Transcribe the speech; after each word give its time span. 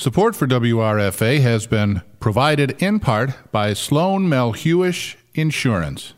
Support 0.00 0.36
for 0.36 0.46
WRFA 0.46 1.40
has 1.40 1.66
been 1.66 2.02
provided 2.20 2.80
in 2.80 3.00
part 3.00 3.32
by 3.50 3.72
Sloan 3.72 4.28
Melhuish 4.28 5.16
Insurance. 5.34 6.14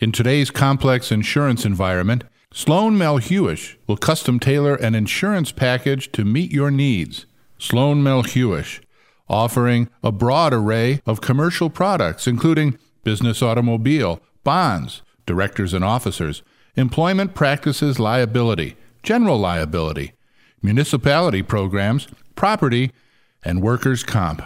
In 0.00 0.10
today's 0.10 0.50
complex 0.50 1.12
insurance 1.12 1.64
environment, 1.64 2.24
Sloan 2.52 2.98
Melhuish 2.98 3.76
will 3.86 3.96
custom 3.96 4.40
tailor 4.40 4.74
an 4.74 4.96
insurance 4.96 5.52
package 5.52 6.10
to 6.10 6.24
meet 6.24 6.50
your 6.50 6.72
needs. 6.72 7.26
Sloan 7.56 8.02
Melhuish, 8.02 8.80
offering 9.28 9.88
a 10.02 10.10
broad 10.10 10.52
array 10.52 11.00
of 11.06 11.20
commercial 11.20 11.70
products, 11.70 12.26
including 12.26 12.78
business 13.04 13.42
automobile, 13.42 14.20
bonds, 14.42 15.02
directors 15.24 15.72
and 15.72 15.84
officers, 15.84 16.42
employment 16.74 17.36
practices 17.36 18.00
liability, 18.00 18.74
general 19.04 19.38
liability, 19.38 20.14
municipality 20.62 21.44
programs, 21.44 22.08
property, 22.34 22.90
and 23.44 23.62
workers' 23.62 24.02
comp. 24.02 24.42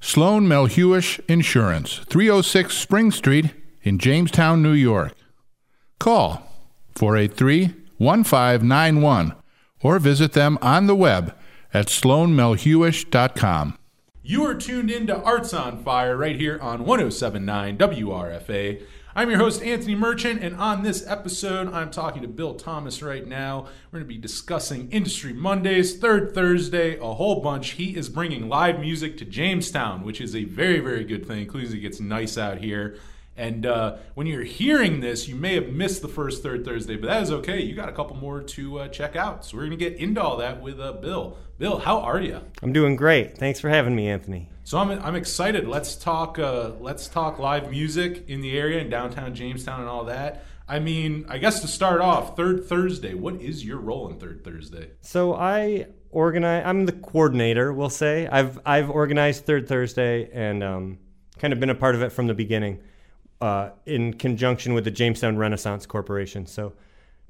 Sloan 0.00 0.46
Melhuish 0.46 1.18
Insurance, 1.28 2.00
306 2.08 2.76
Spring 2.76 3.10
Street 3.10 3.50
in 3.82 3.98
Jamestown, 3.98 4.62
New 4.62 4.72
York. 4.72 5.14
Call 5.98 6.46
483 6.94 7.74
1591 7.98 9.34
or 9.82 9.98
visit 9.98 10.32
them 10.32 10.58
on 10.60 10.86
the 10.86 10.94
web 10.94 11.34
at 11.72 11.86
sloanmelhuish.com. 11.86 13.78
You 14.22 14.44
are 14.46 14.54
tuned 14.54 14.90
in 14.90 15.06
to 15.08 15.22
Arts 15.22 15.52
on 15.52 15.82
Fire 15.84 16.16
right 16.16 16.36
here 16.36 16.58
on 16.60 16.84
1079 16.84 17.76
WRFA. 17.76 18.82
I'm 19.16 19.30
your 19.30 19.38
host, 19.38 19.62
Anthony 19.62 19.94
Merchant, 19.94 20.42
and 20.42 20.56
on 20.56 20.82
this 20.82 21.06
episode, 21.06 21.72
I'm 21.72 21.92
talking 21.92 22.22
to 22.22 22.28
Bill 22.28 22.54
Thomas 22.54 23.00
right 23.00 23.24
now. 23.24 23.68
We're 23.92 24.00
going 24.00 24.02
to 24.02 24.08
be 24.08 24.18
discussing 24.18 24.90
Industry 24.90 25.32
Mondays, 25.32 25.96
Third 25.96 26.34
Thursday, 26.34 26.98
a 26.98 27.14
whole 27.14 27.40
bunch. 27.40 27.70
He 27.70 27.96
is 27.96 28.08
bringing 28.08 28.48
live 28.48 28.80
music 28.80 29.16
to 29.18 29.24
Jamestown, 29.24 30.02
which 30.02 30.20
is 30.20 30.34
a 30.34 30.42
very, 30.42 30.80
very 30.80 31.04
good 31.04 31.26
thing, 31.26 31.42
including 31.42 31.76
it 31.76 31.80
gets 31.80 32.00
nice 32.00 32.36
out 32.36 32.58
here. 32.58 32.98
And 33.36 33.66
uh, 33.66 33.96
when 34.14 34.26
you're 34.26 34.44
hearing 34.44 35.00
this, 35.00 35.26
you 35.26 35.34
may 35.34 35.54
have 35.54 35.68
missed 35.68 36.02
the 36.02 36.08
first 36.08 36.42
Third 36.42 36.64
Thursday, 36.64 36.96
but 36.96 37.08
that 37.08 37.22
is 37.22 37.32
okay. 37.32 37.60
You 37.60 37.74
got 37.74 37.88
a 37.88 37.92
couple 37.92 38.16
more 38.16 38.40
to 38.40 38.80
uh, 38.80 38.88
check 38.88 39.16
out. 39.16 39.44
So 39.44 39.56
we're 39.56 39.66
going 39.66 39.78
to 39.78 39.90
get 39.90 39.98
into 39.98 40.22
all 40.22 40.36
that 40.36 40.62
with 40.62 40.80
uh, 40.80 40.92
Bill. 40.92 41.36
Bill, 41.58 41.78
how 41.78 42.00
are 42.00 42.20
you? 42.20 42.40
I'm 42.62 42.72
doing 42.72 42.94
great. 42.94 43.36
Thanks 43.36 43.58
for 43.58 43.68
having 43.68 43.96
me, 43.96 44.08
Anthony. 44.08 44.50
So 44.62 44.78
I'm, 44.78 44.90
I'm 44.90 45.16
excited. 45.16 45.66
Let's 45.66 45.96
talk. 45.96 46.38
Uh, 46.38 46.72
let's 46.80 47.08
talk 47.08 47.38
live 47.38 47.70
music 47.70 48.24
in 48.28 48.40
the 48.40 48.56
area 48.56 48.80
in 48.80 48.88
downtown 48.88 49.34
Jamestown 49.34 49.80
and 49.80 49.88
all 49.88 50.04
that. 50.04 50.44
I 50.68 50.78
mean, 50.78 51.26
I 51.28 51.38
guess 51.38 51.60
to 51.60 51.68
start 51.68 52.00
off, 52.00 52.36
Third 52.36 52.66
Thursday. 52.66 53.14
What 53.14 53.40
is 53.42 53.64
your 53.64 53.78
role 53.78 54.08
in 54.08 54.18
Third 54.18 54.44
Thursday? 54.44 54.90
So 55.00 55.34
I 55.34 55.88
organize. 56.10 56.62
I'm 56.64 56.86
the 56.86 56.92
coordinator. 56.92 57.72
We'll 57.72 57.90
say 57.90 58.28
I've 58.28 58.60
I've 58.64 58.90
organized 58.90 59.44
Third 59.44 59.68
Thursday 59.68 60.30
and 60.32 60.62
um, 60.62 60.98
kind 61.38 61.52
of 61.52 61.60
been 61.60 61.70
a 61.70 61.74
part 61.74 61.96
of 61.96 62.02
it 62.02 62.10
from 62.10 62.28
the 62.28 62.34
beginning 62.34 62.80
uh, 63.44 63.70
in 63.84 64.14
conjunction 64.14 64.72
with 64.72 64.84
the 64.84 64.90
Jamestown 64.90 65.36
Renaissance 65.36 65.84
Corporation. 65.86 66.46
So, 66.46 66.72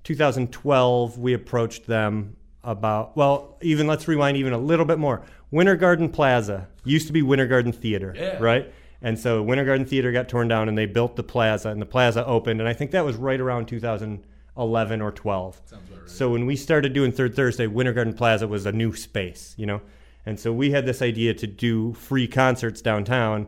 2012, 0.04 1.18
we 1.18 1.32
approached 1.34 1.86
them 1.86 2.36
about, 2.62 3.16
well, 3.16 3.58
even 3.62 3.86
let's 3.86 4.06
rewind 4.06 4.36
even 4.36 4.52
a 4.52 4.58
little 4.58 4.84
bit 4.86 4.98
more. 4.98 5.22
Winter 5.50 5.76
Garden 5.76 6.08
Plaza 6.08 6.68
used 6.84 7.06
to 7.08 7.12
be 7.12 7.22
Winter 7.22 7.46
Garden 7.46 7.72
Theater, 7.72 8.14
Yeah. 8.16 8.38
right? 8.38 8.72
And 9.02 9.18
so 9.18 9.42
Winter 9.42 9.64
Garden 9.64 9.84
Theater 9.86 10.12
got 10.12 10.28
torn 10.28 10.48
down 10.48 10.68
and 10.68 10.78
they 10.78 10.86
built 10.86 11.16
the 11.16 11.22
plaza, 11.22 11.68
and 11.70 11.80
the 11.82 11.86
plaza 11.86 12.24
opened. 12.24 12.60
And 12.60 12.68
I 12.68 12.72
think 12.72 12.92
that 12.92 13.04
was 13.04 13.16
right 13.16 13.40
around 13.40 13.66
2011 13.66 15.02
or 15.02 15.10
12. 15.12 15.60
Sounds 15.66 15.88
about 15.88 16.00
right. 16.00 16.08
So 16.10 16.30
when 16.30 16.46
we 16.46 16.56
started 16.56 16.92
doing 16.94 17.12
Third 17.12 17.34
Thursday, 17.34 17.66
Winter 17.66 17.92
Garden 17.92 18.14
Plaza 18.14 18.46
was 18.48 18.64
a 18.66 18.72
new 18.72 18.94
space, 18.94 19.54
you 19.58 19.66
know? 19.66 19.80
And 20.24 20.38
so 20.40 20.52
we 20.52 20.70
had 20.70 20.86
this 20.86 21.02
idea 21.02 21.34
to 21.34 21.46
do 21.46 21.92
free 21.94 22.26
concerts 22.26 22.80
downtown, 22.80 23.46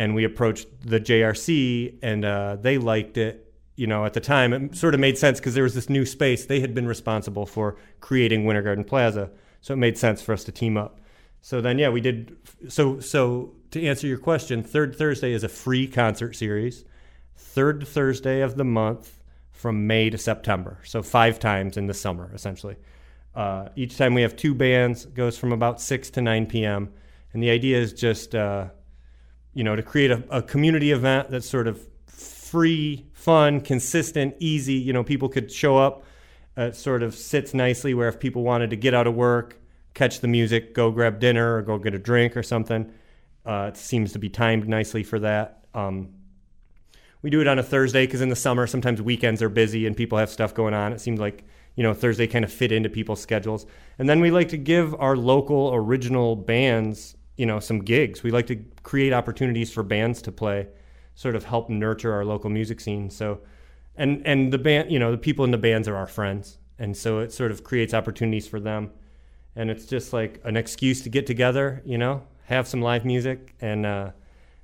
and 0.00 0.14
we 0.14 0.24
approached 0.24 0.66
the 0.80 0.98
JRC, 0.98 1.98
and 2.00 2.24
uh, 2.24 2.56
they 2.58 2.78
liked 2.78 3.18
it. 3.18 3.52
You 3.76 3.86
know, 3.86 4.06
at 4.06 4.14
the 4.14 4.20
time, 4.20 4.54
it 4.54 4.74
sort 4.74 4.94
of 4.94 5.00
made 5.00 5.18
sense 5.18 5.38
because 5.38 5.52
there 5.52 5.62
was 5.62 5.74
this 5.74 5.90
new 5.90 6.06
space. 6.06 6.46
They 6.46 6.60
had 6.60 6.74
been 6.74 6.88
responsible 6.88 7.44
for 7.44 7.76
creating 8.00 8.46
Winter 8.46 8.62
Garden 8.62 8.82
Plaza, 8.82 9.30
so 9.60 9.74
it 9.74 9.76
made 9.76 9.98
sense 9.98 10.22
for 10.22 10.32
us 10.32 10.42
to 10.44 10.52
team 10.52 10.78
up. 10.78 11.00
So 11.42 11.60
then, 11.60 11.78
yeah, 11.78 11.90
we 11.90 12.00
did. 12.00 12.34
So, 12.68 12.98
so 12.98 13.52
to 13.72 13.86
answer 13.86 14.06
your 14.06 14.16
question, 14.16 14.62
Third 14.62 14.96
Thursday 14.96 15.34
is 15.34 15.44
a 15.44 15.50
free 15.50 15.86
concert 15.86 16.34
series. 16.34 16.86
Third 17.36 17.86
Thursday 17.86 18.40
of 18.40 18.56
the 18.56 18.64
month 18.64 19.18
from 19.52 19.86
May 19.86 20.08
to 20.08 20.16
September. 20.16 20.78
So 20.82 21.02
five 21.02 21.38
times 21.38 21.76
in 21.76 21.88
the 21.88 21.94
summer, 21.94 22.30
essentially. 22.34 22.76
Uh, 23.34 23.68
each 23.76 23.98
time 23.98 24.14
we 24.14 24.22
have 24.22 24.34
two 24.34 24.54
bands, 24.54 25.04
goes 25.04 25.36
from 25.36 25.52
about 25.52 25.78
6 25.78 26.08
to 26.10 26.22
9 26.22 26.46
p.m. 26.46 26.90
And 27.34 27.42
the 27.42 27.50
idea 27.50 27.78
is 27.78 27.92
just, 27.92 28.34
uh, 28.34 28.68
you 29.54 29.64
know, 29.64 29.76
to 29.76 29.82
create 29.82 30.10
a, 30.10 30.22
a 30.30 30.42
community 30.42 30.92
event 30.92 31.30
that's 31.30 31.48
sort 31.48 31.66
of 31.66 31.80
free, 32.06 33.06
fun, 33.12 33.60
consistent, 33.60 34.34
easy. 34.38 34.74
You 34.74 34.92
know, 34.92 35.04
people 35.04 35.28
could 35.28 35.50
show 35.52 35.78
up. 35.78 36.04
Uh, 36.58 36.62
it 36.62 36.76
sort 36.76 37.02
of 37.02 37.14
sits 37.14 37.54
nicely 37.54 37.94
where 37.94 38.08
if 38.08 38.18
people 38.18 38.42
wanted 38.42 38.70
to 38.70 38.76
get 38.76 38.92
out 38.92 39.06
of 39.06 39.14
work, 39.14 39.60
catch 39.94 40.20
the 40.20 40.28
music, 40.28 40.74
go 40.74 40.90
grab 40.90 41.20
dinner, 41.20 41.56
or 41.56 41.62
go 41.62 41.78
get 41.78 41.94
a 41.94 41.98
drink 41.98 42.36
or 42.36 42.42
something, 42.42 42.92
uh, 43.46 43.70
it 43.72 43.76
seems 43.76 44.12
to 44.12 44.18
be 44.18 44.28
timed 44.28 44.68
nicely 44.68 45.02
for 45.02 45.18
that. 45.20 45.64
Um, 45.74 46.14
we 47.22 47.30
do 47.30 47.40
it 47.40 47.46
on 47.46 47.58
a 47.58 47.62
Thursday 47.62 48.06
because 48.06 48.20
in 48.20 48.28
the 48.28 48.36
summer 48.36 48.66
sometimes 48.66 49.02
weekends 49.02 49.42
are 49.42 49.48
busy 49.48 49.86
and 49.86 49.96
people 49.96 50.18
have 50.18 50.30
stuff 50.30 50.54
going 50.54 50.74
on. 50.74 50.92
It 50.92 51.00
seems 51.00 51.20
like 51.20 51.44
you 51.76 51.82
know 51.82 51.94
Thursday 51.94 52.26
kind 52.26 52.44
of 52.44 52.52
fit 52.52 52.72
into 52.72 52.88
people's 52.88 53.20
schedules. 53.20 53.66
And 53.98 54.08
then 54.08 54.20
we 54.20 54.30
like 54.30 54.48
to 54.48 54.56
give 54.56 54.94
our 54.94 55.16
local 55.16 55.70
original 55.74 56.34
bands 56.36 57.16
you 57.40 57.46
know 57.46 57.58
some 57.58 57.78
gigs. 57.78 58.22
We 58.22 58.30
like 58.30 58.46
to 58.48 58.56
create 58.82 59.14
opportunities 59.14 59.72
for 59.72 59.82
bands 59.82 60.20
to 60.22 60.32
play, 60.32 60.68
sort 61.14 61.34
of 61.34 61.44
help 61.44 61.70
nurture 61.70 62.12
our 62.12 62.22
local 62.22 62.50
music 62.50 62.80
scene. 62.80 63.08
So 63.08 63.40
and 63.96 64.22
and 64.26 64.52
the 64.52 64.58
band 64.58 64.92
you 64.92 64.98
know 64.98 65.10
the 65.10 65.18
people 65.18 65.46
in 65.46 65.50
the 65.50 65.58
bands 65.58 65.88
are 65.88 65.96
our 65.96 66.06
friends, 66.06 66.58
and 66.78 66.94
so 66.94 67.20
it 67.20 67.32
sort 67.32 67.50
of 67.50 67.64
creates 67.64 67.94
opportunities 67.94 68.46
for 68.46 68.60
them. 68.60 68.90
And 69.56 69.70
it's 69.70 69.86
just 69.86 70.12
like 70.12 70.40
an 70.44 70.56
excuse 70.56 71.00
to 71.02 71.08
get 71.08 71.26
together, 71.26 71.82
you 71.86 71.96
know, 71.96 72.22
have 72.44 72.68
some 72.68 72.82
live 72.82 73.04
music 73.04 73.54
and. 73.60 73.86
Uh, 73.86 74.10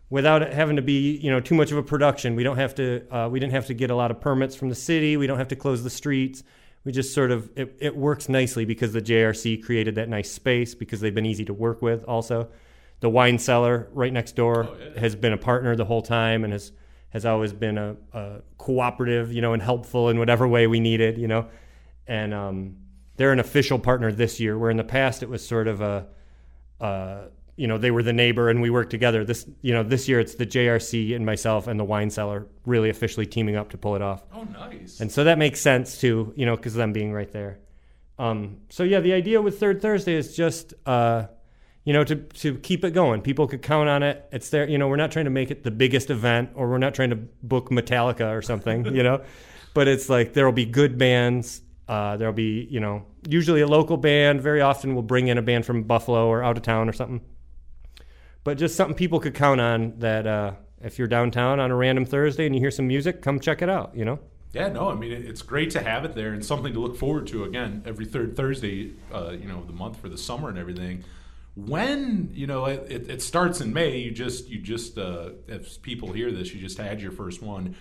without 0.09 0.41
it 0.41 0.53
having 0.53 0.77
to 0.77 0.83
be 0.83 1.17
you 1.17 1.29
know 1.29 1.41
too 1.41 1.55
much 1.55 1.73
of 1.73 1.79
a 1.79 1.83
production. 1.83 2.37
We 2.37 2.45
don't 2.45 2.59
have 2.59 2.77
to 2.77 3.05
uh, 3.11 3.29
we 3.29 3.41
didn't 3.41 3.55
have 3.55 3.67
to 3.67 3.75
get 3.75 3.91
a 3.91 3.97
lot 3.97 4.13
of 4.13 4.21
permits 4.21 4.55
from 4.55 4.69
the 4.69 4.75
city. 4.77 5.17
We 5.17 5.27
don't 5.27 5.39
have 5.39 5.49
to 5.49 5.57
close 5.57 5.83
the 5.83 5.91
streets. 5.91 6.45
We 6.85 6.93
just 6.93 7.13
sort 7.13 7.33
of 7.33 7.51
it, 7.57 7.77
it 7.81 7.97
works 7.97 8.29
nicely 8.29 8.65
because 8.65 8.93
the 8.93 9.03
JRC 9.03 9.65
created 9.65 9.97
that 9.97 10.09
nice 10.09 10.31
space 10.31 10.77
because 10.77 11.01
they've 11.01 11.13
been 11.13 11.27
easy 11.27 11.45
to 11.47 11.55
work 11.55 11.83
with. 11.83 12.05
Also, 12.05 12.49
the 13.01 13.11
wine 13.11 13.39
cellar 13.39 13.89
right 13.93 14.13
next 14.13 14.37
door 14.37 14.65
Oh, 14.71 14.77
yeah. 14.95 15.01
has 15.01 15.15
been 15.17 15.33
a 15.33 15.37
partner 15.39 15.77
the 15.77 15.85
whole 15.85 16.03
time 16.03 16.45
and 16.45 16.53
has 16.53 16.73
has 17.11 17.25
always 17.25 17.53
been 17.53 17.79
a, 17.79 17.97
a 18.13 18.41
cooperative, 18.59 19.33
you 19.33 19.41
know, 19.41 19.53
and 19.55 19.63
helpful 19.63 20.09
in 20.11 20.19
whatever 20.19 20.47
way 20.47 20.67
we 20.67 20.81
needed, 20.81 21.17
you 21.19 21.29
know. 21.29 21.49
And 22.07 22.35
um, 22.35 22.77
they're 23.17 23.33
an 23.33 23.41
official 23.41 23.79
partner 23.79 24.13
this 24.13 24.39
year, 24.41 24.59
where 24.59 24.71
in 24.71 24.77
the 24.77 24.85
past 24.85 25.23
it 25.23 25.29
was 25.29 25.47
sort 25.47 25.67
of 25.69 25.81
a 25.81 26.07
uh, 26.81 27.23
you 27.57 27.67
know, 27.67 27.79
they 27.79 27.91
were 27.91 28.03
the 28.03 28.13
neighbor 28.13 28.51
and 28.51 28.61
we 28.61 28.69
worked 28.69 28.91
together. 28.91 29.25
This, 29.25 29.49
you 29.63 29.73
know, 29.73 29.83
this 29.83 30.09
year 30.09 30.21
it's 30.21 30.35
the 30.35 30.45
JRC 30.45 31.17
and 31.17 31.25
myself 31.25 31.69
and 31.69 31.81
the 31.81 31.85
wine 31.85 32.11
cellar 32.11 32.47
really 32.67 32.91
officially 32.91 33.25
teaming 33.25 33.57
up 33.57 33.71
to 33.71 33.79
pull 33.79 33.97
it 33.97 34.03
off. 34.03 34.23
Oh, 34.35 34.45
nice. 34.45 35.01
And 35.01 35.11
so 35.11 35.25
that 35.25 35.39
makes 35.39 35.59
sense 35.63 35.99
too, 35.99 36.35
you 36.37 36.45
know, 36.45 36.55
because 36.55 36.75
them 36.75 36.93
being 36.93 37.15
right 37.15 37.33
there. 37.33 37.59
Um, 38.19 38.59
so 38.69 38.83
yeah, 38.83 39.01
the 39.01 39.15
idea 39.15 39.41
with 39.41 39.59
Third 39.59 39.81
Thursday 39.81 40.15
is 40.17 40.37
just, 40.37 40.75
uh, 40.85 41.29
you 41.87 41.93
know, 41.93 42.03
to 42.03 42.17
to 42.17 42.59
keep 42.59 42.85
it 42.85 42.91
going. 42.91 43.23
People 43.23 43.47
could 43.47 43.63
count 43.63 43.89
on 43.89 44.03
it. 44.03 44.29
It's 44.33 44.51
there. 44.51 44.69
You 44.69 44.77
know, 44.77 44.89
we're 44.89 44.97
not 44.97 45.13
trying 45.13 45.27
to 45.27 45.31
make 45.31 45.53
it 45.53 45.63
the 45.63 45.71
biggest 45.71 46.11
event, 46.11 46.51
or 46.55 46.69
we're 46.69 46.79
not 46.79 46.95
trying 46.95 47.11
to 47.11 47.17
book 47.17 47.71
Metallica 47.71 48.37
or 48.37 48.43
something. 48.43 48.85
you 48.95 49.05
know, 49.05 49.23
but 49.73 49.87
it's 49.87 50.09
like 50.09 50.35
there 50.35 50.45
will 50.45 50.53
be 50.53 50.67
good 50.67 50.99
bands. 50.99 51.63
Uh, 51.89 52.17
there'll 52.17 52.35
be, 52.35 52.67
you 52.69 52.81
know, 52.81 53.07
usually 53.29 53.61
a 53.61 53.69
local 53.69 53.97
band. 53.97 54.41
Very 54.41 54.61
often 54.61 54.95
we'll 54.95 55.05
bring 55.05 55.29
in 55.29 55.39
a 55.39 55.43
band 55.43 55.65
from 55.65 55.85
Buffalo 55.85 56.27
or 56.27 56.43
out 56.43 56.57
of 56.57 56.65
town 56.65 56.89
or 56.89 56.93
something. 56.93 57.21
But 58.43 58.59
just 58.59 58.75
something 58.75 58.97
people 58.97 59.21
could 59.21 59.35
count 59.35 59.61
on 59.61 59.95
that 59.99 60.27
uh, 60.27 60.55
if 60.83 60.99
you're 60.99 61.07
downtown 61.07 61.61
on 61.61 61.71
a 61.71 61.77
random 61.77 62.05
Thursday 62.05 62.47
and 62.47 62.55
you 62.55 62.61
hear 62.61 62.73
some 62.73 62.89
music, 62.89 63.23
come 63.23 63.39
check 63.39 63.63
it 63.63 63.71
out. 63.71 63.93
You 63.95 64.05
know. 64.05 64.19
Yeah, 64.53 64.69
no, 64.69 64.89
I 64.89 64.95
mean 64.95 65.13
it's 65.13 65.43
great 65.43 65.71
to 65.73 65.83
have 65.83 66.05
it 66.05 66.17
there 66.17 66.33
and 66.33 66.45
something 66.45 66.73
to 66.73 66.81
look 66.81 66.97
forward 66.97 67.29
to 67.29 67.45
again 67.45 67.85
every 67.87 68.07
third 68.07 68.35
Thursday, 68.37 68.95
uh, 69.15 69.31
you 69.31 69.47
know, 69.47 69.59
of 69.59 69.69
the 69.69 69.73
month 69.73 70.01
for 70.01 70.09
the 70.09 70.19
summer 70.19 70.49
and 70.49 70.59
everything. 70.59 71.05
When 71.57 72.31
you 72.35 72.47
know 72.47 72.67
it, 72.67 73.09
it, 73.09 73.23
starts 73.23 73.63
in 73.63 73.73
May, 73.73 73.97
you 73.97 74.11
just 74.11 74.49
you 74.49 74.61
just 74.61 74.99
uh, 74.99 75.31
if 75.49 75.81
people 75.81 76.13
hear 76.13 76.31
this, 76.31 76.53
you 76.55 76.61
just 76.61 76.77
had 76.77 77.01
your 77.01 77.13
first 77.13 77.43
one. 77.43 77.75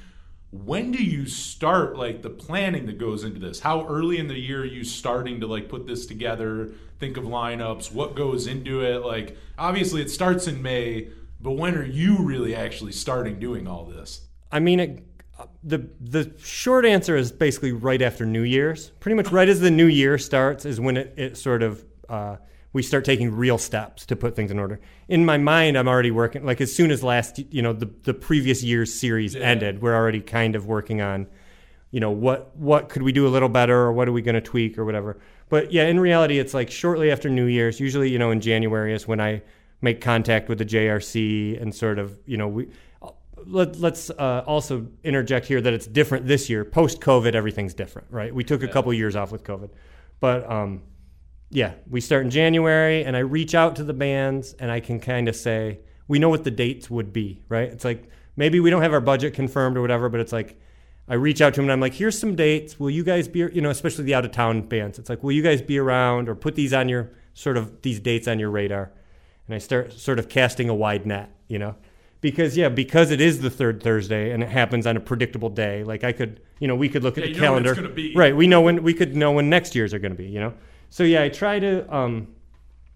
When 0.51 0.94
do 0.94 1.04
you 1.04 1.27
start 1.27 1.98
like 1.98 2.22
the 2.22 2.30
planning 2.30 2.86
that 2.86 2.98
goes 2.98 3.25
into 3.25 3.39
this? 3.39 3.60
How 3.60 3.86
early 3.88 4.18
in 4.18 4.30
the 4.30 4.39
year 4.39 4.62
are 4.62 4.66
you 4.66 4.86
starting 4.86 5.42
to 5.42 5.48
like 5.48 5.68
put 5.68 5.88
this 5.88 6.06
together? 6.06 6.72
Think 7.00 7.18
of 7.18 7.25
lineups, 7.25 7.92
what 7.92 8.16
goes 8.16 8.48
into 8.48 8.81
it? 8.81 9.06
Like 9.06 9.38
obviously 9.57 10.01
it 10.01 10.10
starts 10.10 10.48
in 10.48 10.62
May, 10.62 11.10
but 11.42 11.51
when 11.51 11.75
are 11.75 11.83
you 11.83 12.19
really 12.19 12.56
actually 12.56 12.94
starting 12.94 13.42
doing 13.42 13.68
all 13.68 13.83
this? 13.83 14.21
I 14.54 14.62
mean, 14.62 14.80
it, 14.80 15.04
the 15.63 15.89
the 16.00 16.33
short 16.42 16.86
answer 16.86 17.18
is 17.18 17.31
basically 17.31 17.74
right 17.74 18.01
after 18.01 18.25
New 18.25 18.44
Year's. 18.44 18.92
Pretty 19.01 19.16
much 19.16 19.31
right 19.31 19.50
as 19.50 19.60
the 19.60 19.71
new 19.71 19.88
year 19.88 20.18
starts 20.18 20.66
is 20.66 20.80
when 20.80 20.95
it, 20.95 21.13
it 21.18 21.38
sort 21.38 21.62
of 21.62 21.83
uh, 22.07 22.38
we 22.75 22.83
start 22.83 23.06
taking 23.06 23.33
real 23.33 23.57
steps 23.57 24.06
to 24.06 24.18
put 24.18 24.36
things 24.36 24.51
in 24.51 24.60
order. 24.60 24.81
In 25.07 25.24
my 25.24 25.38
mind, 25.38 25.77
I'm 25.77 25.88
already 25.88 26.12
working 26.12 26.45
like 26.45 26.60
as 26.60 26.75
soon 26.75 26.92
as 26.92 27.01
last 27.01 27.39
you 27.50 27.62
know 27.62 27.72
the 27.72 27.89
the 28.04 28.13
previous 28.13 28.62
year's 28.63 28.94
series 28.94 29.33
Yeah. 29.33 29.44
ended, 29.44 29.81
we're 29.81 29.95
already 29.95 30.19
kind 30.19 30.57
of 30.57 30.66
working 30.66 31.00
on 31.00 31.27
you 31.92 32.01
know 32.01 32.12
what 32.12 32.54
what 32.57 32.89
could 32.89 33.01
we 33.01 33.13
do 33.13 33.25
a 33.25 33.30
little 33.30 33.48
better 33.48 33.77
or 33.77 33.94
what 33.94 34.10
are 34.10 34.12
we 34.12 34.22
going 34.22 34.36
to 34.36 34.42
tweak 34.42 34.77
or 34.77 34.83
whatever. 34.83 35.18
But 35.48 35.72
yeah, 35.72 35.86
in 35.86 36.01
reality, 36.01 36.38
it's 36.38 36.54
like 36.54 36.69
shortly 36.69 37.12
after 37.12 37.30
New 37.30 37.45
Year's, 37.45 37.80
usually 37.80 38.10
you 38.10 38.19
know 38.19 38.31
in 38.31 38.42
January 38.42 38.94
is 38.94 39.07
when 39.07 39.21
I 39.21 39.42
make 39.80 40.01
contact 40.01 40.50
with 40.50 40.57
the 40.57 40.66
JRC 40.66 41.62
and 41.62 41.74
sort 41.74 41.98
of 41.98 42.19
you 42.25 42.36
know 42.36 42.50
we. 42.50 42.68
Let, 43.48 43.75
let's 43.80 44.10
uh, 44.10 44.44
also 44.48 44.88
interject 45.04 45.45
here 45.45 45.62
that 45.62 45.71
it's 45.71 45.86
different 45.86 46.25
this 46.25 46.50
year. 46.50 46.66
Post 46.66 47.00
COVID, 47.00 47.36
everything's 47.36 47.75
different, 47.75 48.07
right? 48.10 48.33
We 48.33 48.44
took 48.44 48.63
a 48.63 48.68
couple 48.68 48.92
years 48.92 49.16
off 49.16 49.31
with 49.31 49.44
COVID, 49.44 49.69
but 50.19 50.50
um, 50.50 50.81
yeah, 51.56 51.74
we 51.90 52.02
start 52.02 52.24
in 52.25 52.30
January, 52.30 53.04
and 53.04 53.16
I 53.16 53.19
reach 53.19 53.56
out 53.56 53.78
to 53.78 53.84
the 53.84 53.94
bands, 53.94 54.54
and 54.60 54.69
I 54.69 54.81
can 54.81 55.00
kind 55.00 55.30
of 55.30 55.36
say 55.36 55.80
we 56.07 56.19
know 56.19 56.30
what 56.30 56.44
the 56.44 56.52
dates 56.52 56.90
would 56.90 57.13
be, 57.13 57.42
right? 57.50 57.69
It's 57.69 57.86
like 57.86 58.10
maybe 58.36 58.60
we 58.60 58.69
don't 58.69 58.81
have 58.81 58.94
our 58.94 59.02
budget 59.02 59.34
confirmed 59.34 59.78
or 59.78 59.81
whatever, 59.81 60.10
but 60.10 60.19
it's 60.19 60.34
like 60.34 60.60
I 61.07 61.16
reach 61.16 61.42
out 61.42 61.54
to 61.54 61.57
them 61.57 61.66
and 61.66 61.72
I'm 61.72 61.80
like, 61.80 61.94
here's 61.94 62.19
some 62.19 62.36
dates. 62.36 62.80
Will 62.80 62.90
you 62.90 63.04
guys 63.04 63.28
be, 63.28 63.40
you 63.40 63.62
know, 63.62 63.69
especially 63.69 64.04
the 64.04 64.16
out 64.16 64.25
of 64.25 64.31
town 64.31 64.62
bands? 64.63 65.00
It's 65.00 65.10
like, 65.10 65.24
will 65.24 65.31
you 65.31 65.42
guys 65.42 65.62
be 65.62 65.78
around 65.78 66.30
or 66.30 66.36
put 66.36 66.56
these 66.56 66.74
on 66.74 66.90
your 66.90 67.12
sort 67.34 67.57
of 67.57 67.81
these 67.81 68.00
dates 68.00 68.28
on 68.28 68.38
your 68.38 68.50
radar? 68.50 68.92
And 69.48 69.56
I 69.56 69.60
start 69.60 69.94
sort 69.94 70.19
of 70.19 70.30
casting 70.30 70.69
a 70.69 70.75
wide 70.75 71.06
net, 71.06 71.30
you 71.48 71.60
know, 71.60 71.75
because 72.22 72.57
yeah, 72.57 72.69
because 72.69 73.12
it 73.12 73.22
is 73.22 73.42
the 73.42 73.50
third 73.50 73.81
Thursday 73.81 74.31
and 74.31 74.44
it 74.44 74.50
happens 74.50 74.86
on 74.86 74.98
a 74.98 75.00
predictable 75.00 75.50
day. 75.50 75.84
Like 75.84 76.04
I 76.04 76.12
could, 76.12 76.42
you 76.60 76.68
know, 76.68 76.75
we 76.75 76.90
could 76.90 77.04
look 77.04 77.18
at 77.18 77.24
the 77.24 77.31
you 77.31 77.40
know 77.40 77.54
when 77.54 77.63
calendar, 77.63 77.90
be. 77.90 78.13
right? 78.16 78.36
We 78.36 78.48
know 78.48 78.62
when 78.62 78.84
we 78.84 78.94
could 78.94 79.16
know 79.16 79.31
when 79.31 79.50
next 79.50 79.75
year's 79.75 79.94
are 79.94 80.00
going 80.00 80.12
to 80.12 80.18
be, 80.18 80.28
you 80.28 80.40
know. 80.40 80.54
So 80.95 81.03
yeah, 81.03 81.24
I 81.24 81.27
try 81.27 81.59
to 81.59 81.94
um, 81.94 82.30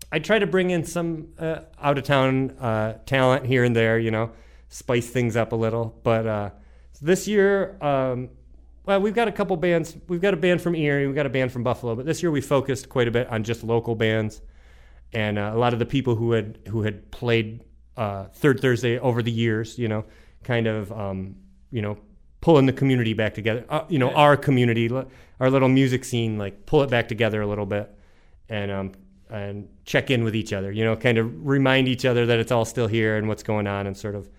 I 0.09 0.19
try 0.19 0.39
to 0.39 0.47
bring 0.47 0.69
in 0.69 0.85
some 0.85 1.33
uh, 1.37 1.63
out 1.81 1.97
of 1.97 2.05
town 2.05 2.51
uh, 2.51 2.93
talent 3.05 3.45
here 3.45 3.65
and 3.65 3.75
there, 3.75 3.99
you 3.99 4.09
know, 4.09 4.31
spice 4.69 5.09
things 5.09 5.35
up 5.35 5.51
a 5.51 5.57
little. 5.57 5.99
But 6.01 6.25
uh, 6.25 6.49
this 7.01 7.27
year, 7.27 7.77
um, 7.83 8.29
well, 8.85 9.01
we've 9.01 9.13
got 9.13 9.27
a 9.27 9.33
couple 9.33 9.57
bands. 9.57 9.97
We've 10.07 10.21
got 10.21 10.33
a 10.33 10.37
band 10.37 10.61
from 10.61 10.75
Erie, 10.75 11.07
we've 11.07 11.15
got 11.15 11.25
a 11.25 11.29
band 11.29 11.51
from 11.51 11.63
Buffalo, 11.63 11.93
but 11.93 12.05
this 12.05 12.23
year 12.23 12.31
we 12.31 12.39
focused 12.39 12.87
quite 12.87 13.09
a 13.09 13.11
bit 13.11 13.27
on 13.27 13.43
just 13.43 13.65
local 13.65 13.95
bands, 13.95 14.41
and 15.11 15.37
uh, 15.37 15.51
a 15.53 15.57
lot 15.57 15.73
of 15.73 15.79
the 15.79 15.85
people 15.85 16.15
who 16.15 16.31
had 16.31 16.57
who 16.69 16.83
had 16.83 17.11
played 17.11 17.65
uh, 17.97 18.27
Third 18.27 18.61
Thursday 18.61 18.97
over 18.97 19.21
the 19.21 19.31
years, 19.31 19.77
you 19.77 19.89
know, 19.89 20.05
kind 20.45 20.67
of 20.67 20.89
um, 20.93 21.35
you 21.69 21.81
know 21.81 21.97
pulling 22.41 22.65
the 22.65 22.73
community 22.73 23.13
back 23.13 23.33
together. 23.33 23.65
Uh, 23.69 23.83
you 23.89 23.99
know, 23.99 24.11
our 24.11 24.37
community, 24.37 24.89
our 25.39 25.49
little 25.49 25.69
music 25.69 26.05
scene, 26.05 26.37
like 26.37 26.65
pull 26.65 26.81
it 26.83 26.89
back 26.89 27.07
together 27.07 27.41
a 27.41 27.47
little 27.47 27.65
bit, 27.65 27.93
and 28.47 28.71
um, 28.71 28.91
and 29.29 29.67
check 29.85 30.09
in 30.09 30.23
with 30.23 30.35
each 30.35 30.53
other. 30.53 30.71
You 30.71 30.83
know, 30.85 30.95
kind 30.95 31.17
of 31.17 31.45
remind 31.45 31.87
each 31.87 32.05
other 32.05 32.25
that 32.27 32.39
it's 32.39 32.51
all 32.51 32.65
still 32.65 32.87
here 32.87 33.17
and 33.17 33.27
what's 33.27 33.43
going 33.43 33.67
on, 33.67 33.87
and 33.87 33.95
sort 33.97 34.15
of 34.15 34.29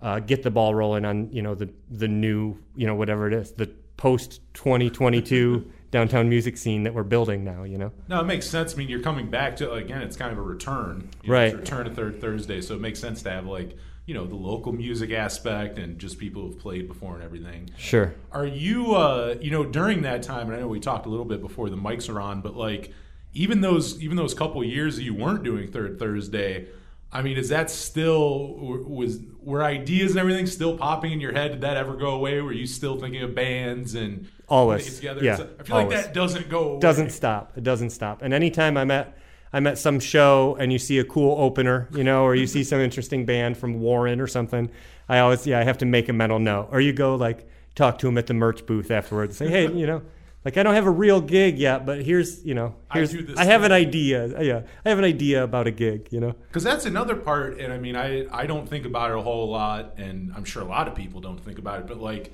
uh, 0.00 0.20
get 0.20 0.42
the 0.42 0.50
ball 0.50 0.74
rolling 0.74 1.04
on 1.04 1.30
you 1.32 1.42
know 1.42 1.54
the 1.54 1.70
the 1.90 2.08
new 2.08 2.56
you 2.76 2.86
know 2.86 2.94
whatever 2.94 3.26
it 3.26 3.34
is 3.34 3.52
the 3.52 3.66
post 3.96 4.40
2022 4.54 5.70
downtown 5.90 6.28
music 6.28 6.56
scene 6.56 6.84
that 6.84 6.94
we're 6.94 7.02
building 7.02 7.44
now. 7.44 7.64
You 7.64 7.76
know, 7.76 7.92
No, 8.08 8.20
it 8.20 8.24
makes 8.24 8.46
sense. 8.46 8.74
I 8.74 8.76
mean, 8.76 8.88
you're 8.88 9.02
coming 9.02 9.28
back 9.28 9.56
to 9.56 9.72
again. 9.72 10.02
It's 10.02 10.16
kind 10.16 10.32
of 10.32 10.38
a 10.38 10.42
return, 10.42 11.10
you 11.22 11.28
know, 11.28 11.34
Right. 11.34 11.44
it's 11.46 11.54
a 11.54 11.58
return 11.58 11.84
to 11.86 11.94
third 11.94 12.20
Thursday, 12.20 12.60
so 12.60 12.74
it 12.76 12.80
makes 12.80 12.98
sense 13.00 13.22
to 13.22 13.30
have 13.30 13.46
like 13.46 13.76
you 14.10 14.14
know 14.16 14.26
the 14.26 14.34
local 14.34 14.72
music 14.72 15.12
aspect 15.12 15.78
and 15.78 15.96
just 15.96 16.18
people 16.18 16.42
who've 16.42 16.58
played 16.58 16.88
before 16.88 17.14
and 17.14 17.22
everything. 17.22 17.70
sure. 17.76 18.12
Are 18.32 18.44
you, 18.44 18.96
uh, 18.96 19.36
you 19.40 19.52
know, 19.52 19.64
during 19.64 20.02
that 20.02 20.24
time? 20.24 20.48
And 20.48 20.56
I 20.56 20.58
know 20.58 20.66
we 20.66 20.80
talked 20.80 21.06
a 21.06 21.08
little 21.08 21.24
bit 21.24 21.40
before 21.40 21.70
the 21.70 21.76
mics 21.76 22.12
are 22.12 22.20
on, 22.20 22.40
but 22.40 22.56
like 22.56 22.92
even 23.34 23.60
those 23.60 24.02
even 24.02 24.16
those 24.16 24.34
couple 24.34 24.64
years 24.64 24.96
that 24.96 25.04
you 25.04 25.14
weren't 25.14 25.44
doing 25.44 25.70
third 25.70 26.00
Thursday. 26.00 26.66
I 27.12 27.22
mean, 27.22 27.36
is 27.36 27.50
that 27.50 27.70
still 27.70 28.54
was 28.88 29.20
were 29.40 29.62
ideas 29.62 30.10
and 30.10 30.18
everything 30.18 30.48
still 30.48 30.76
popping 30.76 31.12
in 31.12 31.20
your 31.20 31.32
head? 31.32 31.52
Did 31.52 31.60
that 31.60 31.76
ever 31.76 31.94
go 31.94 32.10
away? 32.10 32.40
Were 32.40 32.52
you 32.52 32.66
still 32.66 32.98
thinking 32.98 33.22
of 33.22 33.32
bands 33.36 33.94
and 33.94 34.28
Always. 34.48 34.96
together? 34.96 35.22
Yeah, 35.22 35.36
So 35.36 35.48
I 35.60 35.62
feel 35.62 35.76
like 35.76 35.90
that 35.90 36.12
doesn't 36.14 36.48
go 36.48 36.70
away. 36.70 36.80
doesn't 36.80 37.10
stop. 37.10 37.52
It 37.56 37.62
doesn't 37.62 37.90
stop. 37.90 38.22
And 38.22 38.34
anytime 38.34 38.76
I'm 38.76 38.90
at 38.90 39.16
I'm 39.52 39.66
at 39.66 39.78
some 39.78 40.00
show 40.00 40.56
and 40.60 40.72
you 40.72 40.78
see 40.78 40.98
a 40.98 41.04
cool 41.04 41.40
opener, 41.40 41.88
you 41.92 42.04
know, 42.04 42.22
or 42.22 42.34
you 42.34 42.46
see 42.46 42.62
some 42.64 42.80
interesting 42.80 43.24
band 43.24 43.56
from 43.56 43.80
Warren 43.80 44.20
or 44.20 44.26
something, 44.26 44.70
I 45.08 45.18
always 45.18 45.46
yeah 45.46 45.58
I 45.58 45.64
have 45.64 45.78
to 45.78 45.86
make 45.86 46.08
a 46.08 46.12
mental 46.12 46.38
note. 46.38 46.68
Or 46.70 46.80
you 46.80 46.92
go 46.92 47.16
like 47.16 47.48
talk 47.74 47.98
to 47.98 48.08
him 48.08 48.18
at 48.18 48.26
the 48.26 48.34
merch 48.34 48.66
booth 48.66 48.90
afterwards. 48.90 49.40
And 49.40 49.50
say 49.50 49.66
hey, 49.66 49.72
you 49.72 49.86
know. 49.86 50.02
Like 50.44 50.56
I 50.56 50.62
don't 50.62 50.74
have 50.74 50.86
a 50.86 50.90
real 50.90 51.20
gig 51.20 51.58
yet, 51.58 51.84
but 51.84 52.02
here's 52.02 52.42
you 52.46 52.54
know 52.54 52.74
I 52.90 52.98
here's 52.98 53.12
this 53.12 53.38
I 53.38 53.44
have 53.44 53.62
an 53.62 53.72
idea. 53.72 54.40
Yeah, 54.42 54.62
I 54.84 54.88
have 54.88 54.98
an 54.98 55.04
idea 55.04 55.44
about 55.44 55.66
a 55.66 55.70
gig. 55.70 56.08
You 56.10 56.20
know. 56.20 56.34
Because 56.48 56.64
that's 56.64 56.86
another 56.86 57.14
part, 57.14 57.58
and 57.58 57.72
I 57.72 57.78
mean, 57.78 57.94
I 57.94 58.26
I 58.32 58.46
don't 58.46 58.66
think 58.66 58.86
about 58.86 59.10
it 59.10 59.18
a 59.18 59.20
whole 59.20 59.50
lot, 59.50 59.98
and 59.98 60.32
I'm 60.34 60.44
sure 60.44 60.62
a 60.62 60.66
lot 60.66 60.88
of 60.88 60.94
people 60.94 61.20
don't 61.20 61.38
think 61.38 61.58
about 61.58 61.80
it. 61.80 61.86
But 61.86 62.00
like, 62.00 62.32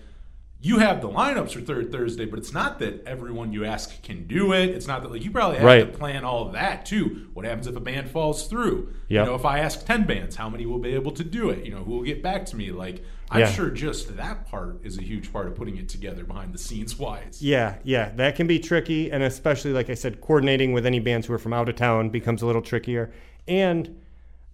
you 0.61 0.79
have 0.79 1.00
the 1.00 1.08
lineups 1.08 1.53
for 1.53 1.61
Third 1.61 1.93
Thursday, 1.93 2.25
but 2.25 2.38
it's 2.38 2.53
not 2.53 2.79
that 2.79 3.05
everyone 3.06 3.53
you 3.53 3.64
ask 3.64 4.03
can 4.03 4.26
do 4.26 4.53
it. 4.53 4.70
It's 4.70 4.87
not 4.87 5.03
that 5.03 5.11
like 5.12 5.23
you 5.25 5.31
probably 5.31 5.56
have 5.58 5.64
Right. 5.67 5.93
to 5.93 5.99
plan 5.99 6.25
all 6.25 6.47
of 6.47 6.55
that 6.55 6.87
too. 6.87 7.29
What 7.35 7.44
happens 7.44 7.67
if 7.67 7.76
a 7.76 7.81
band 7.81 8.11
falls 8.11 8.49
through? 8.49 8.88
Yep. 9.08 9.25
You 9.25 9.31
know, 9.31 9.35
if 9.37 9.44
I 9.44 9.58
ask 9.61 9.85
ten 9.87 10.05
bands, 10.06 10.37
how 10.37 10.49
many 10.49 10.64
will 10.67 10.79
be 10.79 10.94
able 10.94 11.12
to 11.12 11.23
do 11.25 11.50
it? 11.50 11.64
You 11.64 11.73
know, 11.73 11.85
who 11.85 11.93
will 11.97 12.03
get 12.03 12.23
back 12.23 12.47
to 12.47 12.56
me? 12.56 12.70
Like, 12.73 13.03
I'm 13.31 13.41
Yeah. 13.41 13.50
sure 13.50 13.70
just 13.70 14.17
that 14.17 14.47
part 14.49 14.81
is 14.85 14.99
a 14.99 15.03
huge 15.03 15.32
part 15.32 15.47
of 15.47 15.55
putting 15.56 15.76
it 15.76 15.88
together 15.88 16.25
behind 16.25 16.55
the 16.55 16.59
scenes 16.59 16.99
wise. 16.99 17.38
Yeah, 17.43 17.75
yeah, 17.85 18.11
that 18.17 18.35
can 18.37 18.47
be 18.47 18.59
tricky, 18.59 19.11
and 19.11 19.23
especially 19.23 19.73
like 19.73 19.91
I 19.91 19.94
said, 19.94 20.20
coordinating 20.20 20.73
with 20.73 20.87
any 20.87 21.00
bands 21.00 21.26
who 21.26 21.32
are 21.35 21.38
from 21.38 21.52
out 21.52 21.69
of 21.69 21.76
town 21.76 22.09
becomes 22.11 22.41
a 22.43 22.47
little 22.47 22.62
trickier. 22.62 23.12
And 23.49 23.97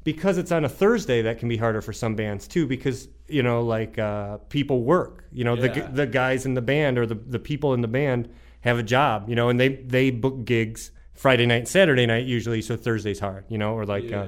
because 0.05 0.39
it's 0.39 0.51
on 0.53 0.65
a 0.65 0.69
Thursday, 0.69 1.23
that 1.23 1.39
can 1.39 1.49
be 1.49 1.57
harder 1.57 1.81
for 1.81 1.93
some 1.93 2.15
bands 2.15 2.49
too, 2.49 2.67
because 2.67 3.09
you 3.29 3.43
know, 3.43 3.63
like 3.63 3.99
uh, 3.99 4.39
people 4.49 4.83
work. 4.83 5.25
You 5.33 5.45
know, 5.45 5.55
Yeah. 5.55 5.69
the 5.69 5.93
the 5.93 6.07
guys 6.07 6.45
in 6.47 6.55
the 6.55 6.63
band 6.63 6.99
or 6.99 7.07
the 7.07 7.15
the 7.15 7.39
people 7.39 7.75
in 7.75 7.81
the 7.81 7.89
band 7.89 8.29
have 8.61 8.79
a 8.79 8.83
job. 8.83 9.29
You 9.29 9.37
know, 9.37 9.49
and 9.49 9.59
they 9.61 9.69
they 9.69 10.11
book 10.11 10.45
gigs 10.45 10.91
Friday 11.15 11.47
night, 11.47 11.69
Saturday 11.69 12.07
night 12.07 12.27
usually, 12.27 12.63
so 12.63 12.77
Thursday's 12.77 13.21
hard. 13.21 13.45
You 13.49 13.59
know, 13.59 13.75
or 13.75 13.85
like. 13.87 14.11
Uh, 14.13 14.27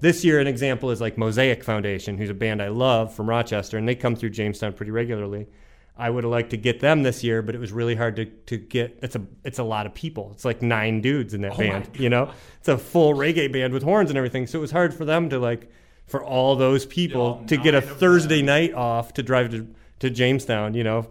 this 0.00 0.22
year, 0.24 0.38
an 0.38 0.46
example 0.48 0.90
is 0.90 1.00
like 1.00 1.16
Mosaic 1.16 1.64
Foundation, 1.64 2.18
who's 2.18 2.28
a 2.28 2.34
band 2.34 2.60
I 2.60 2.68
love 2.68 3.14
from 3.14 3.30
Rochester, 3.30 3.78
and 3.78 3.88
they 3.88 3.94
come 3.94 4.16
through 4.16 4.30
Jamestown 4.30 4.74
pretty 4.74 4.90
regularly. 4.92 5.46
I 5.96 6.10
would 6.10 6.24
have 6.24 6.30
liked 6.30 6.50
to 6.50 6.56
get 6.56 6.80
them 6.80 7.04
this 7.04 7.22
year, 7.22 7.40
but 7.40 7.54
it 7.54 7.58
was 7.58 7.72
really 7.72 7.94
hard 7.94 8.16
to, 8.16 8.24
to 8.24 8.56
get. 8.56 8.98
It's 9.02 9.14
a 9.14 9.22
it's 9.44 9.58
a 9.60 9.62
lot 9.62 9.86
of 9.86 9.94
people. 9.94 10.30
It's 10.34 10.44
like 10.44 10.60
nine 10.60 11.00
dudes 11.00 11.34
in 11.34 11.42
that 11.42 11.52
Oh 11.52 11.58
band. 11.58 11.90
You 11.94 12.08
know, 12.08 12.32
it's 12.58 12.68
a 12.68 12.78
full 12.78 13.14
reggae 13.14 13.52
band 13.52 13.72
with 13.72 13.84
horns 13.84 14.10
and 14.10 14.16
everything. 14.16 14.46
So 14.46 14.58
it 14.58 14.60
was 14.60 14.72
hard 14.72 14.92
for 14.92 15.04
them 15.04 15.30
to 15.30 15.38
like 15.38 15.70
for 16.06 16.22
all 16.22 16.56
those 16.56 16.84
people 16.84 17.44
to 17.46 17.56
get 17.56 17.74
a 17.74 17.80
Thursday 17.80 18.38
them. 18.38 18.46
night 18.46 18.74
off 18.74 19.14
to 19.14 19.22
drive 19.22 19.50
to 19.52 19.68
to 20.00 20.10
Jamestown. 20.10 20.74
You 20.74 20.82
know, 20.82 21.06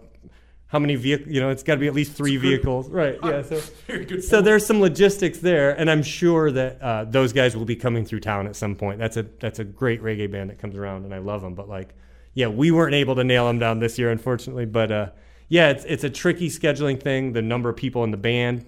how 0.66 0.78
many 0.78 0.96
vehicles? 0.96 1.32
You 1.32 1.40
know, 1.40 1.50
it's 1.50 1.62
got 1.62 1.74
to 1.74 1.80
be 1.80 1.86
at 1.86 1.94
least 1.94 2.12
three 2.12 2.36
vehicles, 2.36 2.90
right? 2.90 3.18
Yeah. 3.22 3.42
So 3.42 3.60
so 4.20 4.42
there's 4.42 4.66
some 4.66 4.80
logistics 4.80 5.38
there, 5.38 5.70
and 5.70 5.90
I'm 5.90 6.02
sure 6.02 6.50
that 6.50 6.82
uh, 6.82 7.04
those 7.04 7.32
guys 7.32 7.56
will 7.56 7.64
be 7.64 7.76
coming 7.76 8.04
through 8.04 8.20
town 8.20 8.46
at 8.46 8.56
some 8.56 8.76
point. 8.76 8.98
That's 8.98 9.16
a 9.16 9.22
that's 9.40 9.60
a 9.60 9.64
great 9.64 10.02
reggae 10.02 10.30
band 10.30 10.50
that 10.50 10.58
comes 10.58 10.76
around, 10.76 11.04
and 11.04 11.14
I 11.14 11.18
love 11.18 11.42
them. 11.42 11.54
But 11.54 11.68
like, 11.68 11.94
yeah, 12.34 12.48
we 12.48 12.70
weren't 12.70 12.94
able 12.94 13.14
to 13.14 13.24
nail 13.24 13.46
them 13.46 13.58
down 13.58 13.78
this 13.78 13.98
year, 13.98 14.10
unfortunately. 14.10 14.66
But 14.66 14.92
uh, 14.92 15.10
yeah, 15.48 15.70
it's 15.70 15.84
it's 15.84 16.04
a 16.04 16.10
tricky 16.10 16.48
scheduling 16.48 17.00
thing. 17.00 17.32
The 17.32 17.42
number 17.42 17.68
of 17.68 17.76
people 17.76 18.04
in 18.04 18.10
the 18.10 18.16
band 18.16 18.66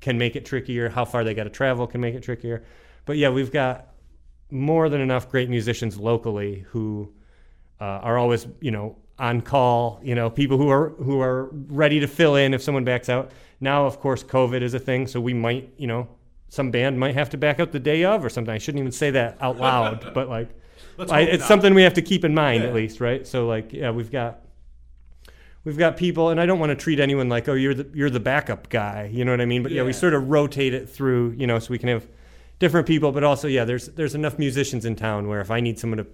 can 0.00 0.18
make 0.18 0.36
it 0.36 0.44
trickier. 0.44 0.88
How 0.88 1.04
far 1.04 1.24
they 1.24 1.34
got 1.34 1.44
to 1.44 1.50
travel 1.50 1.86
can 1.86 2.00
make 2.00 2.14
it 2.14 2.22
trickier. 2.22 2.64
But 3.04 3.16
yeah, 3.16 3.30
we've 3.30 3.52
got 3.52 3.94
more 4.50 4.88
than 4.88 5.00
enough 5.00 5.28
great 5.30 5.48
musicians 5.48 5.98
locally 5.98 6.66
who 6.70 7.12
uh, 7.80 7.84
are 7.84 8.18
always 8.18 8.46
you 8.60 8.70
know 8.70 8.96
on 9.18 9.40
call 9.40 10.00
you 10.02 10.14
know 10.14 10.30
people 10.30 10.58
who 10.58 10.68
are 10.68 10.90
who 10.90 11.20
are 11.20 11.48
ready 11.68 12.00
to 12.00 12.06
fill 12.06 12.36
in 12.36 12.54
if 12.54 12.62
someone 12.62 12.84
backs 12.84 13.08
out 13.08 13.30
now 13.60 13.86
of 13.86 13.98
course 13.98 14.22
covid 14.22 14.62
is 14.62 14.74
a 14.74 14.78
thing 14.78 15.06
so 15.06 15.20
we 15.20 15.34
might 15.34 15.72
you 15.78 15.86
know 15.86 16.06
some 16.48 16.70
band 16.70 16.98
might 17.00 17.14
have 17.14 17.30
to 17.30 17.36
back 17.36 17.58
out 17.58 17.72
the 17.72 17.80
day 17.80 18.04
of 18.04 18.24
or 18.24 18.28
something 18.28 18.54
i 18.54 18.58
shouldn't 18.58 18.80
even 18.80 18.92
say 18.92 19.10
that 19.10 19.36
out 19.40 19.56
loud 19.56 20.10
but 20.14 20.28
like 20.28 20.50
Let's 20.98 21.12
it's 21.12 21.40
not. 21.40 21.48
something 21.48 21.74
we 21.74 21.82
have 21.82 21.94
to 21.94 22.02
keep 22.02 22.24
in 22.24 22.34
mind 22.34 22.62
Yeah. 22.62 22.68
at 22.70 22.74
least 22.74 23.00
right 23.00 23.26
so 23.26 23.46
like 23.46 23.72
yeah 23.72 23.90
we've 23.90 24.10
got 24.10 24.40
we've 25.64 25.76
got 25.78 25.96
people 25.96 26.30
and 26.30 26.40
i 26.40 26.46
don't 26.46 26.58
want 26.58 26.70
to 26.70 26.76
treat 26.76 27.00
anyone 27.00 27.28
like 27.28 27.48
oh 27.48 27.54
you're 27.54 27.74
the 27.74 27.86
you're 27.94 28.10
the 28.10 28.20
backup 28.20 28.68
guy 28.68 29.10
you 29.12 29.24
know 29.24 29.32
what 29.32 29.40
i 29.40 29.44
mean 29.46 29.62
but 29.62 29.72
yeah, 29.72 29.82
we 29.82 29.92
sort 29.92 30.14
of 30.14 30.28
rotate 30.28 30.72
it 30.74 30.88
through 30.88 31.34
you 31.36 31.46
know 31.46 31.58
so 31.58 31.70
we 31.70 31.78
can 31.78 31.88
have 31.88 32.06
different 32.58 32.86
people 32.86 33.12
but 33.12 33.24
also 33.24 33.48
yeah 33.48 33.64
there's 33.64 33.86
there's 33.88 34.14
enough 34.14 34.38
musicians 34.38 34.84
in 34.84 34.94
town 34.96 35.28
where 35.28 35.40
if 35.40 35.50
i 35.50 35.60
need 35.60 35.78
someone 35.78 35.98
to 35.98 36.06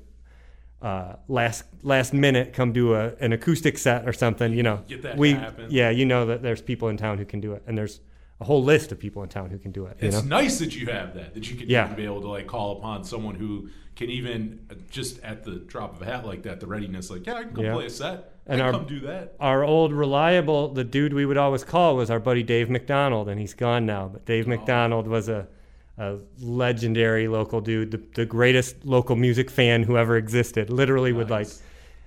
uh, 0.80 1.14
last 1.28 1.62
last 1.84 2.12
minute 2.12 2.52
come 2.52 2.72
do 2.72 2.94
a, 2.94 3.14
an 3.20 3.32
acoustic 3.32 3.78
set 3.78 4.08
or 4.08 4.12
something 4.12 4.52
you 4.52 4.64
know 4.64 4.82
Get 4.88 5.02
that 5.02 5.16
we 5.16 5.34
happen. 5.34 5.68
yeah 5.70 5.90
you 5.90 6.04
know 6.04 6.26
that 6.26 6.42
there's 6.42 6.60
people 6.60 6.88
in 6.88 6.96
town 6.96 7.18
who 7.18 7.24
can 7.24 7.40
do 7.40 7.52
it 7.52 7.62
and 7.68 7.78
there's 7.78 8.00
a 8.42 8.44
whole 8.44 8.62
list 8.62 8.92
of 8.92 8.98
people 8.98 9.22
in 9.22 9.28
town 9.28 9.48
who 9.50 9.58
can 9.58 9.70
do 9.72 9.86
it 9.86 9.96
you 10.00 10.08
It's 10.08 10.22
know 10.22 10.28
nice 10.40 10.58
that 10.58 10.74
you 10.76 10.86
have 10.86 11.14
that. 11.14 11.32
That 11.34 11.48
you 11.50 11.56
can 11.56 11.68
Yeah. 11.68 11.84
even 11.84 11.96
be 11.96 12.04
able 12.04 12.20
to 12.22 12.28
like 12.28 12.46
call 12.46 12.78
upon 12.78 13.04
someone 13.04 13.34
who 13.36 13.68
can 13.96 14.10
even 14.10 14.60
uh, 14.70 14.74
just 14.90 15.22
at 15.22 15.44
the 15.44 15.56
drop 15.72 15.94
of 15.94 16.02
a 16.02 16.04
hat 16.04 16.26
like 16.26 16.42
that, 16.42 16.60
the 16.60 16.66
readiness, 16.66 17.10
like 17.10 17.26
yeah, 17.26 17.34
I 17.34 17.42
can 17.44 17.54
come 17.54 17.64
Yeah. 17.64 17.74
play 17.74 17.86
a 17.86 17.90
set. 17.90 18.28
And 18.46 18.60
I 18.60 18.66
our- 18.66 18.72
come 18.72 18.86
do 18.86 19.00
that. 19.00 19.36
our 19.38 19.62
old 19.64 19.92
reliable 19.92 20.68
the 20.68 20.82
dude 20.84 21.12
we 21.14 21.24
would 21.24 21.36
always 21.36 21.62
call 21.64 21.94
was 21.96 22.10
our 22.10 22.18
buddy 22.18 22.42
Dave 22.42 22.68
McDonald 22.68 23.28
and 23.28 23.40
he's 23.40 23.54
gone 23.54 23.86
now 23.86 24.08
but 24.12 24.24
Dave 24.26 24.46
McDonald 24.48 25.06
was 25.06 25.28
a, 25.28 25.46
a 25.98 26.16
legendary 26.40 27.28
local 27.28 27.60
dude, 27.60 27.90
the, 27.92 28.00
the 28.14 28.26
greatest 28.26 28.84
local 28.84 29.14
music 29.14 29.50
fan 29.50 29.84
who 29.84 29.96
ever 29.96 30.16
existed. 30.16 30.70
Literally, 30.70 31.12
would 31.12 31.30
like 31.30 31.46
Nice. 31.46 31.62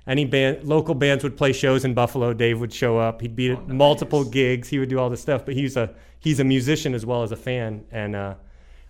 Any 0.08 0.26
band, 0.26 0.64
local 0.64 0.94
bands 0.96 1.24
would 1.24 1.36
play 1.38 1.52
shows 1.54 1.84
in 1.86 1.94
Buffalo. 1.94 2.34
Dave 2.34 2.60
would 2.60 2.72
show 2.74 2.98
up. 2.98 3.22
He'd 3.22 3.36
be 3.36 3.52
at 3.52 3.58
Oh, 3.58 3.62
nice. 3.62 3.72
multiple 3.74 4.24
gigs. 4.24 4.70
He 4.70 4.78
would 4.80 4.90
do 4.90 5.00
all 5.00 5.10
this 5.10 5.22
stuff. 5.22 5.46
But 5.46 5.56
he's 5.56 5.76
a 5.78 5.94
he's 6.20 6.40
a 6.40 6.44
musician 6.44 6.94
as 6.94 7.06
well 7.06 7.24
as 7.24 7.32
a 7.32 7.36
fan, 7.36 7.84
and 7.92 8.16
uh, 8.16 8.36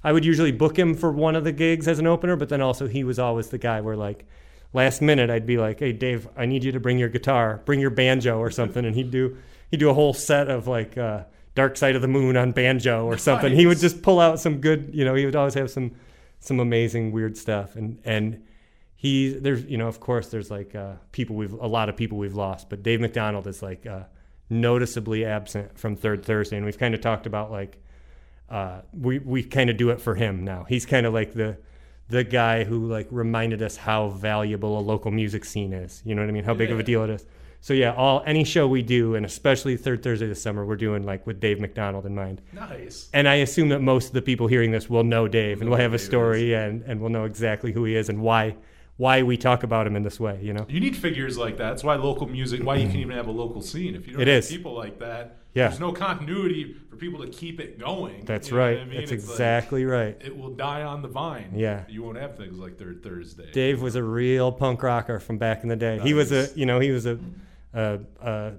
I 0.04 0.12
would 0.12 0.26
usually 0.26 0.52
book 0.52 0.78
him 0.78 0.94
for 0.94 1.12
one 1.12 1.36
of 1.36 1.44
the 1.44 1.52
gigs 1.52 1.88
as 1.88 2.00
an 2.00 2.08
opener. 2.08 2.36
But 2.36 2.50
then 2.50 2.62
also 2.62 2.88
he 2.88 3.04
was 3.04 3.18
always 3.20 3.48
the 3.50 3.58
guy 3.58 3.82
where 3.82 3.96
like 3.96 4.26
last 4.74 5.02
minute 5.02 5.30
I'd 5.30 5.46
be 5.46 5.58
like, 5.58 5.80
hey 5.80 5.94
Dave, 5.94 6.28
I 6.36 6.46
need 6.46 6.64
you 6.64 6.72
to 6.74 6.80
bring 6.80 6.98
your 7.00 7.10
guitar, 7.10 7.62
bring 7.66 7.80
your 7.80 7.92
banjo 7.92 8.38
or 8.40 8.52
something, 8.52 8.84
and 8.86 8.96
he'd 8.96 9.12
do 9.12 9.38
he'd 9.72 9.80
do 9.80 9.90
a 9.90 9.94
whole 9.94 10.14
set 10.14 10.50
of 10.50 10.68
like. 10.68 10.98
Uh, 10.98 11.24
Dark 11.56 11.78
Side 11.78 11.96
of 11.96 12.02
the 12.02 12.10
Moon 12.10 12.36
on 12.36 12.52
banjo 12.52 13.06
or 13.06 13.18
something. 13.18 13.54
He 13.56 13.66
would 13.66 13.80
just 13.80 14.02
pull 14.02 14.20
out 14.20 14.42
some 14.42 14.60
good, 14.60 14.90
you 14.92 15.06
know, 15.06 15.16
he 15.16 15.24
would 15.24 15.38
always 15.38 15.54
have 15.54 15.72
some 15.72 15.92
some 16.42 16.60
amazing 16.60 17.14
weird 17.14 17.38
stuff 17.38 17.78
and 17.78 17.98
and 18.04 18.44
he 19.06 19.30
there's 19.30 19.64
you 19.66 19.78
know 19.78 19.88
of 19.88 20.00
course 20.00 20.30
there's 20.30 20.50
like 20.50 20.76
uh, 20.76 20.94
people 21.12 21.36
we've 21.36 21.54
a 21.54 21.68
lot 21.68 21.90
of 21.90 21.96
people 21.96 22.18
we've 22.18 22.36
lost 22.36 22.70
but 22.70 22.84
dave 22.84 23.00
mcdonald 23.00 23.46
is 23.48 23.62
like 23.62 23.86
uh, 23.86 24.04
noticeably 24.50 25.26
absent 25.26 25.78
from 25.78 25.96
third 25.96 26.26
thursday 26.26 26.58
and 26.58 26.66
we've 26.66 26.80
kind 26.80 26.94
of 26.94 27.02
talked 27.02 27.26
about 27.26 27.52
like 27.52 27.78
uh, 28.50 28.82
we 28.94 29.20
we 29.20 29.44
kind 29.44 29.70
of 29.70 29.78
do 29.78 29.90
it 29.90 30.00
for 30.00 30.16
him 30.16 30.44
now. 30.44 30.66
He's 30.68 30.86
kind 30.86 31.06
of 31.06 31.14
like 31.14 31.34
the 31.34 31.58
the 32.10 32.24
guy 32.24 32.64
who 32.64 32.88
like 32.88 33.08
reminded 33.10 33.64
us 33.64 33.76
how 33.76 34.10
valuable 34.10 34.78
a 34.78 34.82
local 34.82 35.12
music 35.12 35.44
scene 35.46 35.74
is. 35.74 36.04
You 36.06 36.14
know 36.14 36.22
what 36.22 36.30
i 36.30 36.32
mean? 36.32 36.44
How 36.44 36.54
big 36.54 36.72
of 36.72 36.80
a 36.80 36.84
deal 36.84 37.04
it 37.04 37.10
is. 37.10 37.26
So 37.62 37.74
yeah 37.74 37.94
all 37.96 38.22
any 38.28 38.44
show 38.44 38.68
we 38.68 38.84
do 38.84 39.16
and 39.16 39.26
especially 39.26 39.76
third 39.76 40.04
thursday 40.04 40.28
this 40.28 40.40
summer 40.40 40.64
we're 40.64 40.76
doing 40.76 41.02
like 41.02 41.26
with 41.26 41.40
dave 41.40 41.60
mcdonald 41.60 42.06
in 42.06 42.14
mind. 42.14 42.42
Nice. 42.54 43.10
and 43.12 43.28
I 43.28 43.36
assume 43.36 43.70
that 43.70 43.82
most 43.82 44.08
of 44.08 44.14
the 44.14 44.22
people 44.22 44.46
hearing 44.46 44.70
this 44.70 44.88
will 44.88 45.04
know 45.04 45.28
Dave 45.28 45.62
and 45.62 45.66
Know 45.66 45.72
will 45.72 45.82
have 45.82 45.94
a 45.94 45.98
Dave 45.98 46.06
story 46.06 46.54
and, 46.54 46.84
and 46.84 47.02
will 47.02 47.10
know 47.10 47.24
exactly 47.24 47.72
who 47.72 47.84
he 47.86 47.96
is 47.96 48.10
and 48.10 48.22
why 48.22 48.56
why 48.98 49.24
we 49.24 49.36
talk 49.36 49.64
about 49.64 49.86
him 49.86 49.96
in 49.96 50.04
this 50.04 50.20
way, 50.20 50.40
you 50.42 50.54
know? 50.54 50.66
You 50.70 50.80
need 50.80 50.96
figures 50.96 51.38
like 51.38 51.58
that. 51.58 51.70
That's 51.72 51.84
why 51.84 51.96
local 51.96 52.28
music, 52.28 52.64
why 52.64 52.76
you 52.78 52.88
can 52.88 52.98
even 53.00 53.16
have 53.16 53.28
a 53.28 53.32
local 53.32 53.62
scene. 53.62 53.94
If 53.96 54.08
you 54.08 54.14
don't 54.14 54.22
It 54.22 54.28
have 54.30 54.38
is. 54.46 54.50
people 54.50 54.74
like 54.74 55.00
that, 55.00 55.40
Yeah. 55.54 55.68
there's 55.68 55.82
no 55.82 55.92
continuity 55.92 56.76
for 56.90 56.96
people 56.96 57.20
to 57.22 57.28
keep 57.30 57.60
it 57.60 57.78
going. 57.78 58.24
That's 58.26 58.50
You 58.50 58.56
know 58.56 58.60
right. 58.64 58.80
I 58.80 58.86
mean? 58.86 59.00
That's 59.00 59.12
It's 59.12 59.28
like, 59.28 59.32
exactly 59.32 59.84
right. 59.84 60.16
it 60.24 60.38
will 60.38 60.52
die 60.52 60.84
on 60.84 61.02
the 61.02 61.10
vine. 61.10 61.52
Yeah. 61.54 61.84
You 61.90 62.04
won't 62.04 62.18
have 62.18 62.38
things 62.38 62.58
like 62.58 62.78
Third 62.78 63.04
Thursday. 63.04 63.52
Dave 63.52 63.82
was 63.82 63.96
a 63.98 64.04
real 64.04 64.50
punk 64.52 64.82
rocker 64.82 65.20
from 65.20 65.38
back 65.38 65.64
in 65.64 65.68
the 65.70 65.76
day. 65.76 66.00
He 66.00 66.14
was 66.14 66.32
a, 66.32 66.48
you 66.56 66.66
know, 66.66 66.80
he 66.80 66.92
was 66.92 67.06
a, 67.06 67.20
a, 67.74 68.00
a 68.22 68.54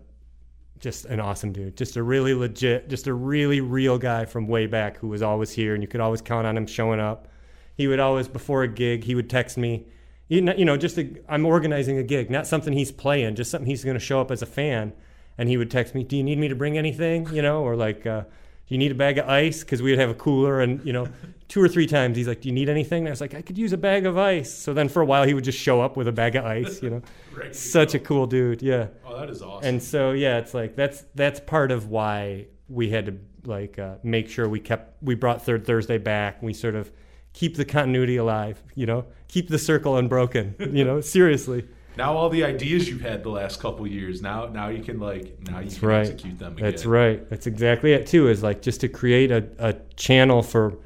just 0.81 1.07
an 1.07 1.19
awesome 1.19 1.53
dude. 1.53 1.79
Just 1.79 1.97
a 1.97 2.03
really 2.03 2.35
legit, 2.35 2.91
just 2.91 3.07
a 3.07 3.15
really 3.15 3.63
real 3.63 3.97
guy 3.97 4.27
from 4.27 4.47
way 4.47 4.67
back 4.67 4.99
who 4.99 5.09
was 5.09 5.23
always 5.23 5.51
here 5.51 5.73
and 5.73 5.83
you 5.83 5.89
could 5.89 6.03
always 6.03 6.21
count 6.21 6.47
on 6.47 6.59
him 6.59 6.67
showing 6.67 7.01
up. 7.01 7.29
He 7.75 7.89
would 7.89 8.01
always 8.01 8.29
before 8.29 8.65
a 8.65 8.69
gig, 8.69 9.03
he 9.05 9.15
would 9.15 9.31
text 9.31 9.57
me, 9.57 9.87
you 10.29 10.41
know, 10.41 10.55
you 10.55 10.65
know 10.65 10.77
just 10.77 10.99
i 10.99 11.09
I'm 11.29 11.47
organizing 11.47 11.99
a 11.99 12.03
gig, 12.03 12.31
not 12.31 12.47
something 12.47 12.73
he's 12.73 12.93
playing, 12.93 13.37
just 13.37 13.51
something 13.51 13.67
he's 13.67 13.85
going 13.85 13.95
to 13.95 14.05
show 14.05 14.21
up 14.21 14.31
as 14.31 14.43
a 14.43 14.47
fan. 14.47 14.93
And 15.39 15.49
he 15.49 15.57
would 15.57 15.71
text 15.71 15.95
me, 15.95 16.03
"Do 16.03 16.17
you 16.17 16.23
need 16.23 16.39
me 16.39 16.49
to 16.49 16.55
bring 16.55 16.79
anything?" 16.79 17.29
You 17.33 17.43
know, 17.43 17.63
or 17.63 17.77
like, 17.77 18.07
uh, 18.07 18.23
"Do 18.23 18.75
you 18.75 18.79
need 18.79 18.91
a 18.91 18.95
bag 18.95 19.19
of 19.19 19.29
ice?" 19.29 19.63
Because 19.63 19.83
we'd 19.83 19.99
have 19.99 20.09
a 20.09 20.15
cooler, 20.15 20.61
and 20.61 20.85
you 20.85 20.95
know, 20.95 21.09
two 21.49 21.61
or 21.61 21.69
three 21.69 21.87
times 21.87 22.17
he's 22.17 22.27
like, 22.27 22.41
"Do 22.41 22.49
you 22.49 22.55
need 22.55 22.71
anything?" 22.71 23.01
And 23.01 23.09
I 23.09 23.11
was 23.11 23.21
like, 23.21 23.35
"I 23.35 23.43
could 23.43 23.59
use 23.59 23.75
a 23.75 23.77
bag 23.77 24.07
of 24.07 24.17
ice." 24.17 24.51
So 24.51 24.73
then 24.73 24.89
for 24.89 25.03
a 25.03 25.05
while 25.05 25.25
he 25.25 25.35
would 25.35 25.45
just 25.45 25.59
show 25.59 25.83
up 25.83 25.95
with 25.95 26.09
a 26.09 26.13
bag 26.13 26.37
of 26.37 26.47
ice. 26.47 26.83
You 26.83 26.91
know, 26.91 27.03
such 27.53 27.93
go. 27.93 27.99
a 27.99 28.01
cool 28.01 28.27
dude. 28.27 28.63
Yeah. 28.63 28.87
Oh, 29.05 29.21
that 29.21 29.29
is 29.29 29.43
awesome. 29.43 29.69
And 29.69 29.83
so 29.83 30.13
yeah, 30.13 30.39
it's 30.39 30.55
like 30.55 30.75
that's 30.75 31.05
that's 31.15 31.39
part 31.41 31.71
of 31.71 31.89
why 31.89 32.47
we 32.71 32.89
had 32.89 33.07
to 33.07 33.19
like 33.45 33.79
uh, 33.79 33.97
make 34.03 34.31
sure 34.31 34.49
we 34.49 34.61
kept 34.61 35.03
we 35.03 35.15
brought 35.15 35.45
Third 35.45 35.67
Thursday 35.67 35.99
back. 35.99 36.43
We 36.43 36.55
sort 36.55 36.77
of 36.77 36.91
keep 37.37 37.55
the 37.57 37.65
continuity 37.65 38.17
alive. 38.17 38.61
You 38.75 38.87
know, 38.87 39.05
keep 39.29 39.49
the 39.49 39.59
circle 39.59 39.97
unbroken. 39.97 40.57
You 40.59 40.85
know, 40.85 41.01
seriously. 41.17 41.69
now 41.97 42.17
all 42.17 42.29
the 42.31 42.43
ideas 42.43 42.89
you've 42.89 43.03
had 43.03 43.23
the 43.23 43.29
last 43.31 43.61
couple 43.61 43.87
years, 43.87 44.23
now 44.23 44.47
now 44.47 44.69
you 44.69 44.83
can 44.83 44.99
like 44.99 45.39
now 45.43 45.59
you 45.61 45.67
That's 45.67 45.79
can 45.79 45.89
right. 45.89 46.01
execute 46.01 46.39
them 46.41 46.55
again. 46.55 46.65
That's 46.65 46.87
right. 46.87 47.31
That's 47.31 47.47
exactly 47.47 47.93
it 47.93 48.07
too. 48.09 48.29
Is 48.29 48.43
like 48.43 48.63
just 48.63 48.81
to 48.81 48.89
create 48.89 49.31
a, 49.31 49.47
a 49.59 49.75
channel 49.97 50.43
for, 50.43 50.79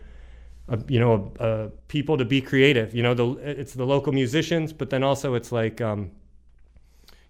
uh 0.69 0.77
you 0.89 1.01
know, 1.01 1.33
uh 1.41 1.69
people 1.89 2.19
to 2.19 2.25
be 2.25 2.41
creative. 2.43 2.95
You 2.95 3.05
know, 3.05 3.15
the 3.15 3.29
it's 3.61 3.73
the 3.75 3.87
local 3.87 4.13
musicians, 4.13 4.73
but 4.73 4.91
then 4.91 5.03
also 5.03 5.35
it's 5.35 5.53
like, 5.53 5.81
um, 5.81 6.11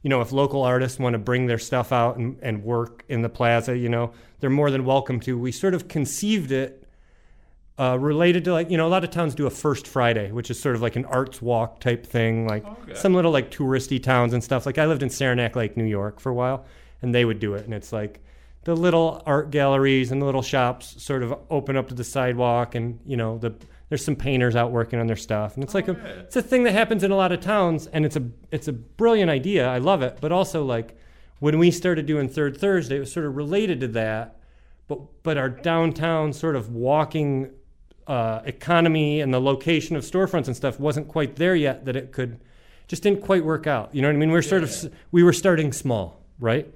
you 0.02 0.08
know, 0.08 0.22
if 0.22 0.32
local 0.32 0.62
artists 0.62 0.98
want 0.98 1.12
to 1.12 1.18
bring 1.18 1.46
their 1.46 1.58
stuff 1.58 1.92
out 1.92 2.16
and, 2.16 2.38
and 2.40 2.64
work 2.64 3.04
in 3.10 3.20
the 3.20 3.28
plaza, 3.28 3.76
you 3.76 3.90
know, 3.90 4.12
they're 4.40 4.48
more 4.48 4.70
than 4.70 4.86
welcome 4.86 5.20
to. 5.20 5.38
We 5.38 5.52
sort 5.52 5.74
of 5.74 5.88
conceived 5.88 6.52
it 6.52 6.79
uh, 7.80 7.96
related 7.96 8.44
to 8.44 8.52
like 8.52 8.70
you 8.70 8.76
know 8.76 8.86
a 8.86 8.92
lot 8.96 9.02
of 9.04 9.10
towns 9.10 9.34
do 9.34 9.46
a 9.46 9.50
first 9.50 9.86
Friday, 9.86 10.30
which 10.32 10.50
is 10.50 10.60
sort 10.60 10.74
of 10.76 10.82
like 10.82 10.96
an 10.96 11.04
arts 11.06 11.40
walk 11.40 11.80
type 11.80 12.04
thing, 12.06 12.46
like 12.46 12.64
Okay. 12.82 12.94
some 12.94 13.14
little 13.14 13.30
like 13.32 13.50
touristy 13.50 14.02
towns 14.02 14.32
and 14.34 14.44
stuff. 14.44 14.66
Like 14.66 14.76
I 14.78 14.86
lived 14.86 15.02
in 15.02 15.08
Saranac 15.10 15.56
Lake, 15.56 15.76
New 15.76 15.84
York, 15.84 16.20
for 16.20 16.28
a 16.30 16.34
while, 16.34 16.64
and 17.02 17.14
they 17.14 17.24
would 17.24 17.38
do 17.40 17.54
it, 17.54 17.64
and 17.64 17.72
it's 17.72 17.92
like 17.92 18.20
the 18.64 18.76
little 18.76 19.22
art 19.24 19.50
galleries 19.50 20.12
and 20.12 20.20
the 20.20 20.26
little 20.26 20.42
shops 20.42 21.02
sort 21.02 21.22
of 21.22 21.32
open 21.48 21.76
up 21.76 21.88
to 21.88 21.94
the 21.94 22.04
sidewalk, 22.04 22.74
and 22.74 22.98
you 23.06 23.16
know 23.16 23.38
the 23.38 23.54
there's 23.88 24.04
some 24.04 24.14
painters 24.14 24.54
out 24.54 24.70
working 24.72 25.00
on 25.00 25.06
their 25.06 25.16
stuff, 25.16 25.54
and 25.54 25.64
it's 25.64 25.74
like 25.74 25.88
Oh, 25.88 25.92
a 25.92 26.18
it's 26.20 26.36
a 26.36 26.42
thing 26.42 26.64
that 26.64 26.72
happens 26.72 27.02
in 27.02 27.10
a 27.10 27.16
lot 27.16 27.32
of 27.32 27.40
towns, 27.40 27.86
and 27.86 28.04
it's 28.04 28.16
a 28.16 28.24
it's 28.50 28.68
a 28.68 28.72
brilliant 28.74 29.30
idea. 29.30 29.66
I 29.66 29.78
love 29.78 30.02
it, 30.02 30.18
but 30.20 30.32
also 30.32 30.62
like 30.64 30.96
when 31.38 31.58
we 31.58 31.70
started 31.70 32.04
doing 32.04 32.28
Third 32.28 32.58
Thursday, 32.58 32.96
it 32.96 33.00
was 33.00 33.10
sort 33.12 33.24
of 33.24 33.34
related 33.36 33.80
to 33.80 33.88
that 33.88 34.36
but 34.86 34.98
but 35.22 35.38
our 35.38 35.48
downtown 35.48 36.32
sort 36.32 36.56
of 36.56 36.68
walking 36.74 37.50
uh, 38.10 38.42
economy 38.44 39.20
and 39.20 39.32
the 39.32 39.40
location 39.40 39.94
of 39.96 40.02
storefronts 40.02 40.46
and 40.48 40.56
stuff 40.56 40.80
wasn't 40.80 41.06
quite 41.08 41.36
there 41.36 41.54
yet 41.54 41.84
that 41.84 41.94
it 41.96 42.10
could 42.12 42.40
just 42.88 43.02
didn't 43.04 43.22
quite 43.22 43.44
work 43.44 43.66
out. 43.68 43.94
You 43.94 44.02
know 44.02 44.08
what 44.08 44.16
i 44.16 44.18
mean? 44.18 44.32
We 44.32 44.38
are 44.38 44.42
sort 44.42 44.64
of 44.64 44.70
s- 44.70 44.88
we 45.12 45.22
were 45.22 45.32
starting 45.32 45.72
small 45.72 46.04
right? 46.40 46.66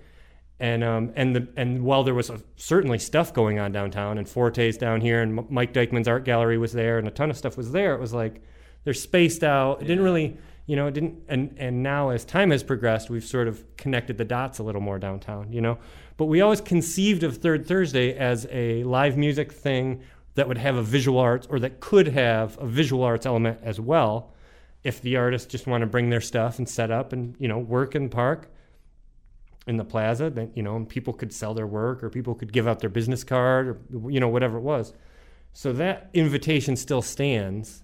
And 0.60 0.84
um 0.84 1.12
and 1.16 1.34
the 1.34 1.48
and 1.56 1.82
while 1.82 2.04
there 2.04 2.14
was 2.14 2.30
a, 2.30 2.40
certainly 2.56 2.98
stuff 2.98 3.34
going 3.34 3.58
on 3.58 3.72
downtown 3.72 4.18
and 4.18 4.28
forte's 4.28 4.76
down 4.76 5.00
here 5.00 5.20
and 5.22 5.38
M- 5.38 5.46
mike 5.50 5.72
dykeman's 5.72 6.06
art 6.06 6.24
gallery 6.24 6.58
was 6.58 6.72
there 6.72 6.98
and 6.98 7.08
a 7.08 7.10
ton 7.10 7.30
of 7.30 7.36
stuff 7.36 7.56
was 7.56 7.72
there 7.72 7.94
it 7.94 8.00
was 8.00 8.12
like 8.12 8.40
they're 8.84 8.94
spaced 8.94 9.42
out. 9.42 9.82
It 9.82 9.86
didn't 9.86 10.04
really 10.04 10.36
you 10.66 10.76
know 10.76 10.86
it 10.86 10.94
didn't 10.94 11.14
and 11.28 11.56
and 11.58 11.82
now 11.82 12.10
as 12.10 12.24
time 12.24 12.50
has 12.52 12.62
progressed 12.62 13.10
we've 13.10 13.24
sort 13.24 13.48
of 13.48 13.64
connected 13.76 14.16
the 14.18 14.24
dots 14.24 14.60
a 14.60 14.62
little 14.62 14.80
more 14.80 14.98
downtown 15.00 15.52
you 15.52 15.60
know? 15.60 15.78
But 16.16 16.26
we 16.26 16.42
always 16.42 16.60
conceived 16.60 17.24
of 17.24 17.38
third 17.38 17.66
thursday 17.66 18.08
as 18.16 18.46
a 18.52 18.84
live 18.84 19.16
music 19.16 19.50
thing 19.52 20.02
that 20.34 20.48
would 20.48 20.58
have 20.58 20.76
a 20.76 20.82
visual 20.82 21.18
arts 21.18 21.46
or 21.48 21.58
that 21.60 21.80
could 21.80 22.08
have 22.08 22.58
a 22.60 22.66
visual 22.66 23.02
arts 23.02 23.26
element 23.26 23.58
as 23.62 23.80
well 23.80 24.32
if 24.82 25.00
the 25.00 25.16
artists 25.16 25.50
just 25.50 25.66
want 25.66 25.80
to 25.82 25.86
bring 25.86 26.10
their 26.10 26.20
stuff 26.20 26.58
and 26.58 26.68
set 26.68 26.90
up 26.90 27.12
and 27.12 27.34
you 27.38 27.48
know 27.48 27.58
work 27.58 27.94
in 27.94 28.04
the 28.04 28.08
park 28.08 28.50
in 29.66 29.76
the 29.76 29.84
plaza 29.84 30.28
then 30.28 30.50
you 30.54 30.62
know 30.62 30.76
and 30.76 30.88
people 30.88 31.12
could 31.12 31.32
sell 31.32 31.54
their 31.54 31.66
work 31.66 32.02
or 32.02 32.10
people 32.10 32.34
could 32.34 32.52
give 32.52 32.68
out 32.68 32.80
their 32.80 32.90
business 32.90 33.24
card 33.24 33.68
or 33.68 34.10
you 34.10 34.20
know 34.20 34.28
whatever 34.28 34.58
it 34.58 34.62
was. 34.62 34.92
So 35.52 35.72
that 35.74 36.10
invitation 36.12 36.76
still 36.76 37.02
stands 37.02 37.82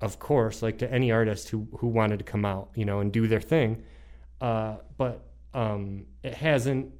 of 0.00 0.18
course 0.18 0.62
like 0.62 0.78
to 0.78 0.92
any 0.92 1.10
artist 1.10 1.48
who 1.48 1.66
who 1.78 1.86
wanted 1.86 2.18
to 2.18 2.24
come 2.24 2.44
out 2.44 2.70
you 2.74 2.84
know 2.84 3.00
and 3.00 3.12
do 3.12 3.26
their 3.26 3.40
thing. 3.40 3.82
Uh, 4.40 4.76
but 4.98 5.22
um, 5.54 6.04
it 6.22 6.34
hasn't 6.34 6.92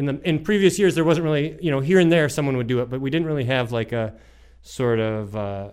in 0.00 0.06
the 0.06 0.20
in 0.28 0.42
previous 0.42 0.78
years 0.78 0.94
there 0.96 1.04
wasn't 1.04 1.24
really 1.28 1.46
you 1.60 1.70
know 1.70 1.80
here 1.80 2.00
and 2.00 2.10
there 2.10 2.28
someone 2.28 2.56
would 2.56 2.66
do 2.74 2.80
it 2.80 2.88
but 2.90 3.00
we 3.00 3.10
didn't 3.10 3.26
really 3.26 3.44
have 3.44 3.70
like 3.70 3.92
a 3.92 4.06
sort 4.62 4.98
of 4.98 5.36
uh, 5.36 5.70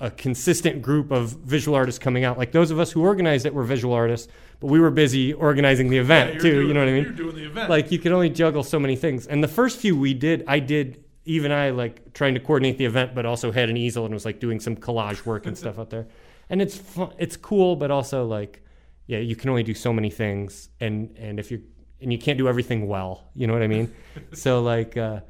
a 0.00 0.10
consistent 0.10 0.82
group 0.82 1.10
of 1.10 1.30
visual 1.54 1.74
artists 1.76 1.98
coming 1.98 2.24
out. 2.24 2.36
Like 2.36 2.52
those 2.52 2.70
of 2.70 2.78
us 2.78 2.90
who 2.92 3.00
organized 3.02 3.46
it 3.46 3.54
were 3.54 3.64
visual 3.64 3.94
artists 3.94 4.28
but 4.60 4.68
we 4.68 4.78
were 4.80 4.90
busy 4.90 5.32
organizing 5.32 5.88
the 5.88 5.98
event 5.98 6.34
you're 6.34 6.42
too 6.42 6.50
doing- 6.52 6.68
you 6.68 6.74
know 6.74 6.80
what 6.80 6.88
i 6.88 6.92
mean? 6.92 7.04
You're 7.04 7.12
doing 7.12 7.36
the 7.36 7.46
event. 7.46 7.70
like 7.70 7.90
you 7.90 7.98
could 7.98 8.12
only 8.12 8.30
juggle 8.30 8.62
so 8.62 8.78
many 8.78 8.96
things. 8.96 9.26
And 9.26 9.42
the 9.42 9.48
first 9.60 9.78
few 9.78 9.96
we 9.96 10.12
did 10.14 10.44
i 10.46 10.58
did 10.58 11.04
even 11.24 11.50
i 11.52 11.70
like 11.70 12.12
trying 12.12 12.34
to 12.34 12.40
coordinate 12.40 12.76
the 12.76 12.84
event 12.92 13.14
but 13.14 13.24
also 13.24 13.50
had 13.50 13.70
an 13.70 13.78
easel 13.78 14.04
and 14.04 14.12
was 14.12 14.26
like 14.26 14.40
doing 14.40 14.60
some 14.60 14.76
collage 14.76 15.24
work 15.24 15.46
and 15.46 15.56
stuff 15.56 15.78
out 15.78 15.90
there. 15.90 16.06
And 16.50 16.60
it's 16.60 16.76
fun, 16.76 17.10
it's 17.24 17.38
cool 17.38 17.74
but 17.82 17.90
also 17.90 18.26
like 18.26 18.62
yeah 19.06 19.18
you 19.30 19.34
can 19.40 19.48
only 19.50 19.62
do 19.62 19.74
so 19.74 19.90
many 19.98 20.10
things. 20.10 20.68
And 20.80 20.96
and 21.18 21.38
if 21.40 21.50
you're 21.50 21.66
and 22.00 22.12
you 22.12 22.18
can't 22.18 22.38
do 22.38 22.48
everything 22.48 22.86
well 22.86 23.24
you 23.34 23.46
know 23.46 23.52
what 23.52 23.62
i 23.62 23.66
mean? 23.66 23.92
So 24.32 24.62
like 24.62 24.96
uh 24.96 25.20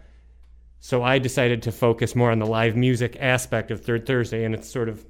so 0.81 1.03
i 1.03 1.19
decided 1.19 1.63
to 1.63 1.73
focus 1.73 2.15
more 2.15 2.31
on 2.31 2.39
the 2.39 2.47
live 2.47 2.77
music 2.77 3.17
aspect 3.21 3.71
of 3.71 3.83
third 3.85 4.07
thursday 4.07 4.45
and 4.45 4.55
it's 4.55 4.69
sort 4.69 4.89
of 4.89 5.05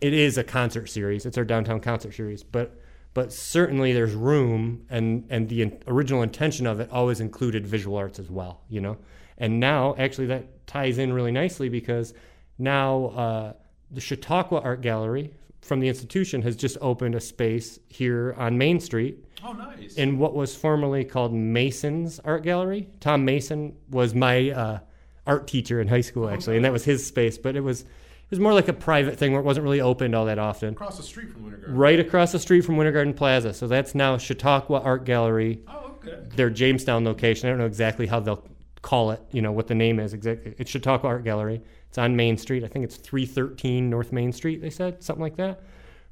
it 0.00 0.12
is 0.12 0.36
a 0.36 0.44
concert 0.44 0.86
series. 0.88 1.24
It's 1.24 1.38
our 1.38 1.44
downtown 1.44 1.80
concert 1.80 2.12
series 2.12 2.42
but 2.42 2.80
but 3.14 3.32
certainly 3.32 3.92
there's 3.92 4.14
room 4.14 4.84
and 4.90 5.24
and 5.30 5.48
the 5.48 5.62
in- 5.62 5.82
original 5.86 6.22
intention 6.22 6.66
of 6.66 6.80
it 6.80 6.90
always 6.92 7.20
included 7.20 7.66
visual 7.66 7.96
arts 7.96 8.18
as 8.18 8.30
well 8.30 8.62
you 8.68 8.80
know? 8.80 8.96
And 9.38 9.60
now 9.60 9.94
actually 9.98 10.26
that 10.26 10.66
ties 10.66 10.98
in 10.98 11.12
really 11.12 11.32
nicely 11.32 11.68
because 11.68 12.12
now 12.58 13.06
uh, 13.06 13.52
the 13.90 14.00
chautauqua 14.00 14.60
art 14.60 14.80
gallery 14.80 15.32
from 15.60 15.80
the 15.80 15.88
institution 15.88 16.42
has 16.42 16.56
just 16.56 16.76
opened 16.80 17.14
a 17.14 17.20
space 17.20 17.78
here 17.88 18.34
on 18.36 18.58
main 18.58 18.80
street 18.80 19.24
oh, 19.44 19.52
nice. 19.52 19.94
in 19.94 20.18
what 20.18 20.34
was 20.34 20.54
formerly 20.54 21.04
called 21.04 21.32
Mason's 21.32 22.18
Art 22.20 22.42
Gallery. 22.42 22.88
Tom 23.00 23.24
Mason 23.24 23.76
was 23.90 24.14
my 24.14 24.50
uh, 24.50 24.78
art 25.26 25.46
teacher 25.46 25.80
in 25.80 25.88
high 25.88 26.00
school 26.00 26.28
actually, 26.28 26.56
and 26.56 26.64
that 26.64 26.72
was 26.72 26.84
his 26.84 27.06
space. 27.06 27.38
But 27.38 27.56
it 27.56 27.60
was 27.60 27.82
it 27.82 28.30
was 28.30 28.40
more 28.40 28.52
like 28.52 28.68
a 28.68 28.74
private 28.74 29.18
thing 29.18 29.32
where 29.32 29.40
it 29.40 29.44
wasn't 29.44 29.64
really 29.64 29.80
opened 29.80 30.14
all 30.14 30.26
that 30.26 30.38
often. 30.38 30.74
Across 30.74 30.98
the 30.98 31.02
street 31.02 31.30
from 31.30 31.44
Winter 31.44 31.58
Garden. 31.58 31.76
Right 31.76 31.98
across 31.98 32.32
the 32.32 32.38
street 32.38 32.62
from 32.62 32.76
Winter 32.76 32.92
Garden 32.92 33.14
Plaza. 33.14 33.54
So 33.54 33.66
that's 33.66 33.94
now 33.94 34.18
Chautauqua 34.18 34.80
Art 34.80 35.04
Gallery. 35.04 35.62
Oh, 35.66 35.96
okay. 36.06 36.18
Their 36.36 36.50
Jamestown 36.50 37.04
location. 37.04 37.48
I 37.48 37.52
don't 37.52 37.58
know 37.58 37.66
exactly 37.66 38.06
how 38.06 38.20
they'll 38.20 38.46
call 38.82 39.12
it. 39.12 39.22
You 39.32 39.40
know 39.40 39.52
what 39.52 39.66
the 39.66 39.74
name 39.74 39.98
is 39.98 40.12
exactly. 40.12 40.54
It's 40.58 40.70
Chautauqua 40.70 41.08
Art 41.08 41.24
Gallery. 41.24 41.62
It's 41.88 41.96
on 41.96 42.16
Main 42.16 42.36
Street. 42.36 42.64
I 42.64 42.68
think 42.68 42.84
it's 42.84 42.96
313 42.96 43.88
North 43.88 44.12
Main 44.12 44.32
Street. 44.32 44.60
They 44.60 44.70
said 44.70 45.02
something 45.02 45.22
like 45.22 45.36
that. 45.36 45.62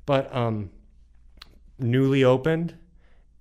But 0.06 0.34
um, 0.34 0.70
newly 1.78 2.24
opened 2.24 2.74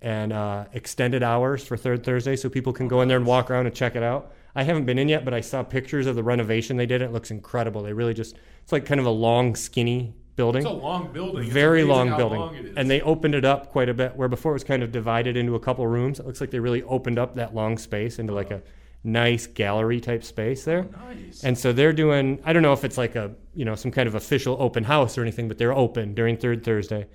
and 0.02 0.32
uh, 0.32 0.66
extended 0.72 1.22
hours 1.22 1.64
for 1.64 1.76
Third 1.76 2.04
Thursday, 2.04 2.36
so 2.36 2.48
people 2.48 2.72
can 2.72 2.88
go 2.88 3.00
in 3.00 3.08
there 3.08 3.16
and 3.16 3.26
walk 3.26 3.50
around 3.50 3.66
and 3.66 3.74
check 3.74 3.96
it 3.96 4.02
out. 4.02 4.32
I 4.54 4.62
haven't 4.62 4.86
been 4.86 4.98
in 4.98 5.08
yet, 5.08 5.24
but 5.24 5.34
I 5.34 5.40
saw 5.40 5.62
pictures 5.62 6.06
of 6.06 6.16
the 6.16 6.22
renovation 6.22 6.76
they 6.76 6.86
did. 6.86 7.02
It 7.02 7.12
looks 7.12 7.30
incredible. 7.30 7.82
They 7.82 7.92
really 7.92 8.14
just 8.14 8.36
it's 8.62 8.72
like 8.72 8.86
kind 8.86 9.00
of 9.00 9.06
a 9.06 9.10
long, 9.10 9.54
skinny 9.54 10.14
building 10.36 10.62
It's 10.62 10.70
a 10.70 10.74
long 10.74 11.12
building. 11.12 11.50
Very 11.50 11.82
long 11.82 12.14
building 12.16 12.40
long 12.40 12.68
and 12.76 12.90
they 12.90 13.00
opened 13.00 13.34
it 13.34 13.44
up 13.44 13.70
quite 13.70 13.88
a 13.88 13.94
bit 13.94 14.14
where 14.14 14.28
before 14.28 14.52
it 14.52 14.54
was 14.54 14.64
kind 14.64 14.82
of 14.82 14.92
divided 14.92 15.36
into 15.36 15.54
a 15.54 15.60
couple 15.60 15.86
rooms 15.86 16.20
it 16.20 16.26
looks 16.26 16.40
like 16.40 16.50
they 16.50 16.60
really 16.60 16.82
opened 16.84 17.18
up 17.18 17.34
that 17.34 17.54
long 17.54 17.78
space 17.78 18.18
into 18.18 18.34
like 18.34 18.50
a 18.50 18.62
nice 19.02 19.46
gallery 19.46 20.00
type 20.00 20.22
space 20.22 20.64
there 20.64 20.86
nice. 21.06 21.42
and 21.42 21.56
so 21.56 21.72
they're 21.72 21.92
doing 21.92 22.38
i 22.44 22.52
don't 22.52 22.62
know 22.62 22.72
if 22.72 22.84
it's 22.84 22.98
like 22.98 23.14
a 23.16 23.34
you 23.54 23.64
know 23.64 23.74
some 23.74 23.90
kind 23.90 24.08
of 24.08 24.14
official 24.14 24.56
open 24.60 24.84
house 24.84 25.16
or 25.16 25.22
anything 25.22 25.48
but 25.48 25.58
they're 25.58 25.72
open 25.72 26.14
during 26.14 26.36
third 26.36 26.62
thursday 26.64 27.06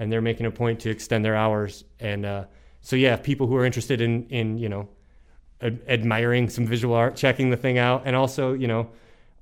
and 0.00 0.10
they're 0.10 0.22
making 0.22 0.46
a 0.46 0.50
point 0.50 0.80
to 0.80 0.90
extend 0.90 1.24
their 1.24 1.36
hours 1.36 1.84
and 2.00 2.24
uh, 2.24 2.44
so 2.80 2.96
yeah 2.96 3.16
people 3.16 3.46
who 3.46 3.54
are 3.56 3.64
interested 3.64 4.00
in 4.00 4.26
in 4.28 4.58
you 4.58 4.68
know 4.68 4.88
ad- 5.60 5.80
admiring 5.86 6.48
some 6.48 6.66
visual 6.66 6.94
art 6.94 7.14
checking 7.14 7.50
the 7.50 7.56
thing 7.56 7.78
out 7.78 8.02
and 8.06 8.16
also 8.16 8.52
you 8.54 8.66
know 8.66 8.90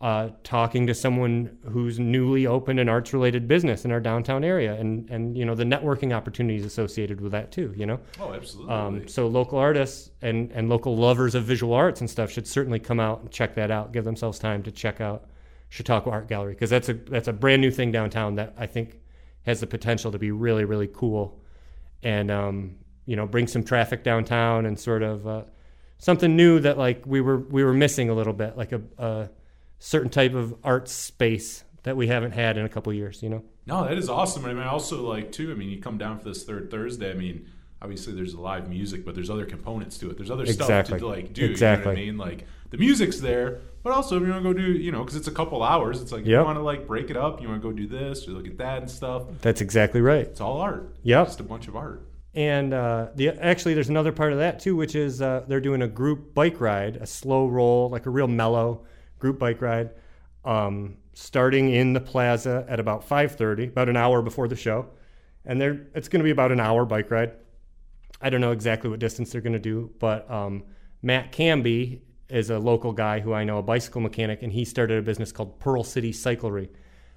uh, 0.00 0.31
talking 0.45 0.87
to 0.87 0.95
someone 0.95 1.59
who's 1.69 1.99
newly 1.99 2.47
opened 2.47 2.79
an 2.79 2.88
arts 2.88 3.12
related 3.12 3.49
business 3.49 3.85
in 3.85 3.91
our 3.91 4.00
downtown 4.00 4.45
area 4.45 4.75
and 4.75 5.09
and 5.11 5.37
you 5.37 5.45
know 5.45 5.55
the 5.55 5.65
networking 5.65 6.12
opportunities 6.12 6.65
associated 6.65 7.21
with 7.21 7.33
that 7.33 7.50
too 7.50 7.73
you 7.77 7.87
know 7.87 7.99
oh, 8.21 8.33
absolutely. 8.33 8.73
um, 8.73 9.09
so 9.09 9.27
local 9.27 9.59
artists 9.59 10.11
and, 10.23 10.50
and 10.53 10.69
local 10.69 10.97
lovers 10.97 11.35
of 11.35 11.45
visual 11.45 11.75
arts 11.75 12.00
and 12.00 12.11
stuff 12.11 12.31
should 12.31 12.47
certainly 12.47 12.79
come 12.79 13.00
out 13.00 13.21
and 13.21 13.31
check 13.31 13.55
that 13.55 13.71
out. 13.71 13.93
Give 13.93 14.05
themselves 14.05 14.38
time 14.38 14.62
to 14.65 14.73
check 14.73 15.00
out 15.00 15.29
Chautauqua 15.69 16.12
Art 16.12 16.29
Gallery 16.29 16.55
because 16.55 16.71
that's 16.71 16.88
a 16.88 16.95
that's 16.95 17.29
a 17.29 17.33
brand 17.33 17.61
new 17.61 17.71
thing 17.71 17.93
downtown 17.93 18.37
that 18.37 18.55
I 18.57 18.67
think 18.67 19.00
has 19.49 19.61
the 19.61 19.67
potential 19.67 20.12
to 20.12 20.19
be 20.19 20.31
really 20.31 20.64
really 20.64 20.88
cool, 20.88 21.40
and 22.02 22.31
um, 22.31 22.76
you 23.07 23.17
know 23.17 23.26
bring 23.26 23.47
some 23.47 23.64
traffic 23.64 24.05
downtown 24.05 24.67
and 24.67 24.78
sort 24.78 25.02
of 25.02 25.26
uh, 25.26 25.43
something 25.99 26.37
new 26.37 26.61
that 26.61 26.78
like 26.78 27.02
we 27.07 27.21
were 27.21 27.38
we 27.38 27.64
were 27.64 27.73
missing 27.73 28.11
a 28.11 28.14
little 28.14 28.33
bit 28.33 28.57
like 28.57 28.73
a, 28.73 28.81
a 28.99 29.31
certain 29.78 30.11
type 30.11 30.35
of 30.35 30.55
art 30.62 30.88
space 30.88 31.64
that 31.85 31.97
we 31.97 32.07
haven't 32.07 32.33
had 32.33 32.59
in 32.59 32.64
a 32.64 32.69
couple 32.69 32.93
years. 32.93 33.23
You 33.23 33.31
know. 33.31 33.45
No, 33.67 33.85
that 33.85 33.99
is 33.99 34.09
awesome. 34.09 34.45
I 34.45 34.52
mean, 34.52 34.62
also 34.62 35.07
like 35.07 35.33
too. 35.33 35.50
I 35.50 35.55
mean, 35.55 35.71
you 35.71 35.81
come 35.81 35.99
down 35.99 36.19
for 36.19 36.25
this 36.25 36.45
third 36.45 36.71
Thursday. 36.71 37.11
I 37.11 37.14
mean, 37.14 37.49
obviously 37.83 38.15
there's 38.15 38.35
live 38.35 38.69
music, 38.69 39.05
but 39.05 39.15
there's 39.15 39.31
other 39.31 39.47
components 39.47 39.99
to 39.99 40.11
it. 40.11 40.17
There's 40.17 40.31
other 40.31 40.45
Exactly. 40.45 40.99
stuff 40.99 40.99
to 41.01 41.07
like 41.07 41.33
do. 41.33 41.45
Exactly. 41.45 42.01
You 42.05 42.13
know 42.13 42.19
what 42.19 42.27
I 42.27 42.31
mean? 42.31 42.39
Like 42.41 42.47
the 42.71 42.79
music's 42.79 43.21
there, 43.21 43.61
but 43.83 43.93
also 43.93 44.17
if 44.17 44.23
you 44.23 44.29
want 44.31 44.43
to 44.45 44.53
go 44.53 44.59
do, 44.59 44.73
you 44.73 44.93
know, 44.93 45.01
because 45.01 45.17
it's 45.17 45.29
a 45.29 45.33
couple 45.33 45.63
hours. 45.63 46.03
It's 46.03 46.13
like 46.13 46.27
you 46.27 46.37
want 46.39 46.59
to 46.59 46.63
like 46.63 46.87
break 46.87 47.11
it 47.11 47.17
up. 47.17 47.41
You 47.41 47.49
want 47.49 47.63
to 47.63 47.69
go 47.69 47.75
do 47.75 47.87
this 47.87 48.27
or 48.29 48.33
look 48.33 48.47
at 48.47 48.59
that 48.59 48.79
and 48.79 48.91
stuff. 48.91 49.23
That's 49.41 49.61
exactly 49.61 50.01
right. 50.01 50.27
It's 50.27 50.41
all 50.41 50.61
art. 50.61 50.95
Yep. 51.03 51.27
Just 51.27 51.41
a 51.41 51.45
bunch 51.45 51.69
of 51.69 51.77
art. 51.77 52.03
And 52.35 52.75
uh, 52.75 53.09
the 53.15 53.31
actually, 53.31 53.75
there's 53.75 53.89
another 53.89 54.13
part 54.13 54.33
of 54.33 54.39
that 54.39 54.61
too, 54.61 54.77
which 54.77 54.95
is 54.95 55.23
uh, 55.23 55.45
they're 55.49 55.61
doing 55.61 55.83
a 55.83 55.89
group 55.89 56.35
bike 56.35 56.61
ride, 56.61 56.97
a 56.97 57.07
slow 57.07 57.47
roll, 57.49 57.89
like 57.89 58.07
a 58.07 58.11
real 58.11 58.29
mellow 58.29 58.85
group 59.19 59.39
bike 59.39 59.61
ride, 59.63 59.91
um, 60.45 60.97
starting 61.15 61.71
in 61.71 61.95
the 61.95 62.01
plaza 62.01 62.65
at 62.69 62.79
about 62.79 63.09
5:30, 63.09 63.69
about 63.69 63.89
an 63.89 63.97
hour 63.97 64.23
before 64.23 64.47
the 64.47 64.55
show, 64.55 64.87
and 65.47 65.61
they're 65.61 65.81
it's 65.95 66.09
going 66.09 66.21
to 66.21 66.25
be 66.25 66.31
about 66.31 66.53
an 66.53 66.61
hour 66.61 66.85
bike 66.85 67.11
ride. 67.11 67.33
I 68.20 68.31
don't 68.31 68.40
know 68.40 68.52
exactly 68.52 68.90
what 68.90 68.98
distance 68.98 69.31
they're 69.33 69.40
going 69.40 69.52
to 69.52 69.59
do, 69.59 69.90
but 69.98 70.28
um, 70.31 70.64
Matt 71.02 71.33
Camby 71.33 72.00
is 72.28 72.50
a 72.50 72.59
local 72.59 72.92
guy 72.92 73.20
who 73.20 73.33
I 73.33 73.44
know, 73.44 73.59
a 73.59 73.62
bicycle 73.62 74.00
mechanic, 74.00 74.42
and 74.42 74.52
he 74.52 74.64
started 74.64 74.98
a 74.98 75.02
business 75.02 75.33
called 75.33 75.59
Pearl 75.61 75.85
City 75.85 76.12
Cyclery, 76.12 76.68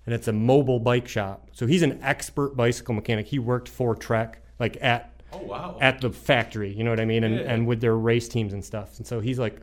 and 0.05 0.15
it's 0.15 0.27
a 0.27 0.31
mobile 0.33 0.79
bike 0.79 1.07
shop. 1.07 1.49
So 1.53 1.65
he's 1.67 1.81
an 1.81 1.99
expert 2.01 2.55
bicycle 2.55 2.93
mechanic. 2.93 3.27
He 3.27 3.39
worked 3.39 3.67
for 3.67 3.95
Trek, 3.95 4.43
like 4.59 4.77
at 4.81 5.07
Oh 5.33 5.37
wow. 5.43 5.77
at 5.79 6.01
the 6.01 6.09
factory, 6.11 6.73
you 6.73 6.83
know 6.83 6.89
what 6.89 6.99
I 6.99 7.05
mean, 7.05 7.23
and 7.23 7.35
Yeah. 7.35 7.41
and 7.53 7.65
with 7.65 7.79
their 7.81 7.95
race 7.95 8.27
teams 8.27 8.51
and 8.53 8.63
stuff. 8.63 8.97
And 8.97 9.07
so 9.07 9.21
he's 9.21 9.39
like 9.39 9.61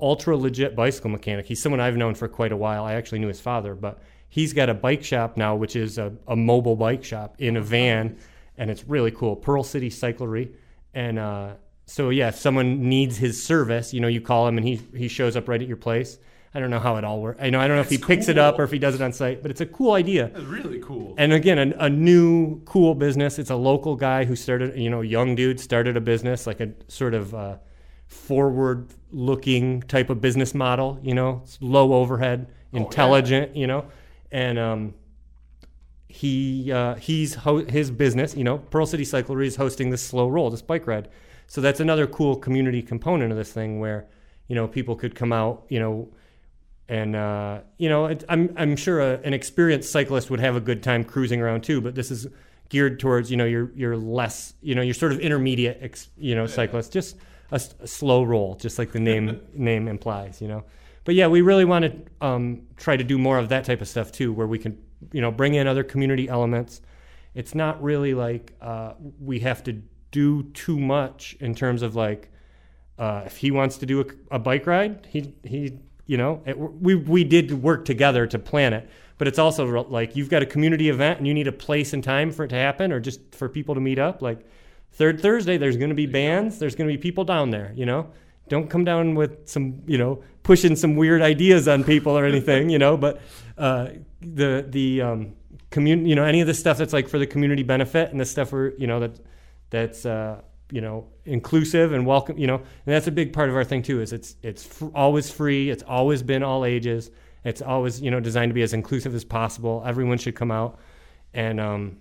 ultra 0.00 0.36
legit 0.36 0.74
bicycle 0.76 1.10
mechanic. 1.10 1.46
He's 1.46 1.62
someone 1.62 1.80
I've 1.80 1.96
known 1.96 2.14
for 2.16 2.26
quite 2.28 2.50
a 2.52 2.56
while. 2.56 2.84
I 2.84 2.94
actually 2.94 3.20
knew 3.20 3.28
his 3.28 3.40
father, 3.40 3.74
but 3.74 4.00
he's 4.28 4.52
got 4.52 4.68
a 4.68 4.74
bike 4.74 5.04
shop 5.04 5.36
now, 5.36 5.54
which 5.54 5.76
is 5.76 5.96
a, 5.98 6.12
a 6.26 6.34
mobile 6.36 6.74
bike 6.76 7.04
shop 7.04 7.36
in 7.38 7.56
a 7.56 7.60
van, 7.62 8.18
and 8.58 8.68
it's 8.70 8.84
really 8.84 9.10
cool. 9.12 9.36
Pearl 9.36 9.62
City 9.62 9.90
Cyclery, 9.90 10.50
and 10.96 11.18
uh, 11.18 11.50
so 11.84 12.08
yeah, 12.08 12.28
if 12.28 12.36
someone 12.36 12.88
needs 12.88 13.18
his 13.18 13.44
service, 13.44 13.92
you 13.92 14.00
know, 14.00 14.08
you 14.08 14.22
call 14.22 14.48
him 14.48 14.56
and 14.56 14.66
he 14.66 14.80
he 14.96 15.08
shows 15.08 15.36
up 15.36 15.46
right 15.46 15.60
at 15.60 15.68
your 15.68 15.76
place. 15.76 16.18
I 16.54 16.60
don't 16.60 16.70
know 16.70 16.80
how 16.80 16.96
it 16.96 17.04
all 17.04 17.20
works. 17.20 17.38
I 17.42 17.50
know 17.50 17.60
I 17.60 17.68
don't 17.68 17.76
know 17.76 17.82
if 17.82 17.90
he 17.90 17.98
That's 17.98 18.06
picks 18.06 18.28
it 18.28 18.38
up 18.38 18.58
or 18.58 18.64
if 18.64 18.70
he 18.70 18.78
does 18.78 18.94
it 18.94 19.02
on 19.02 19.12
site, 19.12 19.42
but 19.42 19.50
it's 19.50 19.60
a 19.60 19.66
cool 19.66 19.92
idea. 19.92 20.30
That's 20.32 20.46
really 20.46 20.78
cool. 20.78 21.14
And 21.18 21.34
again, 21.34 21.58
a, 21.58 21.84
a 21.84 21.90
new 21.90 22.62
cool 22.64 22.94
business. 22.94 23.38
It's 23.38 23.50
a 23.50 23.56
local 23.56 23.94
guy 23.94 24.24
who 24.24 24.34
started, 24.34 24.78
you 24.78 24.88
know, 24.88 25.02
young 25.02 25.34
dude 25.34 25.60
started 25.60 25.98
a 25.98 26.00
business, 26.00 26.46
like 26.46 26.60
a 26.60 26.72
sort 26.88 27.12
of 27.12 27.34
uh, 27.34 27.58
forward 28.06 28.88
looking 29.12 29.82
type 29.82 30.08
of 30.08 30.22
business 30.22 30.54
model, 30.54 30.98
you 31.02 31.14
know, 31.14 31.42
it's 31.44 31.58
low 31.60 31.92
overhead, 31.92 32.48
yeah. 32.72 32.80
intelligent, 32.80 33.54
you 33.54 33.66
know, 33.66 33.84
and 34.32 34.58
um, 34.58 34.94
he 36.16 36.72
uh, 36.72 36.94
he's 36.94 37.34
ho- 37.34 37.64
his 37.66 37.90
business, 37.90 38.34
you 38.34 38.42
know, 38.42 38.58
Pearl 38.58 38.86
City 38.86 39.04
Cyclery 39.04 39.46
is 39.46 39.56
hosting 39.56 39.90
this 39.90 40.02
slow 40.02 40.28
roll, 40.28 40.48
this 40.48 40.62
bike 40.62 40.86
ride. 40.86 41.08
So 41.46 41.60
that's 41.60 41.78
another 41.78 42.06
cool 42.06 42.36
community 42.36 42.82
component 42.82 43.30
of 43.30 43.38
this 43.38 43.52
thing 43.52 43.80
where, 43.80 44.06
you 44.48 44.54
know, 44.54 44.66
people 44.66 44.96
could 44.96 45.14
come 45.14 45.30
out, 45.30 45.66
you 45.68 45.78
know, 45.78 46.08
and 46.88 47.14
uh, 47.14 47.60
you 47.76 47.90
know, 47.90 48.06
it, 48.06 48.24
I'm 48.30 48.54
I'm 48.56 48.76
sure 48.76 49.00
a, 49.00 49.20
an 49.24 49.34
experienced 49.34 49.92
cyclist 49.92 50.30
would 50.30 50.40
have 50.40 50.56
a 50.56 50.60
good 50.60 50.82
time 50.82 51.04
cruising 51.04 51.42
around 51.42 51.64
too. 51.64 51.82
But 51.82 51.94
this 51.94 52.10
is 52.10 52.28
geared 52.70 52.98
towards 52.98 53.30
you 53.30 53.36
know 53.36 53.44
you're 53.44 53.70
you're 53.74 53.96
less 53.96 54.54
you 54.62 54.74
know 54.74 54.82
you're 54.82 54.94
sort 54.94 55.12
of 55.12 55.20
intermediate 55.20 55.78
ex, 55.82 56.08
you 56.16 56.34
know 56.34 56.46
cyclist, 56.46 56.92
just 56.92 57.16
a 57.52 57.58
slow 57.58 58.22
roll, 58.22 58.54
just 58.54 58.78
like 58.78 58.92
the 58.92 59.00
name 59.10 59.38
name 59.52 59.86
implies. 59.86 60.40
You 60.40 60.48
know, 60.48 60.64
but 61.04 61.14
yeah, 61.14 61.26
we 61.26 61.42
really 61.42 61.66
want 61.66 61.84
to 61.84 62.26
um, 62.26 62.62
try 62.78 62.96
to 62.96 63.04
do 63.04 63.18
more 63.18 63.38
of 63.38 63.50
that 63.50 63.64
type 63.66 63.82
of 63.82 63.88
stuff 63.88 64.12
too, 64.12 64.32
where 64.32 64.46
we 64.46 64.58
can 64.58 64.78
you 65.12 65.20
know 65.20 65.30
bring 65.30 65.54
in 65.54 65.66
other 65.66 65.84
community 65.84 66.28
elements. 66.28 66.80
It's 67.34 67.54
not 67.54 67.82
really 67.82 68.14
like 68.14 68.54
uh, 68.60 68.94
we 69.20 69.40
have 69.40 69.62
to 69.64 69.82
do 70.10 70.44
too 70.54 70.78
much 70.78 71.36
in 71.40 71.54
terms 71.54 71.82
of 71.82 71.94
like 71.94 72.30
uh, 72.98 73.22
if 73.26 73.36
he 73.36 73.50
wants 73.50 73.78
to 73.78 73.86
do 73.86 74.00
a, 74.00 74.36
a 74.36 74.38
bike 74.38 74.66
ride, 74.66 75.06
he 75.10 75.34
he 75.44 75.78
you 76.06 76.16
know 76.16 76.42
it, 76.46 76.58
we 76.58 76.94
we 76.94 77.24
did 77.24 77.62
work 77.62 77.84
together 77.84 78.26
to 78.26 78.38
plan 78.38 78.72
it. 78.72 78.88
But 79.18 79.28
it's 79.28 79.38
also 79.38 79.66
like 79.84 80.14
you've 80.14 80.28
got 80.28 80.42
a 80.42 80.46
community 80.46 80.90
event 80.90 81.18
and 81.18 81.26
you 81.26 81.32
need 81.32 81.48
a 81.48 81.52
place 81.52 81.92
and 81.92 82.04
time 82.04 82.30
for 82.30 82.44
it 82.44 82.48
to 82.48 82.54
happen, 82.56 82.92
or 82.92 83.00
just 83.00 83.34
for 83.34 83.48
people 83.48 83.74
to 83.74 83.80
meet 83.80 83.98
up. 83.98 84.22
Like 84.22 84.46
third 84.92 85.20
Thursday, 85.20 85.56
there's 85.56 85.76
going 85.76 85.88
to 85.90 85.94
be 85.94 86.06
bands, 86.06 86.58
there's 86.58 86.74
going 86.74 86.88
to 86.88 86.94
be 86.94 87.00
people 87.00 87.24
down 87.24 87.50
there. 87.50 87.72
You 87.74 87.86
know, 87.86 88.10
don't 88.48 88.68
come 88.68 88.84
down 88.84 89.14
with 89.14 89.48
some 89.48 89.82
you 89.86 89.98
know 89.98 90.22
pushing 90.42 90.76
some 90.76 90.96
weird 90.96 91.22
ideas 91.22 91.66
on 91.68 91.84
people 91.84 92.16
or 92.16 92.24
anything. 92.24 92.70
You 92.70 92.78
know, 92.78 92.96
but 92.96 93.20
uh, 93.58 93.88
the 94.20 94.66
the 94.68 95.02
um, 95.02 95.34
community, 95.70 96.08
you 96.10 96.14
know, 96.14 96.24
any 96.24 96.40
of 96.40 96.46
the 96.46 96.54
stuff 96.54 96.78
that's 96.78 96.92
like 96.92 97.08
for 97.08 97.18
the 97.18 97.26
community 97.26 97.62
benefit 97.62 98.10
and 98.10 98.20
the 98.20 98.24
stuff 98.24 98.52
where 98.52 98.74
you 98.76 98.86
know 98.86 99.00
that 99.00 99.20
that's 99.70 100.06
uh, 100.06 100.40
you 100.70 100.80
know 100.80 101.06
inclusive 101.24 101.92
and 101.92 102.06
welcome 102.06 102.38
you 102.38 102.46
know 102.46 102.56
and 102.56 102.64
that's 102.94 103.06
a 103.06 103.12
big 103.12 103.32
part 103.32 103.48
of 103.48 103.54
our 103.54 103.64
thing 103.64 103.82
too 103.82 104.00
is 104.00 104.12
it's 104.12 104.36
it's 104.42 104.64
fr- 104.64 104.86
always 104.94 105.30
free 105.30 105.70
it's 105.70 105.82
always 105.84 106.22
been 106.22 106.42
all 106.42 106.64
ages 106.64 107.10
it's 107.44 107.62
always 107.62 108.00
you 108.00 108.10
know 108.10 108.18
designed 108.18 108.50
to 108.50 108.54
be 108.54 108.62
as 108.62 108.72
inclusive 108.72 109.14
as 109.14 109.24
possible 109.24 109.82
everyone 109.86 110.18
should 110.18 110.34
come 110.34 110.50
out 110.50 110.78
and 111.34 111.60
um, 111.60 111.96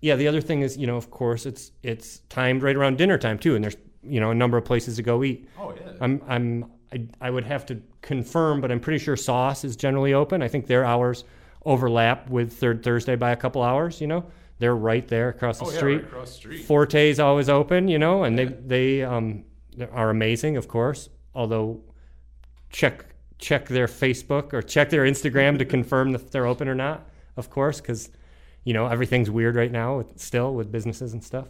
yeah 0.00 0.16
the 0.16 0.26
other 0.26 0.40
thing 0.40 0.62
is 0.62 0.76
you 0.76 0.86
know 0.86 0.96
of 0.96 1.10
course 1.10 1.44
it's 1.44 1.72
it's 1.82 2.20
timed 2.30 2.62
right 2.62 2.76
around 2.76 2.96
dinner 2.96 3.18
time 3.18 3.38
too 3.38 3.54
and 3.54 3.62
there's 3.62 3.76
you 4.02 4.20
know 4.20 4.30
a 4.30 4.34
number 4.34 4.56
of 4.56 4.64
places 4.64 4.96
to 4.96 5.02
go 5.02 5.22
eat 5.22 5.48
oh 5.58 5.72
yeah. 5.74 5.92
I'm 6.00 6.22
I'm 6.26 6.72
I, 6.92 7.06
I 7.20 7.30
would 7.30 7.44
have 7.44 7.64
to 7.66 7.80
confirm, 8.02 8.60
but 8.60 8.70
I'm 8.70 8.80
pretty 8.80 9.02
sure 9.02 9.16
Sauce 9.16 9.64
is 9.64 9.76
generally 9.76 10.12
open. 10.12 10.42
I 10.42 10.48
think 10.48 10.66
their 10.66 10.84
hours 10.84 11.24
overlap 11.64 12.28
with 12.28 12.52
Third 12.52 12.82
Thursday 12.82 13.16
by 13.16 13.30
a 13.30 13.36
couple 13.36 13.62
hours. 13.62 14.00
You 14.00 14.08
know, 14.08 14.26
they're 14.58 14.76
right 14.76 15.06
there 15.08 15.30
across 15.30 15.58
the 15.58 15.66
oh 15.66 15.70
yeah, 15.70 15.76
street. 15.76 15.96
right 15.96 16.04
across 16.04 16.30
the 16.30 16.36
street. 16.36 16.64
Forte 16.64 17.10
is 17.10 17.18
always 17.18 17.48
open. 17.48 17.88
You 17.88 17.98
know, 17.98 18.24
and 18.24 18.38
they 18.38 18.44
they 18.44 19.02
um 19.02 19.44
are 19.92 20.10
amazing, 20.10 20.56
of 20.56 20.68
course. 20.68 21.08
Although 21.34 21.82
check 22.70 23.06
check 23.38 23.66
their 23.68 23.86
Facebook 23.86 24.52
or 24.52 24.62
check 24.62 24.90
their 24.90 25.04
Instagram 25.04 25.58
to 25.58 25.64
confirm 25.76 26.12
that 26.12 26.30
they're 26.30 26.46
open 26.46 26.68
or 26.68 26.74
not. 26.74 27.08
Of 27.36 27.48
course, 27.48 27.80
because 27.80 28.10
you 28.64 28.74
know 28.74 28.86
everything's 28.86 29.30
weird 29.30 29.56
right 29.56 29.72
now 29.72 29.98
with, 29.98 30.20
still 30.20 30.54
with 30.54 30.70
businesses 30.70 31.14
and 31.14 31.24
stuff. 31.24 31.48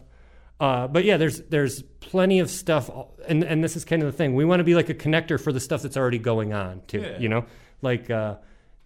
Uh, 0.63 0.87
but 0.87 1.03
yeah, 1.03 1.17
there's 1.17 1.41
there's 1.49 1.81
plenty 1.99 2.39
of 2.39 2.49
stuff, 2.49 2.89
and 3.27 3.43
and 3.43 3.61
this 3.61 3.75
is 3.75 3.83
kind 3.83 4.01
of 4.01 4.09
the 4.09 4.17
thing. 4.17 4.33
We 4.33 4.45
want 4.45 4.61
to 4.61 4.63
be 4.63 4.75
like 4.75 4.87
a 4.89 4.93
connector 4.93 5.37
for 5.37 5.51
the 5.51 5.59
stuff 5.59 5.81
that's 5.81 5.97
already 5.97 6.19
going 6.19 6.53
on 6.53 6.81
too. 6.87 7.01
Yeah. 7.01 7.19
You 7.19 7.27
know, 7.27 7.45
like 7.81 8.09
uh, 8.09 8.35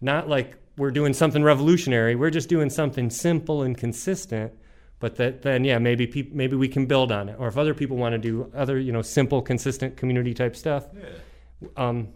not 0.01 0.27
like 0.27 0.55
we're 0.75 0.89
doing 0.91 1.13
something 1.13 1.43
revolutionary. 1.43 2.15
We're 2.15 2.31
just 2.31 2.49
doing 2.49 2.71
something 2.71 3.11
simple 3.11 3.61
and 3.61 3.77
consistent. 3.77 4.53
But 4.99 5.17
that 5.17 5.43
then 5.43 5.63
yeah, 5.63 5.77
maybe 5.77 6.07
peop 6.07 6.33
maybe 6.33 6.55
we 6.55 6.67
can 6.67 6.87
build 6.87 7.11
on 7.11 7.29
it. 7.29 7.35
Or 7.37 7.47
if 7.47 7.57
other 7.59 7.75
people 7.75 7.97
want 7.97 8.13
to 8.13 8.17
do 8.17 8.51
other 8.55 8.79
you 8.79 8.91
know 8.91 9.03
simple, 9.03 9.43
consistent 9.43 9.97
community 9.97 10.33
type 10.33 10.55
stuff, 10.55 10.85
Yeah. 10.95 11.67
um, 11.77 12.07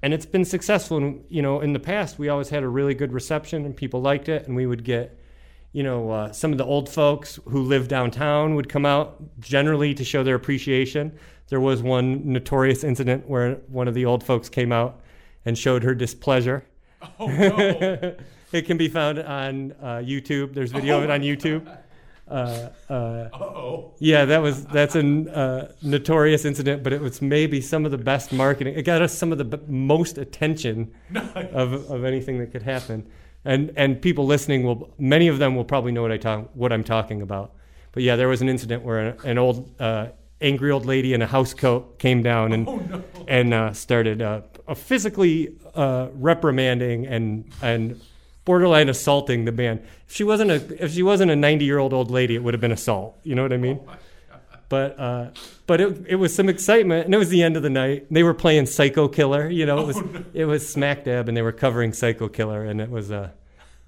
and 0.00 0.14
it's 0.14 0.26
been 0.26 0.44
successful. 0.44 0.98
And 0.98 1.24
you 1.28 1.42
know, 1.42 1.60
in 1.60 1.72
the 1.72 1.80
past, 1.80 2.20
we 2.20 2.28
always 2.28 2.50
had 2.50 2.62
a 2.62 2.68
really 2.68 2.94
good 2.94 3.12
reception, 3.12 3.64
and 3.64 3.74
people 3.76 4.00
liked 4.00 4.28
it. 4.28 4.46
And 4.46 4.54
we 4.54 4.66
would 4.66 4.84
get, 4.84 5.18
you 5.72 5.82
know, 5.82 6.10
uh, 6.10 6.32
some 6.32 6.52
of 6.52 6.58
the 6.58 6.64
old 6.64 6.88
folks 6.88 7.38
who 7.48 7.62
live 7.62 7.88
downtown 7.88 8.54
would 8.54 8.68
come 8.68 8.84
out 8.86 9.16
generally 9.40 9.94
to 9.94 10.04
show 10.04 10.22
their 10.22 10.34
appreciation. 10.34 11.12
There 11.48 11.60
was 11.60 11.82
one 11.82 12.32
notorious 12.32 12.84
incident 12.84 13.28
where 13.28 13.54
one 13.68 13.88
of 13.88 13.94
the 13.94 14.04
old 14.04 14.22
folks 14.24 14.48
came 14.48 14.72
out 14.72 15.00
and 15.44 15.56
showed 15.56 15.82
her 15.82 15.94
displeasure. 15.94 16.64
Oh 17.18 17.26
no. 17.26 18.14
It 18.52 18.66
can 18.66 18.76
be 18.76 18.88
found 18.88 19.18
on 19.18 19.72
uh, 19.80 19.86
YouTube. 20.04 20.52
There's 20.52 20.72
video 20.72 20.98
of 20.98 21.04
it 21.04 21.10
on 21.10 21.22
YouTube. 21.22 21.66
Uh, 22.28 22.68
uh, 22.90 22.92
Uh-oh. 23.32 23.94
yeah, 23.98 24.26
that 24.26 24.42
was 24.42 24.64
that's 24.66 24.94
a 24.94 25.00
uh, 25.00 25.72
notorious 25.82 26.44
incident, 26.44 26.82
but 26.82 26.92
it 26.92 27.00
was 27.00 27.22
maybe 27.22 27.62
some 27.62 27.86
of 27.86 27.90
the 27.90 27.98
best 27.98 28.30
marketing. 28.30 28.74
It 28.74 28.82
got 28.82 29.00
us 29.00 29.16
some 29.16 29.32
of 29.32 29.38
the 29.38 29.44
b- 29.44 29.58
most 29.66 30.18
attention 30.18 30.92
of, 31.14 31.90
of 31.90 32.04
anything 32.04 32.38
that 32.40 32.52
could 32.52 32.62
happen, 32.62 33.06
and 33.44 33.72
and 33.76 34.00
people 34.00 34.26
listening 34.26 34.62
will 34.64 34.92
many 34.98 35.28
of 35.28 35.38
them 35.38 35.56
will 35.56 35.64
probably 35.64 35.92
know 35.92 36.02
what 36.02 36.12
I 36.12 36.16
talk 36.18 36.50
what 36.54 36.72
I'm 36.72 36.84
talking 36.84 37.22
about. 37.22 37.52
But 37.92 38.02
yeah, 38.02 38.16
there 38.16 38.28
was 38.28 38.40
an 38.42 38.48
incident 38.48 38.82
where 38.82 38.98
an, 39.00 39.16
an 39.24 39.38
old 39.38 39.74
uh, 39.80 40.08
angry 40.40 40.70
old 40.70 40.86
lady 40.86 41.12
in 41.14 41.22
a 41.22 41.26
house 41.26 41.54
coat 41.54 41.98
came 41.98 42.22
down 42.22 42.52
and 42.52 42.68
Oh 42.68 42.76
no. 42.76 43.02
and 43.28 43.52
uh, 43.54 43.72
started 43.72 44.22
uh, 44.22 44.40
physically 44.74 45.54
uh, 45.74 46.08
reprimanding 46.14 47.06
and 47.06 47.50
and 47.62 48.00
borderline 48.44 48.88
assaulting 48.88 49.44
the 49.44 49.52
band. 49.52 49.80
If 50.08 50.14
she 50.16 50.24
wasn't 50.24 50.50
a 50.50 50.84
if 50.84 50.92
she 50.92 51.02
wasn't 51.02 51.30
a 51.30 51.36
90 51.36 51.64
year 51.64 51.78
old 51.78 51.92
old 51.92 52.10
lady, 52.10 52.34
it 52.34 52.42
would 52.42 52.54
have 52.54 52.60
been 52.60 52.72
assault. 52.72 53.18
You 53.22 53.34
know 53.34 53.42
what 53.42 53.52
I 53.52 53.56
mean? 53.58 53.78
But 54.68 54.98
uh, 54.98 55.30
but 55.72 55.80
it 55.80 56.04
it 56.06 56.16
was 56.16 56.34
some 56.34 56.50
excitement, 56.50 57.06
and 57.06 57.14
it 57.14 57.18
was 57.18 57.30
the 57.30 57.42
end 57.42 57.56
of 57.56 57.62
the 57.62 57.70
night. 57.70 58.06
They 58.10 58.22
were 58.22 58.34
playing 58.34 58.66
Psycho 58.66 59.08
Killer. 59.08 59.48
You 59.48 59.64
know, 59.64 59.78
it 59.78 59.86
was 59.86 60.02
it 60.34 60.44
was 60.44 60.68
smack 60.68 61.04
dab, 61.04 61.28
and 61.28 61.34
they 61.36 61.40
were 61.40 61.50
covering 61.52 61.94
Psycho 61.94 62.28
Killer, 62.28 62.62
and 62.66 62.78
it 62.78 62.90
was 62.90 63.10
uh, 63.10 63.30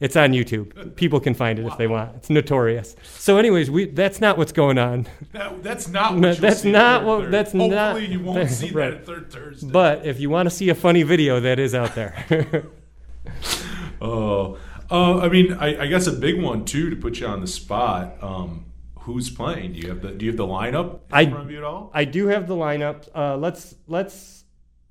it's 0.01 0.17
on 0.17 0.33
YouTube. 0.33 0.97
People 0.97 1.21
can 1.21 1.35
find 1.35 1.59
it 1.59 1.67
if 1.67 1.77
they 1.77 1.87
want. 1.87 2.17
It's 2.17 2.31
notorious. 2.31 2.97
So, 3.19 3.37
anyways, 3.37 3.71
we 3.71 3.85
that's 3.85 4.19
not 4.19 4.39
what's 4.39 4.53
going 4.53 4.79
on. 4.79 5.07
That, 5.33 5.63
that's 5.63 5.87
not 5.89 6.15
what 6.19 6.39
that's 6.41 6.65
not 6.65 7.05
what- 7.05 7.25
Third 7.25 7.33
that's 7.33 7.53
Thursday. 7.53 7.69
not- 7.69 7.93
Hopefully 7.93 8.13
you 8.13 8.21
won't 8.21 8.51
see 8.61 8.71
Right. 8.71 8.91
that 8.93 9.01
at 9.01 9.07
Third 9.07 9.31
Thursday. 9.31 9.71
But 9.71 10.07
if 10.07 10.19
you 10.21 10.31
want 10.31 10.49
to 10.49 10.55
see 10.57 10.71
a 10.71 10.75
funny 10.75 11.03
video, 11.03 11.39
that 11.41 11.59
is 11.59 11.75
out 11.75 11.95
there. 11.95 12.15
Oh, 14.01 14.59
uh, 14.91 15.19
I 15.21 15.29
mean, 15.29 15.53
I, 15.55 15.83
I 15.83 15.87
guess 15.87 16.07
a 16.07 16.13
big 16.13 16.43
one 16.43 16.65
too 16.65 16.91
to 16.91 16.97
put 16.97 17.21
you 17.21 17.27
on 17.27 17.41
the 17.41 17.47
spot. 17.47 18.17
Um, 18.23 18.67
who's 19.05 19.31
playing? 19.31 19.73
Do 19.75 19.79
you 19.81 19.89
have 19.89 20.03
the 20.03 20.11
Do 20.13 20.25
you 20.25 20.31
have 20.33 20.37
the 20.39 20.47
lineup 20.47 20.95
in 20.95 20.99
I- 21.13 21.27
front 21.27 21.45
of 21.45 21.51
you 21.51 21.59
at 21.59 21.65
all? 21.65 21.91
I 21.95 22.05
do 22.05 22.27
have 22.27 22.47
the 22.49 22.55
lineup. 22.57 23.09
Uh, 23.15 23.37
let's 23.37 23.75
let's 23.87 24.45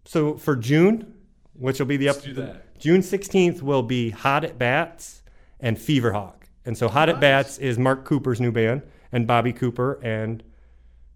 so 0.06 0.36
for 0.38 0.56
June, 0.56 1.13
which 1.54 1.80
will 1.80 1.86
be 1.88 1.97
the 1.97 2.08
Let's 2.08 2.28
up. 2.28 2.80
June 2.80 3.02
16th 3.02 3.62
will 3.62 3.84
be 3.84 4.10
Hot 4.10 4.43
at 4.43 4.58
Bats 4.58 5.21
and 5.60 5.78
Feverhawk. 5.78 6.36
And 6.65 6.78
so 6.78 6.88
Hot 6.89 7.10
at 7.10 7.19
Bats 7.19 7.58
is 7.58 7.78
Mark 7.80 8.04
Cooper's 8.06 8.41
new 8.41 8.52
band 8.52 8.82
and 9.12 9.26
Bobby 9.28 9.54
Cooper 9.54 9.99
and 10.04 10.43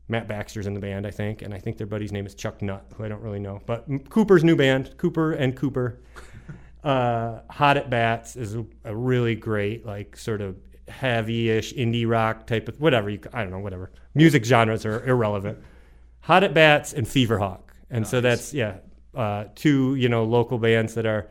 Matt 0.07 0.27
Baxter's 0.29 0.67
in 0.67 0.73
the 0.73 0.79
band, 0.79 1.05
I 1.05 1.11
think, 1.11 1.41
and 1.41 1.53
I 1.53 1.59
think 1.59 1.75
their 1.77 1.87
buddy's 1.87 2.13
name 2.13 2.25
is 2.25 2.33
Chuck 2.33 2.61
Nutt, 2.61 2.85
who 2.95 3.03
I 3.03 3.09
don't 3.09 3.21
really 3.21 3.39
know. 3.39 3.59
But 3.65 3.85
Cooper's 4.09 4.43
new 4.45 4.55
band, 4.55 4.95
Cooper 4.97 5.33
and 5.33 5.55
Cooper. 5.55 5.99
Uh, 6.83 7.41
Hot 7.49 7.75
at 7.75 7.89
Bats 7.89 8.37
is 8.37 8.55
a 8.85 8.95
really 8.95 9.35
great, 9.35 9.85
like, 9.85 10.15
sort 10.15 10.39
of 10.39 10.55
heavy-ish 10.87 11.73
indie 11.73 12.07
rock 12.07 12.47
type 12.47 12.67
of 12.67 12.79
whatever 12.79 13.09
you, 13.09 13.19
I 13.33 13.41
don't 13.41 13.51
know, 13.51 13.59
whatever. 13.59 13.91
Music 14.15 14.45
genres 14.45 14.85
are 14.85 15.05
irrelevant. 15.05 15.59
Hot 16.21 16.43
at 16.43 16.53
Bats 16.53 16.93
and 16.93 17.05
Feverhawk, 17.07 17.61
and 17.89 18.05
so 18.05 18.19
that's 18.19 18.53
yeah, 18.53 18.77
uh, 19.15 19.45
two 19.55 19.95
you 19.95 20.09
know 20.09 20.23
local 20.23 20.57
bands 20.57 20.93
that 20.95 21.05
are. 21.05 21.29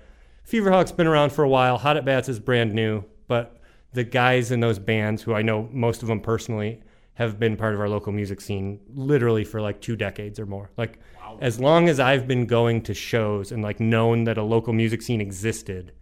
Feverhawk's 0.48 0.92
been 0.92 1.06
around 1.06 1.32
for 1.32 1.42
a 1.42 1.48
while. 1.48 1.76
Hot 1.76 1.96
at 1.96 2.04
Bats 2.04 2.28
is 2.28 2.38
brand 2.38 2.72
new, 2.72 3.04
but 3.28 3.58
the 3.92 4.04
guys 4.04 4.52
in 4.52 4.60
those 4.60 4.78
bands, 4.78 5.22
who 5.22 5.34
I 5.34 5.42
know 5.42 5.68
most 5.72 6.02
of 6.02 6.08
them 6.08 6.20
personally, 6.20 6.80
have 7.14 7.38
been 7.38 7.56
part 7.56 7.74
of 7.74 7.80
our 7.80 7.88
local 7.88 8.12
music 8.12 8.40
scene 8.40 8.78
literally 8.94 9.44
for 9.44 9.60
like 9.60 9.80
two 9.80 9.96
decades 9.96 10.38
or 10.38 10.46
more. 10.46 10.70
Like 10.76 10.98
as 11.40 11.58
long 11.58 11.88
as 11.88 11.98
I've 11.98 12.26
been 12.26 12.46
going 12.46 12.82
to 12.82 12.94
shows 12.94 13.52
and 13.52 13.62
like 13.62 13.80
known 13.80 14.24
that 14.24 14.38
a 14.38 14.42
local 14.42 14.72
music 14.72 15.02
scene 15.02 15.20
existed, 15.20 15.92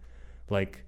like 0.49 0.84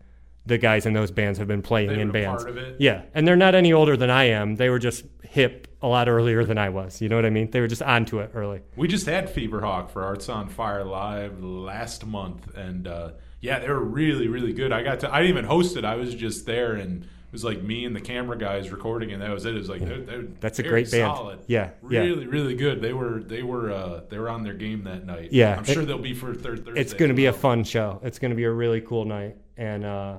the 0.47 0.57
guys 0.57 0.85
in 0.85 0.93
those 0.93 1.11
bands 1.11 1.37
have 1.39 1.47
been 1.47 1.61
playing 1.61 1.99
in 1.99 2.09
bands. 2.11 2.45
it. 2.45 2.77
Yeah, 2.79 3.03
and 3.13 3.27
they're 3.27 3.35
not 3.35 3.53
any 3.53 3.73
older 3.73 3.97
than 3.97 4.09
I 4.09 4.25
am. 4.29 4.55
They 4.55 4.69
were 4.69 4.79
just 4.79 5.03
hip 5.21 5.67
a 5.81 5.87
lot 5.87 6.07
earlier 6.07 6.43
than 6.45 6.57
I 6.57 6.69
was. 6.69 7.01
You 7.01 7.09
know 7.09 7.17
what 7.17 7.25
I 7.25 7.29
mean? 7.29 7.51
They 7.51 7.59
were 7.59 7.67
just 7.67 7.81
onto 7.81 8.19
it 8.19 8.31
early. 8.33 8.61
We 8.75 8.87
just 8.87 9.05
had 9.05 9.33
Feverhawk 9.33 9.91
for 9.91 10.03
Arts 10.03 10.29
on 10.29 10.47
Fire 10.47 10.85
live 10.85 11.43
last 11.43 12.05
month, 12.05 12.55
and 12.55 12.87
uh, 12.87 13.11
yeah, 13.41 13.59
they 13.59 13.69
were 13.69 13.83
really, 13.83 14.29
really 14.29 14.53
good. 14.53 14.71
I 14.71 14.83
got 14.83 15.01
to, 15.01 15.13
I 15.13 15.19
didn't 15.19 15.37
even 15.37 15.45
host 15.45 15.75
it. 15.75 15.83
I 15.83 15.95
was 15.95 16.15
just 16.15 16.45
there, 16.45 16.73
and 16.73 17.03
it 17.03 17.33
was 17.33 17.43
like 17.43 17.61
me 17.61 17.83
and 17.83 17.93
the 17.93 18.01
camera 18.01 18.37
guys 18.37 18.71
recording, 18.71 19.11
and 19.11 19.21
that 19.21 19.31
was 19.31 19.45
it. 19.45 19.53
It 19.53 19.57
was 19.57 19.69
like 19.69 19.81
they're, 19.81 19.99
they're 19.99 20.23
That's 20.39 20.59
a 20.59 20.63
great 20.63 20.89
band. 20.89 21.13
Solid. 21.13 21.39
Yeah, 21.47 21.71
yeah. 21.89 21.99
really, 21.99 22.25
really 22.25 22.55
good. 22.55 22.81
They 22.81 22.93
were, 22.93 23.19
they 23.19 23.43
were, 23.43 23.69
uh, 23.69 24.01
they 24.09 24.17
were 24.17 24.29
on 24.29 24.43
their 24.43 24.53
game 24.53 24.85
that 24.85 25.05
night. 25.05 25.33
Yeah, 25.33 25.57
I'm 25.57 25.65
sure 25.65 25.83
they'll 25.83 25.97
be 25.97 26.13
for 26.13 26.33
third 26.33 26.63
Thursday. 26.63 26.79
It's 26.79 26.93
going 26.93 27.09
to 27.09 27.15
be 27.15 27.25
a 27.25 27.33
fun 27.33 27.65
show. 27.65 27.99
It's 28.01 28.17
going 28.17 28.31
to 28.31 28.37
be 28.37 28.45
a 28.45 28.51
really 28.51 28.79
cool 28.79 29.03
night, 29.03 29.35
and 29.57 29.83
uh, 29.83 30.17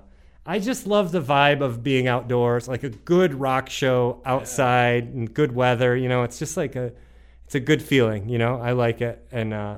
I 0.48 0.58
just 0.58 0.86
love 0.86 1.12
the 1.12 1.20
vibe 1.20 1.60
of 1.60 1.82
being 1.82 2.08
outdoors, 2.08 2.66
like 2.68 2.82
a 2.82 2.88
good 2.88 3.34
rock 3.34 3.68
show 3.68 4.22
outside 4.24 5.04
and 5.04 5.32
good 5.32 5.52
weather. 5.54 5.94
You 5.94 6.08
know, 6.08 6.22
it's 6.22 6.38
just 6.38 6.56
like 6.56 6.74
a, 6.74 6.90
it's 7.44 7.54
a 7.54 7.60
good 7.60 7.82
feeling. 7.82 8.30
You 8.30 8.38
know, 8.38 8.58
I 8.58 8.72
like 8.72 9.02
it, 9.02 9.26
and 9.30 9.52
uh, 9.52 9.76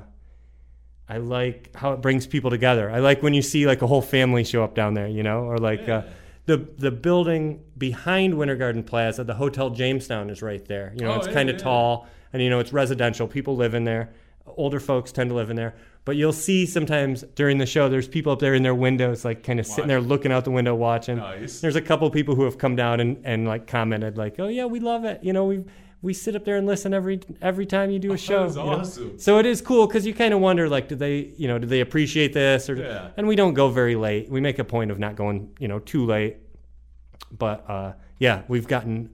I 1.08 1.16
like 1.16 1.74
how 1.74 1.92
it 1.92 2.00
brings 2.00 2.26
people 2.26 2.50
together. 2.50 2.88
I 2.88 3.00
like 3.00 3.20
when 3.20 3.34
you 3.34 3.42
see 3.42 3.66
like 3.66 3.82
a 3.82 3.86
whole 3.88 4.00
family 4.00 4.44
show 4.44 4.62
up 4.62 4.76
down 4.76 4.94
there. 4.94 5.08
You 5.08 5.22
know, 5.22 5.42
or 5.44 5.58
like. 5.58 5.88
Uh, 5.88 6.02
the, 6.46 6.56
the 6.78 6.90
building 6.90 7.62
behind 7.78 8.36
Winter 8.36 8.56
Garden 8.56 8.82
Plaza, 8.82 9.22
the 9.22 9.34
Hotel 9.34 9.70
Jamestown 9.70 10.30
is 10.30 10.42
right 10.42 10.64
there. 10.64 10.92
You 10.96 11.04
know, 11.04 11.12
Oh, 11.12 11.18
it's 11.18 11.28
yeah, 11.28 11.32
kind 11.34 11.48
of 11.48 11.56
yeah. 11.56 11.62
tall, 11.62 12.08
and 12.32 12.42
you 12.42 12.50
know 12.50 12.58
it's 12.58 12.72
residential. 12.72 13.28
People 13.28 13.54
live 13.54 13.74
in 13.74 13.84
there. 13.84 14.10
Older 14.56 14.80
folks 14.80 15.12
tend 15.12 15.30
to 15.30 15.36
live 15.36 15.50
in 15.50 15.54
there. 15.54 15.76
But 16.10 16.16
you'll 16.16 16.32
see 16.32 16.66
sometimes 16.66 17.22
during 17.36 17.58
the 17.58 17.66
show, 17.66 17.88
there's 17.88 18.08
people 18.08 18.32
up 18.32 18.40
there 18.40 18.52
in 18.56 18.64
their 18.64 18.74
windows, 18.74 19.24
like 19.24 19.44
kind 19.44 19.60
of 19.60 19.66
sitting 19.68 19.86
there 19.86 20.00
looking 20.00 20.32
out 20.32 20.44
the 20.44 20.50
window 20.50 20.74
watching. 20.74 21.18
Nice. 21.18 21.60
There's 21.60 21.76
a 21.76 21.80
couple 21.80 22.10
people 22.10 22.34
who 22.34 22.42
have 22.46 22.58
come 22.58 22.74
down 22.74 22.98
and, 22.98 23.20
and 23.24 23.46
like 23.46 23.68
commented, 23.68 24.18
like, 24.18 24.40
"Oh 24.40 24.48
yeah, 24.48 24.64
we 24.64 24.80
love 24.80 25.04
it. 25.04 25.22
You 25.22 25.32
know, 25.32 25.44
we 25.44 25.64
we 26.02 26.12
sit 26.12 26.34
up 26.34 26.44
there 26.44 26.56
and 26.56 26.66
listen 26.66 26.92
every 26.92 27.20
every 27.40 27.64
time 27.64 27.92
you 27.92 28.00
do 28.00 28.12
a 28.12 28.18
show." 28.28 28.42
Is 28.46 28.56
you 28.56 28.64
know? 28.64 28.70
awesome. 28.80 29.20
So 29.20 29.38
it 29.38 29.46
is 29.46 29.62
cool 29.62 29.86
because 29.86 30.04
you 30.04 30.12
kind 30.12 30.34
of 30.34 30.40
wonder, 30.40 30.68
like, 30.68 30.88
do 30.88 30.96
they, 30.96 31.32
you 31.38 31.46
know, 31.46 31.60
do 31.60 31.68
they 31.68 31.78
appreciate 31.80 32.32
this? 32.32 32.68
Or 32.68 32.74
Yeah. 32.74 33.10
and 33.16 33.28
we 33.28 33.36
don't 33.36 33.54
go 33.54 33.68
very 33.68 33.94
late. 33.94 34.28
We 34.28 34.40
make 34.40 34.58
a 34.58 34.64
point 34.64 34.90
of 34.90 34.98
not 34.98 35.14
going, 35.14 35.52
you 35.60 35.68
know, 35.68 35.78
too 35.78 36.06
late. 36.06 36.38
But 37.30 37.70
uh, 37.70 37.92
yeah, 38.18 38.42
we've 38.48 38.66
gotten 38.66 39.10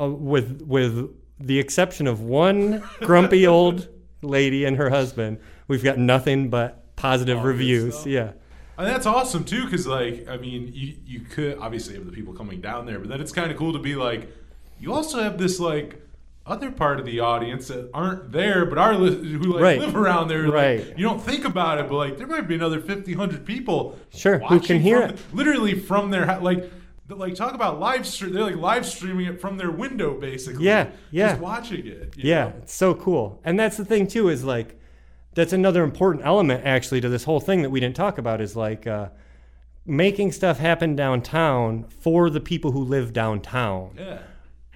uh, 0.00 0.08
with 0.08 0.62
with 0.62 1.10
the 1.40 1.58
exception 1.58 2.06
of 2.06 2.20
one 2.20 2.84
grumpy 3.00 3.44
old 3.44 3.88
lady 4.22 4.64
and 4.66 4.76
her 4.76 4.88
husband, 4.90 5.38
we've 5.68 5.84
got 5.84 5.98
nothing 5.98 6.48
but 6.50 6.94
positive 6.96 7.38
All 7.38 7.44
reviews. 7.44 8.04
Yeah. 8.06 8.32
And 8.76 8.86
that's 8.86 9.06
awesome 9.06 9.44
too, 9.44 9.64
because 9.64 9.86
like 9.86 10.26
I 10.28 10.36
mean, 10.36 10.70
you 10.74 10.94
you 11.06 11.20
could 11.20 11.58
obviously 11.58 11.94
have 11.94 12.06
the 12.06 12.12
people 12.12 12.34
coming 12.34 12.60
down 12.60 12.86
there, 12.86 12.98
but 12.98 13.08
then 13.08 13.20
it's 13.20 13.32
kind 13.32 13.50
of 13.50 13.56
cool 13.56 13.72
to 13.72 13.78
be 13.78 13.94
like, 13.94 14.28
you 14.80 14.92
also 14.92 15.22
have 15.22 15.38
this 15.38 15.58
like 15.60 16.00
other 16.46 16.70
part 16.70 16.98
of 16.98 17.04
the 17.04 17.20
audience 17.20 17.68
that 17.68 17.90
aren't 17.92 18.32
there, 18.32 18.64
but 18.64 18.78
are 18.78 18.94
li- 18.94 19.32
who 19.32 19.52
like 19.52 19.62
Right. 19.62 19.78
live 19.80 19.94
around 19.94 20.28
there. 20.28 20.44
Like, 20.44 20.54
Right. 20.54 20.94
you 20.98 21.04
don't 21.04 21.20
think 21.20 21.44
about 21.44 21.78
it, 21.78 21.88
but 21.88 21.96
like 21.96 22.16
there 22.18 22.26
might 22.26 22.48
be 22.48 22.54
another 22.54 22.80
50, 22.80 23.12
100 23.14 23.44
people. 23.44 23.98
Sure, 24.14 24.38
who 24.38 24.58
can 24.60 24.80
hear 24.80 25.02
from- 25.02 25.10
it. 25.10 25.18
literally 25.32 25.74
from 25.78 26.10
their 26.10 26.38
like. 26.40 26.70
the- 27.08 27.16
Like 27.16 27.34
talk 27.34 27.54
about 27.54 27.80
live 27.80 28.06
stream, 28.06 28.32
they're 28.34 28.42
like 28.44 28.56
live 28.56 28.84
streaming 28.86 29.26
it 29.26 29.40
from 29.40 29.56
their 29.56 29.70
window, 29.70 30.20
basically. 30.20 30.66
Yeah, 30.66 30.88
yeah. 31.10 31.30
just 31.30 31.40
watching 31.40 31.86
it. 31.86 32.12
Yeah, 32.16 32.44
know? 32.44 32.52
it's 32.62 32.74
so 32.74 32.94
cool. 32.94 33.40
And 33.44 33.58
that's 33.58 33.76
the 33.78 33.84
thing 33.86 34.06
too 34.06 34.28
is 34.28 34.44
like 34.44 34.77
that's 35.38 35.52
another 35.52 35.84
important 35.84 36.26
element 36.26 36.66
actually 36.66 37.00
to 37.00 37.08
this 37.08 37.22
whole 37.22 37.38
thing 37.38 37.62
that 37.62 37.70
we 37.70 37.78
didn't 37.78 37.94
talk 37.94 38.18
about 38.18 38.40
is 38.40 38.56
like 38.56 38.88
uh, 38.88 39.08
making 39.86 40.32
stuff 40.32 40.58
happen 40.58 40.96
downtown 40.96 41.84
for 42.00 42.28
the 42.28 42.40
people 42.40 42.72
who 42.72 42.82
live 42.82 43.12
downtown. 43.12 43.92
yeah. 43.96 44.18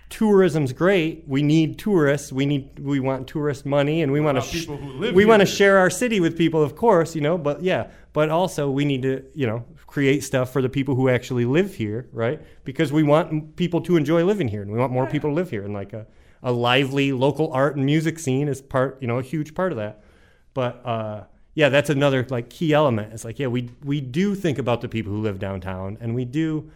Tourism's 0.08 0.74
great. 0.74 1.24
We 1.26 1.42
need 1.42 1.78
tourists. 1.78 2.32
We 2.32 2.44
need 2.44 2.78
we 2.78 3.00
want 3.00 3.26
tourist 3.26 3.64
money 3.64 4.02
and 4.02 4.12
we 4.12 4.20
want 4.20 4.42
to 4.42 4.72
live 4.72 5.14
we 5.14 5.24
want 5.24 5.40
to 5.40 5.46
share 5.46 5.78
our 5.78 5.88
city 5.88 6.20
with 6.20 6.36
people 6.36 6.62
of 6.62 6.76
course, 6.76 7.14
you 7.14 7.22
know, 7.22 7.38
but 7.38 7.62
yeah, 7.62 7.90
but 8.12 8.28
also 8.28 8.70
we 8.70 8.84
need 8.84 9.02
to, 9.02 9.24
you 9.34 9.46
know, 9.46 9.64
create 9.86 10.22
stuff 10.22 10.52
for 10.52 10.60
the 10.60 10.68
people 10.68 10.94
who 10.94 11.08
actually 11.08 11.46
live 11.46 11.74
here, 11.74 12.08
right? 12.12 12.40
Because 12.64 12.92
we 12.92 13.02
want 13.02 13.56
people 13.56 13.80
to 13.80 13.96
enjoy 13.96 14.22
living 14.22 14.48
here 14.48 14.60
and 14.62 14.70
we 14.70 14.78
want 14.78 14.92
more 14.92 15.06
people 15.06 15.30
to 15.30 15.34
live 15.34 15.50
here 15.50 15.64
and 15.64 15.74
like 15.74 15.92
a 15.92 16.06
a 16.42 16.52
lively 16.52 17.12
local 17.12 17.50
art 17.52 17.76
and 17.76 17.86
music 17.86 18.18
scene 18.18 18.48
is 18.48 18.60
part, 18.60 18.98
you 19.00 19.08
know, 19.08 19.18
a 19.18 19.22
huge 19.22 19.54
part 19.54 19.72
of 19.72 19.78
that. 19.78 20.02
But 20.54 20.84
uh, 20.86 21.24
yeah, 21.54 21.68
that's 21.68 21.90
another 21.90 22.26
like 22.30 22.50
key 22.50 22.72
element. 22.72 23.12
It's 23.12 23.24
like 23.24 23.38
yeah, 23.38 23.46
we 23.48 23.70
we 23.84 24.00
do 24.00 24.34
think 24.34 24.58
about 24.58 24.80
the 24.80 24.88
people 24.88 25.12
who 25.12 25.20
live 25.20 25.38
downtown, 25.38 25.98
and 26.00 26.14
we 26.14 26.24
do. 26.24 26.70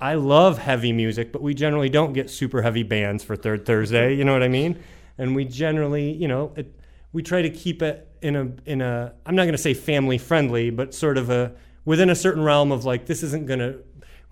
I 0.00 0.14
love 0.14 0.58
heavy 0.58 0.92
music, 0.92 1.30
but 1.32 1.42
we 1.42 1.54
generally 1.54 1.88
don't 1.88 2.12
get 2.12 2.28
super 2.28 2.62
heavy 2.62 2.82
bands 2.82 3.22
for 3.22 3.36
Third 3.36 3.64
Thursday. 3.64 4.14
You 4.14 4.24
know 4.24 4.32
what 4.32 4.42
I 4.42 4.48
mean? 4.48 4.82
And 5.16 5.36
we 5.36 5.44
generally, 5.44 6.10
you 6.12 6.26
know, 6.26 6.52
it, 6.56 6.74
we 7.12 7.22
try 7.22 7.42
to 7.42 7.50
keep 7.50 7.82
it 7.82 8.08
in 8.20 8.34
a 8.34 8.50
in 8.66 8.80
a. 8.80 9.12
I'm 9.26 9.36
not 9.36 9.42
going 9.42 9.52
to 9.52 9.58
say 9.58 9.74
family 9.74 10.18
friendly, 10.18 10.70
but 10.70 10.92
sort 10.94 11.18
of 11.18 11.30
a 11.30 11.52
within 11.84 12.10
a 12.10 12.14
certain 12.16 12.42
realm 12.42 12.72
of 12.72 12.84
like 12.84 13.06
this 13.06 13.22
isn't 13.22 13.46
going 13.46 13.60
to. 13.60 13.78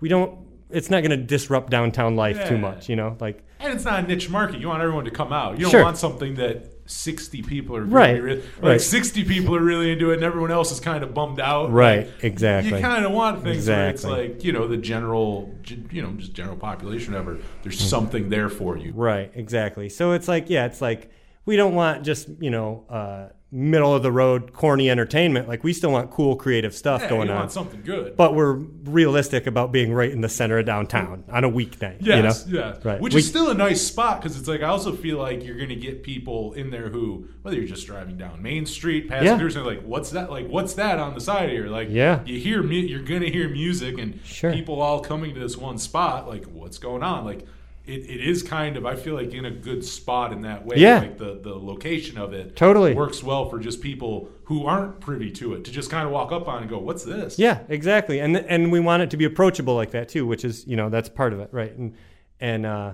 We 0.01 0.09
don't. 0.09 0.39
It's 0.69 0.89
not 0.89 1.01
going 1.03 1.11
to 1.11 1.17
disrupt 1.17 1.69
downtown 1.69 2.15
life 2.15 2.37
Yeah. 2.37 2.49
too 2.49 2.57
much. 2.57 2.89
You 2.89 2.95
know, 2.97 3.15
like 3.19 3.43
And 3.59 3.73
it's 3.73 3.85
not 3.85 4.03
a 4.03 4.07
niche 4.07 4.29
market. 4.29 4.59
You 4.59 4.67
want 4.69 4.81
everyone 4.81 5.05
to 5.05 5.11
come 5.11 5.31
out. 5.31 5.57
You 5.57 5.63
don't 5.65 5.71
Sure. 5.71 5.83
want 5.83 5.97
something 5.97 6.35
that 6.35 6.70
60 6.91 7.41
people 7.43 7.75
are 7.77 7.81
really, 7.81 7.93
Right, 7.93 8.21
really- 8.21 8.41
like 8.61 8.63
right. 8.63 8.81
60 8.81 9.23
people 9.23 9.55
are 9.55 9.61
really 9.63 9.91
into 9.91 10.11
it 10.11 10.15
and 10.15 10.23
everyone 10.23 10.51
else 10.51 10.71
is 10.71 10.79
kind 10.79 11.03
of 11.03 11.13
bummed 11.13 11.39
out. 11.39 11.71
right, 11.71 12.07
Like, 12.07 12.23
exactly. 12.23 12.75
You 12.75 12.81
kind 12.81 13.05
of 13.05 13.11
want 13.11 13.43
things 13.43 13.67
where 13.67 13.89
it's 13.89 14.03
like, 14.03 14.43
you 14.43 14.51
know, 14.51 14.67
the 14.67 14.77
general, 14.77 15.53
you 15.91 16.01
know, 16.01 16.11
just 16.11 16.33
general 16.33 16.57
population, 16.57 17.13
whatever. 17.13 17.37
There's 17.63 17.79
something 17.79 18.29
there 18.29 18.49
for 18.49 18.77
you. 18.77 18.91
Right, 18.93 19.31
exactly. 19.33 19.89
So 19.89 20.11
it's 20.11 20.27
like, 20.27 20.49
yeah, 20.49 20.65
it's 20.65 20.81
like 20.81 21.09
we 21.45 21.55
don't 21.55 21.73
want 21.73 22.03
just 22.05 22.29
you 22.39 22.51
know 22.51 22.85
uh, 22.89 23.29
middle 23.53 23.93
of 23.93 24.01
the 24.01 24.11
road 24.11 24.53
corny 24.53 24.89
entertainment. 24.89 25.47
Like 25.47 25.61
we 25.63 25.73
still 25.73 25.91
want 25.91 26.09
cool 26.09 26.37
creative 26.37 26.73
stuff 26.73 27.01
Yeah, 27.01 27.09
going 27.09 27.29
on. 27.29 27.49
something 27.49 27.81
good. 27.83 28.15
but 28.15 28.33
we're 28.33 28.53
realistic 28.53 29.45
about 29.45 29.71
being 29.73 29.91
right 29.93 30.09
in 30.09 30.21
the 30.21 30.29
center 30.29 30.57
of 30.59 30.65
downtown 30.65 31.25
on 31.29 31.43
a 31.43 31.49
weekday. 31.49 31.97
Yes, 31.99 32.45
you 32.47 32.53
know? 32.53 32.65
yes. 32.73 32.85
Right. 32.85 33.01
Which 33.01 33.13
We- 33.13 33.19
is 33.19 33.27
still 33.27 33.49
a 33.49 33.53
nice 33.53 33.81
spot 33.81 34.21
because 34.21 34.39
it's 34.39 34.47
like 34.47 34.61
I 34.61 34.67
also 34.67 34.93
feel 34.95 35.17
like 35.17 35.43
you're 35.43 35.57
going 35.57 35.69
to 35.69 35.75
get 35.75 36.01
people 36.01 36.53
in 36.53 36.69
there 36.69 36.87
who, 36.89 37.27
whether 37.41 37.57
you're 37.57 37.67
just 37.67 37.85
driving 37.87 38.17
down 38.17 38.41
Main 38.41 38.65
Street, 38.65 39.09
passengers 39.09 39.57
are 39.57 39.63
like, 39.65 39.81
"What's 39.83 40.11
that? 40.11 40.29
Like, 40.31 40.47
what's 40.47 40.75
that 40.75 40.97
on 40.99 41.13
the 41.13 41.21
side 41.21 41.49
here?" 41.49 41.67
Like, 41.67 41.89
Yeah. 41.91 42.21
you 42.25 42.39
hear 42.39 42.63
mu- 42.63 42.71
you're 42.75 43.01
going 43.03 43.21
to 43.21 43.29
hear 43.29 43.49
music 43.49 43.97
and 43.97 44.19
Sure. 44.23 44.53
people 44.53 44.81
all 44.81 45.01
coming 45.01 45.33
to 45.33 45.39
this 45.41 45.57
one 45.57 45.77
spot. 45.77 46.27
Like, 46.27 46.45
what's 46.45 46.77
going 46.77 47.03
on? 47.03 47.25
Like, 47.25 47.45
it, 47.85 48.09
it 48.09 48.21
is 48.21 48.43
kind 48.43 48.77
of 48.77 48.85
I 48.85 48.95
feel 48.95 49.15
like 49.15 49.33
in 49.33 49.45
a 49.45 49.51
good 49.51 49.83
spot 49.83 50.31
in 50.31 50.41
that 50.41 50.65
way. 50.65 50.77
Yeah. 50.77 50.99
like 50.99 51.17
the 51.17 51.39
the 51.41 51.55
location 51.55 52.17
of 52.17 52.33
it 52.33 52.55
Totally. 52.55 52.93
works 52.93 53.23
well 53.23 53.49
for 53.49 53.59
just 53.59 53.81
people 53.81 54.29
who 54.45 54.65
aren't 54.65 54.99
privy 54.99 55.31
to 55.31 55.53
it 55.55 55.65
to 55.65 55.71
just 55.71 55.89
kind 55.89 56.05
of 56.05 56.11
walk 56.11 56.31
up 56.31 56.47
on 56.47 56.61
and 56.61 56.69
go, 56.69 56.77
"What's 56.77 57.03
this?" 57.03 57.39
Yeah, 57.39 57.59
exactly. 57.69 58.19
And 58.19 58.37
and 58.37 58.71
we 58.71 58.79
want 58.79 59.03
it 59.03 59.09
to 59.11 59.17
be 59.17 59.25
approachable 59.25 59.75
like 59.75 59.91
that 59.91 60.09
too, 60.09 60.27
which 60.27 60.45
is 60.45 60.67
you 60.67 60.75
know 60.75 60.89
that's 60.89 61.09
part 61.09 61.33
of 61.33 61.39
it, 61.39 61.49
right? 61.51 61.75
And 61.75 61.95
and 62.39 62.65
uh, 62.65 62.93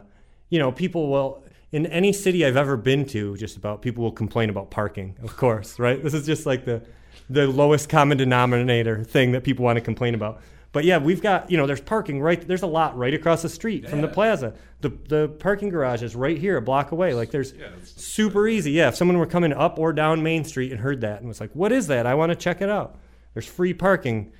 you 0.49 0.59
know 0.59 0.71
people 0.71 1.09
will 1.09 1.43
in 1.71 1.85
any 1.87 2.13
city 2.13 2.45
I've 2.45 2.55
ever 2.55 2.77
been 2.77 3.05
to, 3.07 3.35
just 3.35 3.57
about 3.57 3.81
people 3.81 4.03
will 4.03 4.11
complain 4.11 4.49
about 4.49 4.71
parking, 4.71 5.17
of 5.21 5.35
course, 5.35 5.79
right? 5.79 6.01
This 6.01 6.13
is 6.13 6.25
just 6.25 6.45
like 6.45 6.65
the 6.65 6.81
the 7.29 7.47
lowest 7.47 7.89
common 7.89 8.17
denominator 8.17 9.03
thing 9.03 9.33
that 9.33 9.43
people 9.43 9.65
want 9.65 9.75
to 9.77 9.81
complain 9.81 10.15
about. 10.15 10.41
But 10.77 10.85
yeah, 10.85 10.99
we've 10.99 11.23
got 11.23 11.49
you 11.49 11.57
know 11.57 11.65
there's 11.65 11.81
parking 11.81 12.21
right 12.21 12.39
there's 12.47 12.61
a 12.61 12.67
lot 12.67 12.95
right 12.95 13.11
across 13.11 13.41
the 13.41 13.49
street 13.49 13.89
from 13.89 14.01
the 14.01 14.07
plaza. 14.07 14.53
The 14.81 14.89
the 14.89 15.27
parking 15.27 15.69
garage 15.69 16.03
is 16.03 16.15
right 16.15 16.37
here, 16.37 16.55
a 16.55 16.61
block 16.61 16.91
away. 16.91 17.15
Like 17.15 17.31
there's 17.31 17.51
Yeah, 17.51 17.69
super 17.83 18.47
easy. 18.47 18.73
Yeah, 18.73 18.89
if 18.89 18.95
someone 18.95 19.17
were 19.17 19.25
coming 19.25 19.53
up 19.53 19.79
or 19.79 19.91
down 19.91 20.21
Main 20.21 20.43
Street 20.43 20.71
and 20.71 20.79
heard 20.79 21.01
that 21.01 21.17
and 21.17 21.27
was 21.27 21.41
like, 21.41 21.49
"What 21.53 21.71
is 21.71 21.87
that? 21.87 22.05
I 22.05 22.13
want 22.13 22.31
to 22.31 22.35
check 22.35 22.61
it 22.61 22.69
out." 22.69 22.99
There's 23.33 23.47
free 23.47 23.73
parking 23.73 24.31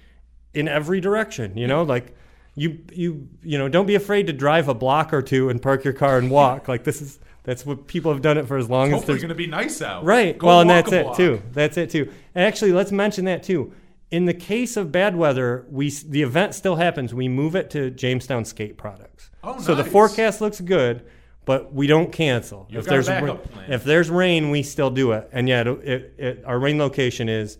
in 0.53 0.67
every 0.67 1.01
direction. 1.01 1.57
You 1.57 1.65
know, 1.65 1.81
like 1.81 2.13
you 2.53 2.83
you 2.93 3.29
you 3.41 3.57
know, 3.57 3.67
don't 3.67 3.87
be 3.87 3.95
afraid 3.95 4.27
to 4.27 4.33
drive 4.33 4.67
a 4.67 4.75
block 4.75 5.13
or 5.15 5.23
two 5.23 5.49
and 5.49 5.59
park 5.59 5.83
your 5.83 5.93
car 5.93 6.19
and 6.19 6.29
walk. 6.29 6.67
Like 6.67 6.83
this 6.83 7.01
is 7.01 7.17
that's 7.45 7.65
what 7.65 7.87
people 7.87 8.13
have 8.13 8.21
done 8.21 8.37
it 8.37 8.47
for 8.47 8.57
as 8.57 8.69
long 8.69 8.89
as 8.89 8.93
Hopefully, 8.93 9.17
going 9.17 9.29
to 9.29 9.33
be 9.33 9.47
nice 9.47 9.81
out. 9.81 10.05
Right. 10.05 10.37
Go 10.37 10.45
well, 10.45 10.61
and 10.61 10.69
that's 10.69 10.91
it 10.91 11.15
too. 11.15 11.41
That's 11.51 11.77
it 11.77 11.89
too. 11.89 12.13
And 12.35 12.45
actually, 12.45 12.73
let's 12.73 12.91
mention 12.91 13.25
that 13.25 13.41
too. 13.41 13.73
In 14.09 14.25
the 14.25 14.33
case 14.33 14.77
of 14.77 14.91
bad 14.91 15.15
weather, 15.15 15.65
we 15.69 15.89
the 15.89 16.21
event 16.21 16.55
still 16.55 16.77
happens. 16.77 17.13
We 17.13 17.27
move 17.27 17.55
it 17.55 17.69
to 17.71 17.89
Jamestown 17.91 18.45
Skate 18.45 18.77
Products. 18.77 19.29
Oh, 19.43 19.59
So 19.59 19.75
the 19.75 19.83
forecast 19.83 20.39
looks 20.39 20.61
good, 20.61 21.05
but 21.43 21.73
we 21.73 21.87
don't 21.87 22.11
cancel. 22.11 22.67
You've 22.69 22.79
if 22.83 22.85
there's 22.85 23.09
ra- 23.09 23.37
if 23.67 23.83
there's 23.83 24.09
rain, 24.09 24.49
we 24.49 24.63
still 24.63 24.89
do 24.89 25.11
it. 25.11 25.29
And 25.33 25.49
yeah, 25.49 25.61
it, 25.61 25.67
it, 25.67 26.15
it, 26.17 26.43
our 26.45 26.57
rain 26.57 26.77
location 26.77 27.27
is 27.27 27.57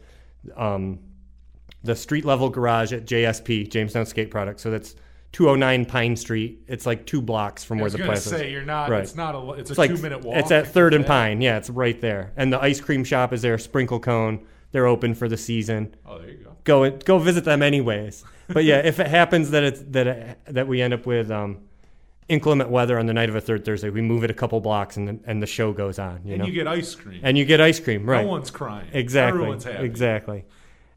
um, 0.55 0.99
the 1.83 1.95
street 1.95 2.23
level 2.23 2.49
garage 2.49 2.93
at 2.93 3.05
JSP 3.05 3.69
Jamestown 3.69 4.05
Skate 4.05 4.31
Products. 4.31 4.63
So 4.63 4.71
that's 4.71 4.95
209 5.33 5.85
Pine 5.85 6.15
Street. 6.15 6.63
It's 6.67 6.85
like 6.85 7.05
two 7.05 7.21
blocks 7.21 7.65
from 7.65 7.79
where 7.79 7.89
the 7.89 7.97
place 7.99 8.25
is. 8.25 8.31
say 8.31 8.51
you're 8.51 8.63
not. 8.63 8.89
Right. 8.89 9.03
It's 9.03 9.15
not 9.15 9.35
a. 9.35 9.51
It's 9.59 9.71
a 9.71 9.73
like 9.77 9.91
two 9.93 10.01
minute 10.01 10.23
walk. 10.23 10.37
It's 10.37 10.51
at 10.51 10.67
Third 10.67 10.93
and 10.93 11.05
Pine. 11.05 11.41
Yeah, 11.41 11.57
it's 11.57 11.69
right 11.69 11.99
there. 11.99 12.31
And 12.37 12.53
the 12.53 12.61
ice 12.61 12.79
cream 12.79 13.03
shop 13.03 13.33
is 13.33 13.41
there. 13.41 13.57
Sprinkle 13.57 13.99
Cone. 13.99 14.45
They're 14.77 14.85
open 14.85 15.15
for 15.15 15.27
the 15.27 15.37
season. 15.37 15.95
Oh, 16.05 16.19
there 16.19 16.29
you 16.29 16.37
go. 16.37 16.51
Go 16.63 16.91
go 16.91 17.17
visit 17.17 17.45
them 17.45 17.63
anyways. 17.63 18.23
But 18.47 18.63
yeah, 18.63 18.77
if 18.77 18.99
it 18.99 19.07
happens 19.07 19.49
that 19.49 19.63
it's 19.63 19.81
that 19.89 20.05
it, 20.05 20.37
that 20.45 20.67
we 20.67 20.83
end 20.83 20.93
up 20.93 21.07
with 21.07 21.31
um, 21.31 21.61
inclement 22.29 22.69
weather 22.69 22.99
on 22.99 23.07
the 23.07 23.13
night 23.13 23.27
of 23.29 23.35
a 23.35 23.41
third 23.41 23.65
Thursday, 23.65 23.89
we 23.89 24.01
move 24.01 24.23
it 24.23 24.29
a 24.29 24.35
couple 24.35 24.61
blocks 24.61 24.95
and 24.95 25.07
the, 25.07 25.19
and 25.25 25.41
the 25.41 25.47
show 25.47 25.73
goes 25.73 25.97
on. 25.97 26.21
You 26.25 26.33
And 26.33 26.41
know, 26.43 26.45
you 26.47 26.53
get 26.53 26.67
ice 26.67 26.93
cream. 26.93 27.21
and 27.23 27.39
you 27.39 27.43
get 27.43 27.59
ice 27.59 27.79
cream. 27.79 28.07
Right. 28.07 28.23
No 28.23 28.29
one's 28.29 28.51
crying. 28.51 28.87
exactly. 28.93 29.39
Everyone's 29.39 29.63
happy. 29.63 29.83
Exactly. 29.83 30.45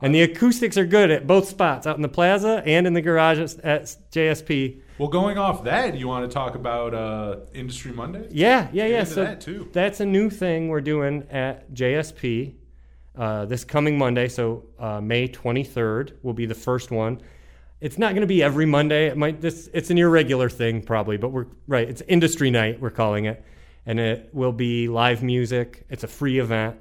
And 0.03 0.15
the 0.15 0.21
acoustics 0.21 0.77
are 0.77 0.85
good 0.85 1.11
at 1.11 1.27
both 1.27 1.49
spots, 1.49 1.87
out 1.87 1.97
in 1.97 2.03
the 2.03 2.09
plaza 2.09 2.63
and 2.67 2.87
in 2.87 2.93
the 2.93 3.01
garage 3.03 3.39
at, 3.63 3.85
JSP. 4.13 4.81
Well, 4.99 5.09
going 5.09 5.39
off 5.39 5.65
that, 5.65 5.97
you 5.97 6.07
want 6.07 6.31
to 6.31 6.35
talk 6.35 6.55
about 6.55 6.93
uh, 6.93 7.37
Industry 7.55 7.93
Monday? 7.93 8.27
Yeah, 8.31 8.69
yeah, 8.75 8.85
yeah. 8.85 9.05
So 9.05 9.25
that, 9.25 9.41
too. 9.41 9.71
that's 9.73 10.01
a 10.01 10.07
new 10.07 10.29
thing 10.29 10.69
we're 10.69 10.83
doing 10.83 11.27
at 11.31 11.73
JSP 11.73 12.55
uh, 13.17 13.45
this 13.47 13.65
coming 13.65 13.99
Monday. 13.99 14.29
So 14.29 14.65
uh, 14.79 15.01
May 15.01 15.29
23rd 15.29 16.13
will 16.23 16.33
be 16.33 16.47
the 16.47 16.55
first 16.55 16.91
one. 16.91 17.21
It's 17.81 17.99
not 17.99 18.11
going 18.13 18.21
to 18.23 18.27
be 18.27 18.43
every 18.43 18.67
Monday. 18.67 19.07
It 19.07 19.17
might. 19.17 19.41
This 19.41 19.71
it's 19.73 19.91
an 19.91 19.99
irregular 19.99 20.51
thing 20.51 20.83
probably, 20.83 21.17
but 21.17 21.31
we're 21.31 21.47
right. 21.67 21.89
It's 21.89 22.03
industry 22.09 22.51
night. 22.51 22.79
We're 22.81 22.91
calling 22.91 23.25
it, 23.25 23.43
and 23.87 23.99
it 23.99 24.29
will 24.35 24.53
be 24.53 24.87
live 24.89 25.23
music. 25.23 25.87
It's 25.89 26.05
a 26.05 26.09
free 26.09 26.39
event 26.41 26.77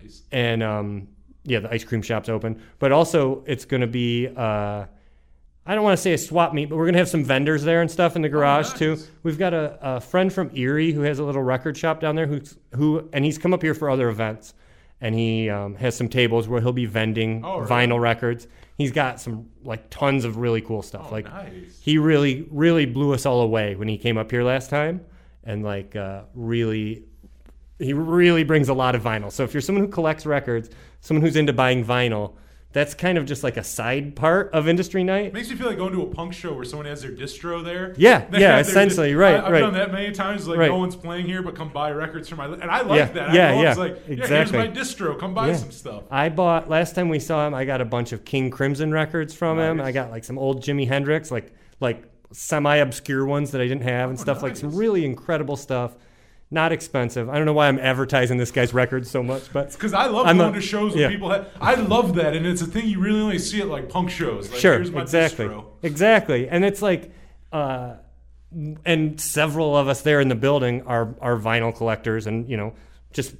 Nice. 0.00 0.22
and 0.30 0.62
um, 0.62 1.08
yeah, 1.42 1.58
the 1.58 1.72
ice 1.72 1.82
cream 1.82 2.00
shop's 2.00 2.28
open. 2.28 2.62
But 2.78 2.92
also, 2.92 3.42
it's 3.46 3.64
going 3.64 3.80
to 3.80 3.88
be 3.88 4.28
uh, 4.28 4.86
I 5.68 5.74
don't 5.74 5.82
want 5.82 5.98
to 5.98 6.02
say 6.02 6.12
a 6.12 6.18
swap 6.18 6.54
meet, 6.54 6.66
but 6.68 6.76
we're 6.76 6.84
going 6.84 6.92
to 6.94 7.00
have 7.00 7.08
some 7.08 7.24
vendors 7.24 7.64
there 7.64 7.80
and 7.80 7.90
stuff 7.90 8.14
in 8.14 8.22
the 8.22 8.28
garage 8.28 8.72
too. 8.74 8.92
Oh, 8.92 8.94
nice. 8.94 9.10
We've 9.24 9.38
got 9.38 9.52
a, 9.52 9.78
a 9.96 10.00
friend 10.00 10.32
from 10.32 10.52
Erie 10.54 10.92
who 10.92 11.00
has 11.00 11.18
a 11.18 11.24
little 11.24 11.42
record 11.42 11.76
shop 11.76 12.00
down 12.00 12.14
there 12.14 12.28
who's 12.28 12.56
who, 12.76 13.08
and 13.12 13.24
he's 13.24 13.36
come 13.36 13.52
up 13.52 13.62
here 13.62 13.74
for 13.74 13.90
other 13.90 14.08
events, 14.08 14.54
and 15.00 15.14
he 15.14 15.50
um, 15.50 15.74
has 15.76 15.96
some 15.96 16.08
tables 16.08 16.48
where 16.48 16.60
he'll 16.60 16.72
be 16.72 16.86
vending 16.86 17.44
Oh, 17.44 17.58
really? 17.58 17.68
vinyl 17.70 18.00
records. 18.00 18.46
He's 18.78 18.92
got 18.92 19.20
some 19.20 19.48
like 19.64 19.88
tons 19.90 20.24
of 20.24 20.36
really 20.38 20.60
cool 20.60 20.82
stuff. 20.82 21.06
Oh, 21.08 21.12
like 21.12 21.24
nice. 21.26 21.78
he 21.80 21.98
really 21.98 22.46
really 22.50 22.86
blew 22.86 23.12
us 23.14 23.24
all 23.26 23.40
away 23.40 23.74
when 23.76 23.88
he 23.88 23.98
came 23.98 24.18
up 24.18 24.30
here 24.30 24.42
last 24.42 24.68
time 24.70 25.00
and 25.44 25.62
like 25.64 25.94
uh, 25.96 26.22
really 26.34 27.04
he 27.78 27.92
really 27.92 28.42
brings 28.44 28.68
a 28.70 28.74
lot 28.74 28.94
of 28.94 29.02
vinyl 29.02 29.30
so 29.30 29.44
if 29.44 29.52
you're 29.54 29.60
someone 29.60 29.84
who 29.84 29.90
collects 29.90 30.24
records 30.26 30.70
someone 31.02 31.22
who's 31.22 31.36
into 31.36 31.52
buying 31.52 31.84
vinyl 31.84 32.32
that's 32.72 32.92
kind 32.92 33.16
of 33.16 33.24
just 33.24 33.42
like 33.42 33.56
a 33.56 33.64
side 33.64 34.14
part 34.16 34.50
of 34.52 34.68
industry 34.68 35.02
night 35.02 35.32
Makes 35.32 35.48
me 35.48 35.56
feel 35.56 35.66
like 35.68 35.78
going 35.78 35.94
to 35.94 36.02
a 36.02 36.06
punk 36.06 36.34
show 36.34 36.52
where 36.52 36.64
someone 36.64 36.84
has 36.86 37.00
their 37.00 37.10
distro 37.10 37.64
there. 37.64 37.94
Yeah, 37.96 38.26
yeah, 38.32 38.58
essentially, 38.58 39.14
right, 39.14 39.36
I, 39.36 39.46
I've 39.46 39.52
right. 39.52 39.60
done 39.60 39.72
that 39.74 39.92
many 39.92 40.12
times. 40.12 40.46
Like 40.46 40.58
Right. 40.58 40.68
no 40.68 40.76
one's 40.78 40.94
playing 40.96 41.24
here, 41.26 41.40
but 41.42 41.54
come 41.54 41.70
buy 41.70 41.90
records 41.90 42.28
for 42.28 42.36
my. 42.36 42.44
And 42.46 42.64
I 42.64 42.82
like 42.82 42.98
Yeah, 42.98 43.04
that. 43.12 43.32
yeah, 43.34 43.50
I 43.50 43.62
yeah, 43.62 43.70
It's 43.70 43.78
like, 43.78 43.96
yeah, 44.06 44.14
exactly. 44.14 44.36
here's 44.36 44.52
my 44.52 44.80
distro. 44.80 45.18
Come 45.18 45.32
buy 45.32 45.48
Yeah. 45.48 45.56
some 45.56 45.70
stuff. 45.70 46.02
i 46.10 46.28
bought 46.28 46.68
last 46.68 46.94
time 46.94 47.08
we 47.08 47.18
saw 47.18 47.46
him 47.46 47.54
i 47.54 47.64
got 47.64 47.80
a 47.80 47.84
bunch 47.84 48.12
of 48.12 48.24
king 48.24 48.50
crimson 48.50 48.92
records 48.92 49.32
from 49.34 49.58
him 49.58 49.80
i 49.80 49.90
got 49.92 50.10
like 50.10 50.24
some 50.24 50.38
old 50.38 50.62
jimi 50.62 50.86
hendrix 50.86 51.30
like 51.30 51.52
like 51.80 52.04
semi-obscure 52.32 53.24
ones 53.26 53.50
that 53.52 53.60
i 53.60 53.66
didn't 53.66 53.82
have 53.82 54.10
and 54.10 54.18
Oh, 54.18 54.22
stuff 54.22 54.42
like 54.42 54.56
some 54.56 54.74
really 54.74 55.04
incredible 55.04 55.56
stuff 55.56 55.94
not 56.50 56.70
expensive 56.72 57.28
i 57.28 57.34
don't 57.36 57.44
know 57.44 57.52
why 57.52 57.66
i'm 57.66 57.78
advertising 57.78 58.38
this 58.38 58.50
guy's 58.52 58.72
records 58.72 59.10
so 59.10 59.22
much 59.22 59.52
but 59.52 59.72
Because 59.72 59.92
I 59.92 60.06
love 60.06 60.26
I'm 60.26 60.36
going 60.38 60.52
a- 60.54 60.60
to 60.60 60.60
shows 60.60 60.92
where 60.94 61.02
yeah. 61.02 61.08
people 61.08 61.30
have. 61.30 61.48
I 61.60 61.74
love 61.74 62.14
that, 62.16 62.36
and 62.36 62.46
it's 62.46 62.62
a 62.62 62.66
thing 62.66 62.86
you 62.86 63.00
really 63.00 63.20
only 63.20 63.38
see 63.38 63.60
at 63.60 63.66
like 63.68 63.88
punk 63.88 64.10
shows. 64.10 64.50
Like, 64.50 64.60
sure 64.60 64.74
here's 64.74 64.90
my 64.92 65.02
exactly 65.02 65.46
distro. 65.46 65.64
exactly 65.82 66.48
and 66.48 66.64
it's 66.64 66.80
like 66.82 67.10
uh 67.52 67.94
and 68.84 69.20
several 69.20 69.76
of 69.76 69.88
us 69.88 70.02
there 70.02 70.20
in 70.20 70.28
the 70.28 70.34
building 70.36 70.82
are 70.86 71.14
are 71.20 71.36
vinyl 71.36 71.74
collectors 71.74 72.26
and 72.28 72.48
you 72.48 72.56
know 72.56 72.74
just 73.12 73.34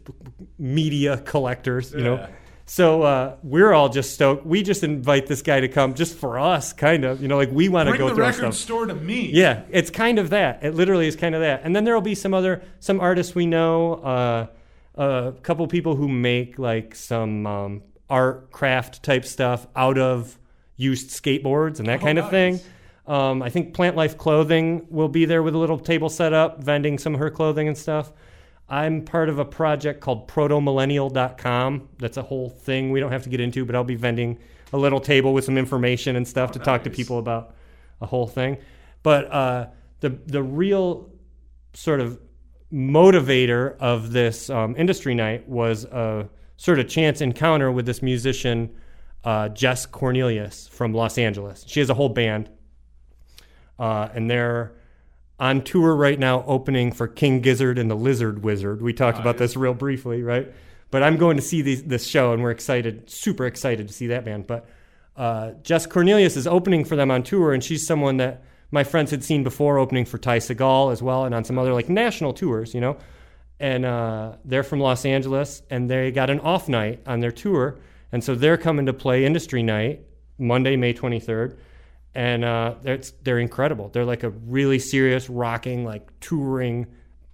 media 0.59 1.19
collectors 1.19 1.93
you 1.93 2.03
know 2.03 2.15
Yeah. 2.17 2.29
So 2.69 3.03
uh, 3.03 3.37
we're 3.45 3.73
all 3.73 3.89
just 3.89 4.13
stoked. 4.15 4.45
We 4.45 4.63
just 4.63 4.83
invite 4.83 5.27
this 5.27 5.41
guy 5.43 5.61
to 5.61 5.69
come 5.69 5.95
just 5.95 6.17
for 6.17 6.39
us, 6.39 6.73
kind 6.73 7.05
of. 7.05 7.23
You 7.23 7.29
know, 7.29 7.37
like 7.37 7.51
we 7.53 7.69
want 7.69 7.89
to 7.89 7.97
go 7.97 8.09
the 8.09 8.15
through 8.15 8.25
record 8.25 8.39
stuff. 8.39 8.55
store 8.55 8.87
to 8.87 8.95
me. 8.95 9.31
Yeah, 9.33 9.63
it's 9.71 9.91
kind 9.91 10.19
of 10.19 10.31
that. 10.31 10.65
It 10.65 10.75
literally 10.75 11.07
is 11.07 11.15
kind 11.17 11.35
of 11.35 11.41
that. 11.43 11.61
And 11.65 11.75
then 11.77 11.85
there'll 11.85 12.01
be 12.01 12.15
some 12.17 12.35
other 12.35 12.63
some 12.81 13.01
artists 13.01 13.35
we 13.35 13.47
know, 13.47 13.95
uh, 13.95 14.47
a 15.01 15.33
couple 15.43 15.67
people 15.69 15.95
who 15.97 16.09
make 16.09 16.59
like 16.59 16.95
some 16.95 17.47
um, 17.47 17.83
art 18.11 18.51
craft 18.51 19.03
type 19.03 19.25
stuff 19.25 19.67
out 19.77 19.99
of 19.99 20.39
used 20.77 21.11
skateboards 21.11 21.79
and 21.79 21.89
that 21.89 22.01
Oh, 22.01 22.05
kind 22.05 22.19
of 22.19 22.31
thing. 22.31 22.61
Um, 23.07 23.41
I 23.43 23.51
think 23.51 23.73
Plant 23.73 23.95
Life 23.95 24.19
Clothing 24.19 24.87
will 24.91 25.09
be 25.09 25.25
there 25.27 25.41
with 25.43 25.55
a 25.55 25.59
little 25.59 25.79
table 25.79 26.09
set 26.09 26.33
up, 26.33 26.63
vending 26.65 26.99
some 26.99 27.15
of 27.15 27.21
her 27.21 27.31
clothing 27.31 27.69
and 27.69 27.79
stuff. 27.79 28.13
I'm 28.69 29.03
part 29.05 29.29
of 29.29 29.39
a 29.39 29.45
project 29.45 30.01
called 30.01 30.27
protomillennial.com. 30.29 31.89
That's 31.99 32.17
a 32.17 32.23
whole 32.23 32.51
thing 32.51 32.91
we 32.91 33.01
don't 33.01 33.13
have 33.13 33.23
to 33.23 33.29
get 33.29 33.41
into, 33.41 33.65
but 33.65 33.77
I'll 33.77 33.85
be 33.85 33.95
vending 33.95 34.39
a 34.73 34.77
little 34.77 35.01
table 35.01 35.33
with 35.33 35.45
some 35.45 35.57
information 35.57 36.17
and 36.17 36.27
stuff 36.27 36.53
to 36.53 36.59
talk 36.59 36.83
to 36.85 36.91
people 36.91 37.19
about 37.19 37.55
a 38.01 38.07
whole 38.07 38.27
thing. 38.27 38.59
But 39.03 39.31
uh, 39.31 39.67
the 40.01 40.11
the 40.11 40.43
real 40.43 41.11
sort 41.75 42.01
of 42.01 42.19
motivator 42.73 43.77
of 43.79 44.13
this 44.13 44.51
um, 44.51 44.75
industry 44.77 45.15
night 45.15 45.49
was 45.49 45.85
a 45.85 46.29
sort 46.57 46.81
of 46.81 46.89
chance 46.89 47.21
encounter 47.21 47.71
with 47.71 47.87
this 47.87 48.03
musician, 48.03 48.75
uh, 49.25 49.49
Jess 49.51 49.87
Cornelius 49.87 50.67
from 50.69 50.93
Los 50.93 51.19
Angeles. 51.19 51.65
She 51.69 51.81
has 51.81 51.91
a 51.91 51.95
whole 51.95 52.09
band, 52.09 52.51
uh, 53.79 54.09
and 54.13 54.29
they're 54.29 54.73
on 55.39 55.63
tour 55.63 55.95
right 55.95 56.19
now, 56.19 56.45
opening 56.47 56.93
for 56.93 57.07
King 57.07 57.41
Gizzard 57.41 57.79
and 57.79 57.91
the 57.91 57.95
Lizard 57.95 58.43
Wizard. 58.43 58.81
We 58.81 58.93
talked 58.93 59.19
about 59.19 59.39
this 59.39 59.57
real 59.57 59.75
briefly, 59.75 60.23
right? 60.23 60.53
But 60.91 61.03
I'm 61.03 61.17
going 61.17 61.37
to 61.37 61.43
see 61.43 61.63
these, 61.63 61.83
this 61.85 62.07
show, 62.07 62.33
and 62.33 62.43
we're 62.43 62.51
excited, 62.51 63.11
super 63.11 63.47
excited 63.47 63.89
to 63.89 63.95
see 63.95 64.07
that 64.09 64.25
band. 64.25 64.47
But 64.47 64.67
uh, 65.17 65.53
Jess 65.63 65.87
Cornelius 65.87 66.37
is 66.37 66.47
opening 66.47 66.85
for 66.85 66.97
them 66.97 67.11
on 67.11 67.23
tour, 67.23 67.53
and 67.53 67.63
she's 67.63 67.87
someone 67.87 68.17
that 68.19 68.45
my 68.71 68.85
friends 68.85 69.11
had 69.11 69.23
seen 69.23 69.43
before 69.43 69.79
opening 69.79 70.05
for 70.05 70.19
Ty 70.19 70.39
Segall 70.39 70.93
as 70.93 71.03
well, 71.03 71.25
and 71.25 71.35
on 71.35 71.45
some 71.45 71.59
other 71.59 71.73
like 71.73 71.89
national 71.89 72.33
tours, 72.33 72.75
you 72.75 72.81
know. 72.81 72.97
And 73.59 73.85
uh, 73.85 74.37
they're 74.45 74.63
from 74.63 74.81
Los 74.81 75.05
Angeles, 75.05 75.63
and 75.71 75.91
they 75.91 76.11
got 76.11 76.31
an 76.31 76.41
off 76.41 76.69
night 76.69 77.01
on 77.07 77.21
their 77.21 77.33
tour, 77.33 77.79
and 78.13 78.23
so 78.23 78.35
they're 78.35 78.59
coming 78.59 78.87
to 78.87 78.93
play 78.93 79.25
Industry 79.25 79.63
Nite 79.63 80.01
Monday, 80.39 80.77
May 80.77 80.93
23rd, 80.93 81.57
and 82.17 82.47
uh, 82.47 82.75
they're 82.83 83.01
they're 83.23 83.39
incredible. 83.39 83.91
They're 83.91 84.07
like 84.07 84.23
a 84.23 84.31
really 84.31 84.79
serious, 84.79 85.29
rocking, 85.29 85.85
like 85.85 86.09
touring, 86.21 86.87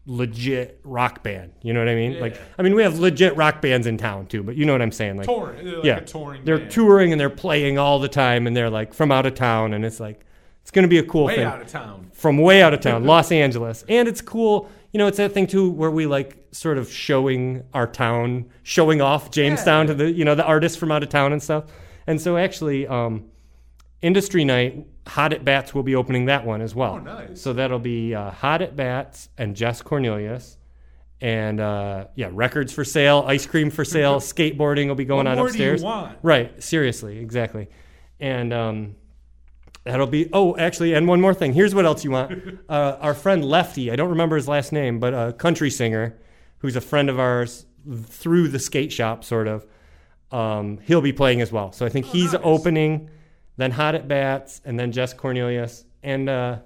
legit 0.06 0.80
rock 0.82 1.22
band. 1.22 1.52
You 1.62 1.72
know 1.72 1.78
what 1.78 1.88
I 1.88 1.94
mean? 1.94 2.18
Like, 2.18 2.36
I 2.58 2.62
mean, 2.62 2.74
we 2.74 2.82
have 2.82 2.98
legit 2.98 3.36
rock 3.36 3.62
bands 3.62 3.86
in 3.86 3.96
town 3.96 4.26
too, 4.26 4.42
but 4.42 4.56
you 4.56 4.66
know 4.66 4.72
what 4.72 4.82
I'm 4.82 4.90
saying? 4.90 5.18
Like, 5.18 5.26
Touring, 5.26 5.64
they're 5.64 5.76
like 5.76 5.84
yeah, 5.84 5.96
a 5.98 6.04
touring 6.04 6.44
they're 6.44 6.58
band. 6.58 6.70
touring 6.72 7.12
and 7.12 7.20
they're 7.20 7.30
playing 7.30 7.78
all 7.78 8.00
the 8.00 8.08
time, 8.08 8.48
and 8.48 8.56
they're 8.56 8.70
like 8.70 8.92
from 8.92 9.12
out 9.12 9.24
of 9.24 9.36
town, 9.36 9.72
and 9.72 9.84
it's 9.84 10.00
like 10.00 10.26
it's 10.62 10.72
going 10.72 10.82
to 10.82 10.88
be 10.88 10.98
a 10.98 11.04
cool 11.04 11.26
way 11.26 11.36
thing 11.36 11.44
out 11.44 11.62
of 11.62 11.68
town. 11.68 12.10
from 12.12 12.38
way 12.38 12.60
out 12.60 12.74
of 12.74 12.80
town, 12.80 13.04
Los 13.06 13.30
Angeles. 13.30 13.84
And 13.88 14.08
it's 14.08 14.20
cool, 14.20 14.68
you 14.92 14.98
know, 14.98 15.06
it's 15.06 15.18
that 15.18 15.30
thing 15.32 15.46
too 15.46 15.70
where 15.70 15.92
we 15.92 16.06
like 16.06 16.44
sort 16.50 16.76
of 16.76 16.90
showing 16.90 17.62
our 17.72 17.86
town, 17.86 18.46
showing 18.64 19.00
off 19.00 19.30
Jamestown 19.30 19.86
to 19.86 19.94
the, 19.94 20.10
you 20.10 20.24
know, 20.24 20.34
the 20.34 20.44
artists 20.44 20.76
from 20.76 20.90
out 20.90 21.04
of 21.04 21.08
town 21.08 21.32
and 21.32 21.40
stuff. 21.40 21.64
And 22.08 22.20
so 22.20 22.36
actually, 22.36 22.86
um, 22.88 23.26
Industry 24.02 24.44
Nite, 24.44 24.86
Hot 25.06 25.32
at 25.32 25.44
Bats 25.44 25.74
will 25.74 25.82
be 25.84 25.94
opening 25.94 26.26
that 26.26 26.44
one 26.44 26.60
as 26.60 26.74
well. 26.74 26.94
Oh, 26.94 26.98
nice. 26.98 27.40
So 27.40 27.52
that'll 27.52 27.78
be 27.78 28.14
uh, 28.14 28.30
Hot 28.30 28.60
at 28.62 28.76
Bats 28.76 29.28
and 29.38 29.54
Jess 29.56 29.80
Cornelius. 29.82 30.58
And 31.20 31.60
uh, 31.60 32.06
yeah, 32.16 32.30
records 32.32 32.72
for 32.72 32.84
sale, 32.84 33.24
ice 33.28 33.46
cream 33.46 33.70
for 33.70 33.84
sale, 33.84 34.16
skateboarding 34.20 34.88
will 34.88 34.96
be 34.96 35.04
going 35.04 35.26
What 35.26 35.32
on 35.32 35.36
more 35.38 35.46
do 35.48 35.56
you 35.58 35.70
upstairs. 35.70 35.82
want? 35.82 36.18
Right, 36.22 36.60
seriously, 36.62 37.18
exactly. 37.18 37.68
And 38.18 38.52
um, 38.52 38.96
that'll 39.84 40.08
be. 40.08 40.28
Oh, 40.32 40.56
actually, 40.56 40.94
and 40.94 41.06
one 41.06 41.20
more 41.20 41.32
thing. 41.34 41.52
Here's 41.52 41.74
what 41.76 41.84
else 41.84 42.04
you 42.04 42.10
want. 42.10 42.58
Uh, 42.68 42.96
our 43.00 43.12
friend 43.14 43.44
Lefty, 43.44 43.90
I 43.92 43.96
don't 43.96 44.08
remember 44.10 44.34
his 44.36 44.48
last 44.48 44.72
name, 44.72 44.98
but 44.98 45.12
a 45.12 45.32
country 45.34 45.68
singer 45.70 46.18
who's 46.58 46.74
a 46.74 46.80
friend 46.80 47.10
of 47.10 47.20
ours 47.20 47.66
through 48.06 48.48
the 48.48 48.58
skate 48.58 48.90
shop, 48.92 49.24
sort 49.24 49.46
of. 49.46 49.66
Um, 50.30 50.78
he'll 50.78 51.02
be 51.02 51.12
playing 51.12 51.42
as 51.42 51.52
well. 51.52 51.70
So 51.72 51.84
I 51.84 51.90
think 51.90 52.06
he's 52.06 52.32
nice. 52.32 52.40
opening, 52.44 53.10
then 53.56 53.70
Hot 53.72 53.94
at 53.94 54.08
Bats, 54.08 54.60
and 54.64 54.78
then 54.78 54.92
Jess 54.92 55.12
Cornelius. 55.14 55.84
And 56.02 56.28
uh, 56.28 56.58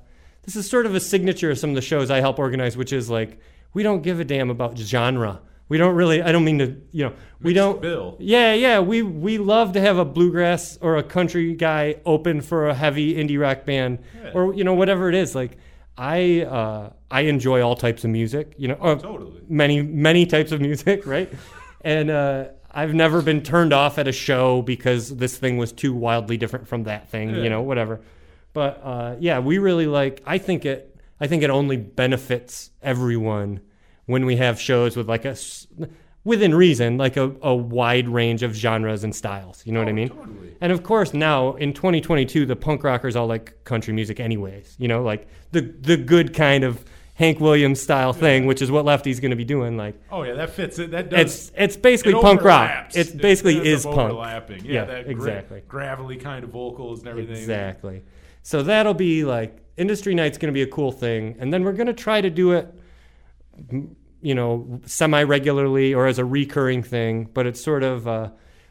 this 0.45 0.57
is 0.57 0.69
sort 0.69 0.87
of 0.87 0.95
a 0.95 1.01
signature 1.01 1.51
of 1.51 1.59
some 1.59 1.71
of 1.71 1.77
the 1.77 1.83
shows 1.83 2.11
I 2.11 2.21
help 2.21 2.39
organize, 2.39 2.77
which 2.77 2.93
is 2.93 3.11
like 3.11 3.39
we 3.75 3.83
don't 3.83 4.03
give 4.03 4.21
a 4.21 4.25
damn 4.25 4.51
about 4.51 4.79
genre. 4.79 5.41
We 5.69 5.79
don't 5.79 5.97
really. 5.97 6.23
I 6.23 6.31
don't 6.31 6.45
mean 6.45 6.59
to. 6.61 6.81
You 6.93 7.05
know, 7.07 7.13
we 7.41 7.53
Mixed 7.53 7.57
don't. 7.57 7.83
bill. 7.83 8.17
Yeah, 8.21 8.55
yeah. 8.55 8.79
We 8.79 9.03
we 9.03 9.39
love 9.39 9.73
to 9.73 9.81
have 9.81 9.99
a 9.99 10.05
bluegrass 10.05 10.79
or 10.81 10.97
a 10.97 11.03
country 11.03 11.55
guy 11.55 11.97
open 12.07 12.41
for 12.41 12.69
a 12.69 12.75
heavy 12.75 13.15
indie 13.15 13.41
rock 13.41 13.65
band, 13.65 13.99
Yeah. 14.23 14.31
or 14.33 14.55
you 14.55 14.63
know 14.63 14.75
whatever 14.75 15.09
it 15.09 15.17
is. 15.17 15.35
Like 15.35 15.59
I 15.99 16.43
uh, 16.43 16.91
I 17.11 17.23
enjoy 17.23 17.63
all 17.63 17.75
types 17.75 18.05
of 18.05 18.11
music. 18.11 18.55
You 18.57 18.69
know, 18.69 18.75
or 18.75 18.95
Totally. 18.97 19.43
many 19.49 19.83
many 19.83 20.25
types 20.25 20.53
of 20.53 20.61
music, 20.61 21.05
right? 21.15 21.33
and 21.81 22.11
uh, 22.11 22.45
I've 22.77 22.95
never 22.95 23.23
been 23.23 23.43
turned 23.43 23.73
off 23.73 23.99
at 23.99 24.07
a 24.07 24.13
show 24.13 24.61
because 24.63 25.17
this 25.17 25.37
thing 25.37 25.57
was 25.57 25.73
too 25.73 25.95
wildly 25.95 26.37
different 26.37 26.69
from 26.69 26.85
that 26.85 27.09
thing. 27.09 27.31
Yeah. 27.31 27.43
You 27.43 27.51
know, 27.51 27.63
whatever. 27.63 28.01
But 28.53 28.81
uh, 28.85 29.17
yeah, 29.19 29.39
we 29.39 29.59
really 29.59 29.87
like. 29.87 30.23
I 30.27 30.39
think 30.39 30.65
it. 30.65 30.95
I 31.19 31.27
think 31.27 31.43
it 31.43 31.51
only 31.51 31.77
benefits 31.79 32.71
everyone 32.83 33.61
when 34.05 34.27
we 34.27 34.37
have 34.37 34.61
shows 34.61 34.97
with 34.97 35.09
like 35.09 35.25
a 35.25 35.35
within 36.25 36.55
reason, 36.55 36.99
like 36.99 37.17
a, 37.17 37.33
a 37.41 37.55
wide 37.55 38.09
range 38.09 38.43
of 38.43 38.55
genres 38.55 39.05
and 39.05 39.15
styles. 39.15 39.63
You 39.65 39.73
know 39.73 39.79
what 39.79 39.89
I 39.89 39.93
Oh, 39.93 39.95
mean? 39.95 40.09
totally. 40.09 40.57
And 40.61 40.73
of 40.73 40.83
course, 40.83 41.15
now 41.15 41.55
in 41.55 41.73
2022, 41.73 42.45
the 42.47 42.57
punk 42.57 42.83
rockers 42.85 43.15
all 43.17 43.27
like 43.27 43.65
country 43.65 43.95
music, 43.95 44.21
anyways. 44.21 44.75
You 44.79 44.89
know, 44.89 45.03
like 45.03 45.27
the 45.53 45.61
the 45.63 45.97
good 45.97 46.35
kind 46.35 46.65
of 46.65 46.85
Hank 47.19 47.41
Williams 47.41 47.81
style 47.81 48.13
thing, 48.13 48.45
which 48.47 48.61
is 48.63 48.71
what 48.71 48.85
Lefty's 48.85 49.21
going 49.21 49.31
to 49.31 49.37
be 49.37 49.45
doing. 49.45 49.77
Like 49.77 49.99
Oh 50.13 50.23
yeah, 50.23 50.35
that 50.35 50.51
fits 50.51 50.79
it. 50.79 50.91
That 50.93 51.09
does. 51.11 51.21
it's 51.21 51.53
it's 51.57 51.77
basically 51.77 52.13
it 52.13 52.21
punk 52.23 52.43
rock. 52.43 52.95
It 52.95 53.17
basically 53.17 53.57
is 53.67 53.85
punk. 53.85 53.99
Overlapping. 53.99 54.65
Yeah, 54.67 54.73
Yeah, 54.73 54.85
that 54.85 55.07
exactly. 55.09 55.63
gravelly 55.67 56.17
kind 56.17 56.45
of 56.45 56.51
vocals 56.51 57.01
and 57.01 57.09
everything. 57.09 57.37
Exactly. 57.37 58.03
So 58.43 58.63
that'll 58.63 58.95
be 58.95 59.25
like 59.25 59.59
industry 59.77 60.15
night's 60.15 60.39
going 60.39 60.53
to 60.53 60.55
be 60.55 60.63
a 60.63 60.67
cool 60.67 60.93
thing, 60.93 61.37
and 61.39 61.53
then 61.53 61.65
we're 61.65 61.73
going 61.73 61.87
to 61.89 61.93
try 61.95 62.21
to 62.21 62.31
do 62.31 62.53
it, 62.53 62.73
you 64.21 64.35
know, 64.35 64.81
semi 64.87 65.23
regularly 65.23 65.95
or 65.95 66.07
as 66.07 66.19
a 66.19 66.25
recurring 66.25 66.83
thing. 66.83 67.25
But 67.33 67.47
it's 67.47 67.63
sort 67.63 67.83
of 67.83 68.07
uh, 68.07 68.31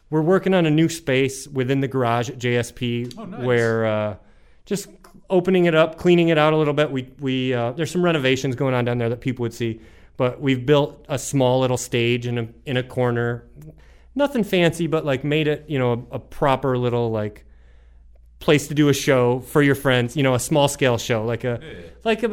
we're 0.10 0.22
working 0.22 0.54
on 0.54 0.66
a 0.66 0.72
new 0.72 0.88
space 0.90 1.48
within 1.48 1.80
the 1.80 1.88
garage 1.88 2.30
at 2.30 2.38
JSP 2.38 3.14
Oh, 3.18 3.26
nice. 3.26 3.42
where 3.44 3.86
uh, 3.86 4.16
just 4.66 4.88
opening 5.30 5.66
it 5.66 5.76
up, 5.76 5.98
cleaning 5.98 6.30
it 6.30 6.38
out 6.38 6.54
a 6.54 6.58
little 6.58 6.74
bit. 6.74 6.92
We 6.92 7.12
we 7.20 7.54
uh, 7.54 7.72
there's 7.72 7.92
some 7.92 8.04
renovations 8.04 8.56
going 8.56 8.74
on 8.74 8.86
down 8.86 8.98
there 8.98 9.10
that 9.10 9.22
people 9.22 9.44
would 9.44 9.54
see, 9.54 9.82
but 10.18 10.40
we've 10.42 10.66
built 10.66 11.06
a 11.10 11.18
small 11.20 11.60
little 11.60 11.78
stage 11.78 12.28
in 12.28 12.38
a 12.38 12.48
in 12.66 12.78
a 12.78 12.84
corner. 12.84 13.46
Nothing 14.16 14.44
fancy, 14.44 14.88
but 14.88 15.04
like 15.06 15.24
made 15.24 15.48
it, 15.48 15.66
you 15.68 15.78
know, 15.78 16.08
a, 16.12 16.16
a 16.16 16.20
proper 16.20 16.78
little 16.78 17.12
like 17.12 17.46
place 18.46 18.68
to 18.68 18.74
do 18.76 18.88
a 18.90 18.94
show 18.94 19.40
for 19.42 19.62
your 19.62 19.76
friends, 19.76 20.16
you 20.16 20.24
know, 20.24 20.36
a 20.36 20.40
small 20.40 20.68
scale 20.68 20.98
show, 20.98 21.26
like 21.26 21.44
a 21.44 21.60
like 22.04 22.22
a, 22.24 22.30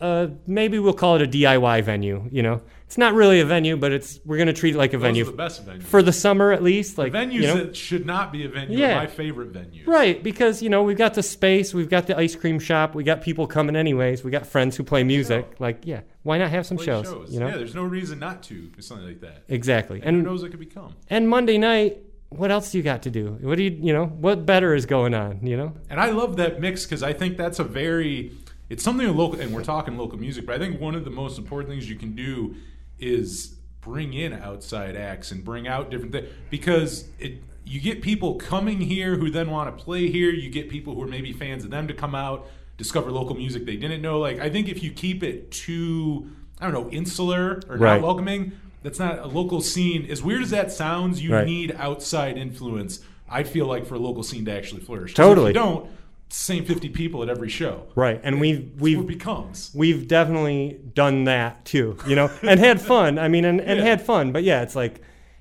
a, 0.00 0.06
a 0.06 0.30
maybe 0.46 0.78
we'll 0.78 0.92
call 0.92 1.16
it 1.16 1.22
a 1.22 1.26
DIY 1.26 1.82
venue, 1.82 2.28
you 2.30 2.42
know. 2.42 2.60
It's 2.84 2.98
not 2.98 3.14
really 3.14 3.38
a 3.40 3.44
venue, 3.46 3.76
but 3.76 3.92
it's 3.92 4.18
we're 4.26 4.36
going 4.36 4.48
to 4.48 4.52
treat 4.52 4.74
it 4.74 4.78
like 4.78 4.92
a 4.92 4.96
Those 4.98 5.02
venue 5.02 5.24
the 5.24 5.32
best 5.32 5.64
venues. 5.64 5.84
for 5.84 6.02
the 6.02 6.12
summer 6.12 6.52
at 6.52 6.60
least, 6.62 6.98
like 6.98 7.12
venues 7.12 7.32
you 7.32 7.42
know? 7.42 7.56
that 7.56 7.76
should 7.76 8.04
not 8.04 8.32
be 8.32 8.44
a 8.44 8.48
venue. 8.48 8.76
Yeah. 8.78 8.96
My 8.96 9.06
favorite 9.06 9.52
venues. 9.52 9.86
Right, 9.86 10.22
because 10.22 10.60
you 10.60 10.68
know 10.68 10.82
we've 10.82 10.98
got 10.98 11.14
the 11.14 11.22
space, 11.22 11.72
we've 11.72 11.88
got 11.88 12.06
the 12.08 12.18
ice 12.18 12.36
cream 12.36 12.58
shop, 12.58 12.94
we 12.94 13.02
got 13.04 13.22
people 13.22 13.46
coming 13.46 13.76
anyways, 13.76 14.22
we 14.24 14.30
got 14.30 14.46
friends 14.46 14.76
who 14.76 14.82
play 14.82 15.04
music. 15.04 15.46
Like, 15.60 15.86
yeah, 15.86 16.00
why 16.24 16.36
not 16.38 16.50
have 16.50 16.66
some 16.66 16.76
Play 16.76 16.86
shows, 16.86 17.32
You 17.32 17.40
know, 17.40 17.48
Yeah, 17.48 17.56
there's 17.56 17.74
no 17.76 17.84
reason 17.84 18.18
not 18.18 18.42
to 18.44 18.70
something 18.80 19.06
like 19.06 19.20
that. 19.20 19.44
exactly. 19.48 20.00
And 20.02 20.16
who 20.16 20.22
knows 20.22 20.42
what 20.42 20.50
could 20.50 20.60
become. 20.60 20.94
and 21.08 21.28
Monday 21.28 21.56
night, 21.58 21.98
what 22.30 22.50
else 22.50 22.70
do 22.70 22.78
you 22.78 22.84
got 22.84 23.02
to 23.02 23.10
do? 23.10 23.38
What 23.40 23.56
do 23.56 23.64
you 23.64 23.76
you 23.80 23.92
know? 23.92 24.06
What 24.06 24.46
better 24.46 24.74
is 24.74 24.86
going 24.86 25.14
on? 25.14 25.44
You 25.46 25.56
know? 25.56 25.74
And 25.90 26.00
I 26.00 26.10
love 26.10 26.36
that 26.36 26.60
mix 26.60 26.84
because 26.84 27.02
I 27.02 27.12
think 27.12 27.36
that's 27.36 27.58
a 27.58 27.64
very 27.64 28.32
it's 28.68 28.84
something 28.84 29.06
local 29.16 29.40
and 29.40 29.52
we're 29.52 29.64
talking 29.64 29.98
local 29.98 30.18
music, 30.18 30.46
but 30.46 30.54
I 30.54 30.58
think 30.58 30.80
one 30.80 30.94
of 30.94 31.04
the 31.04 31.10
most 31.10 31.38
important 31.38 31.70
things 31.70 31.90
you 31.90 31.96
can 31.96 32.14
do 32.14 32.54
is 32.98 33.56
bring 33.80 34.12
in 34.14 34.32
outside 34.32 34.94
acts 34.94 35.32
and 35.32 35.44
bring 35.44 35.66
out 35.66 35.90
different 35.90 36.12
things 36.12 36.28
because 36.50 37.08
it 37.18 37.42
you 37.64 37.80
get 37.80 38.00
people 38.02 38.34
coming 38.36 38.80
here 38.80 39.16
who 39.16 39.30
then 39.30 39.50
want 39.50 39.76
to 39.76 39.84
play 39.84 40.08
here, 40.10 40.30
you 40.30 40.50
get 40.50 40.68
people 40.68 40.94
who 40.94 41.02
are 41.02 41.06
maybe 41.08 41.32
fans 41.32 41.64
of 41.64 41.70
them 41.70 41.86
to 41.88 41.94
come 41.94 42.14
out, 42.14 42.48
discover 42.76 43.10
local 43.10 43.36
music 43.36 43.64
they 43.66 43.76
didn't 43.76 44.02
know. 44.02 44.20
Like 44.20 44.38
I 44.38 44.48
think 44.50 44.68
if 44.68 44.82
you 44.84 44.92
keep 44.92 45.22
it 45.24 45.50
too 45.50 46.30
I 46.60 46.70
don't 46.70 46.74
know, 46.74 46.90
insular 46.90 47.60
or 47.68 47.76
Right. 47.76 47.94
not 47.94 48.02
welcoming, 48.02 48.52
that's 48.82 48.98
not 48.98 49.18
a 49.18 49.26
local 49.26 49.60
scene. 49.60 50.06
As 50.10 50.22
weird 50.22 50.42
as 50.42 50.50
that 50.50 50.72
sounds, 50.72 51.22
you 51.22 51.32
Right. 51.34 51.46
need 51.46 51.74
outside 51.78 52.36
influence. 52.38 53.00
I 53.28 53.42
feel 53.44 53.66
like 53.66 53.86
for 53.86 53.94
a 53.94 53.98
local 53.98 54.22
scene 54.22 54.44
to 54.46 54.52
actually 54.52 54.80
flourish. 54.80 55.14
Totally. 55.14 55.50
If 55.50 55.56
you 55.56 55.62
don't, 55.62 55.86
same 56.30 56.64
fifty 56.64 56.88
people 56.88 57.22
at 57.22 57.28
every 57.28 57.48
show. 57.48 57.82
Right. 57.94 58.20
And 58.22 58.40
we've 58.40 58.70
we've 58.78 59.06
becomes. 59.06 59.70
we've 59.74 60.06
definitely 60.08 60.80
done 60.94 61.24
that 61.24 61.64
too, 61.64 61.96
you 62.06 62.14
know, 62.16 62.30
and 62.42 62.58
had 62.60 62.80
fun. 62.80 63.18
I 63.18 63.28
mean, 63.28 63.44
and, 63.44 63.60
and 63.60 63.78
Yeah. 63.80 63.84
had 63.84 64.00
fun. 64.02 64.30
But 64.32 64.42
yeah, 64.44 64.62
it's 64.62 64.76
like, 64.76 65.00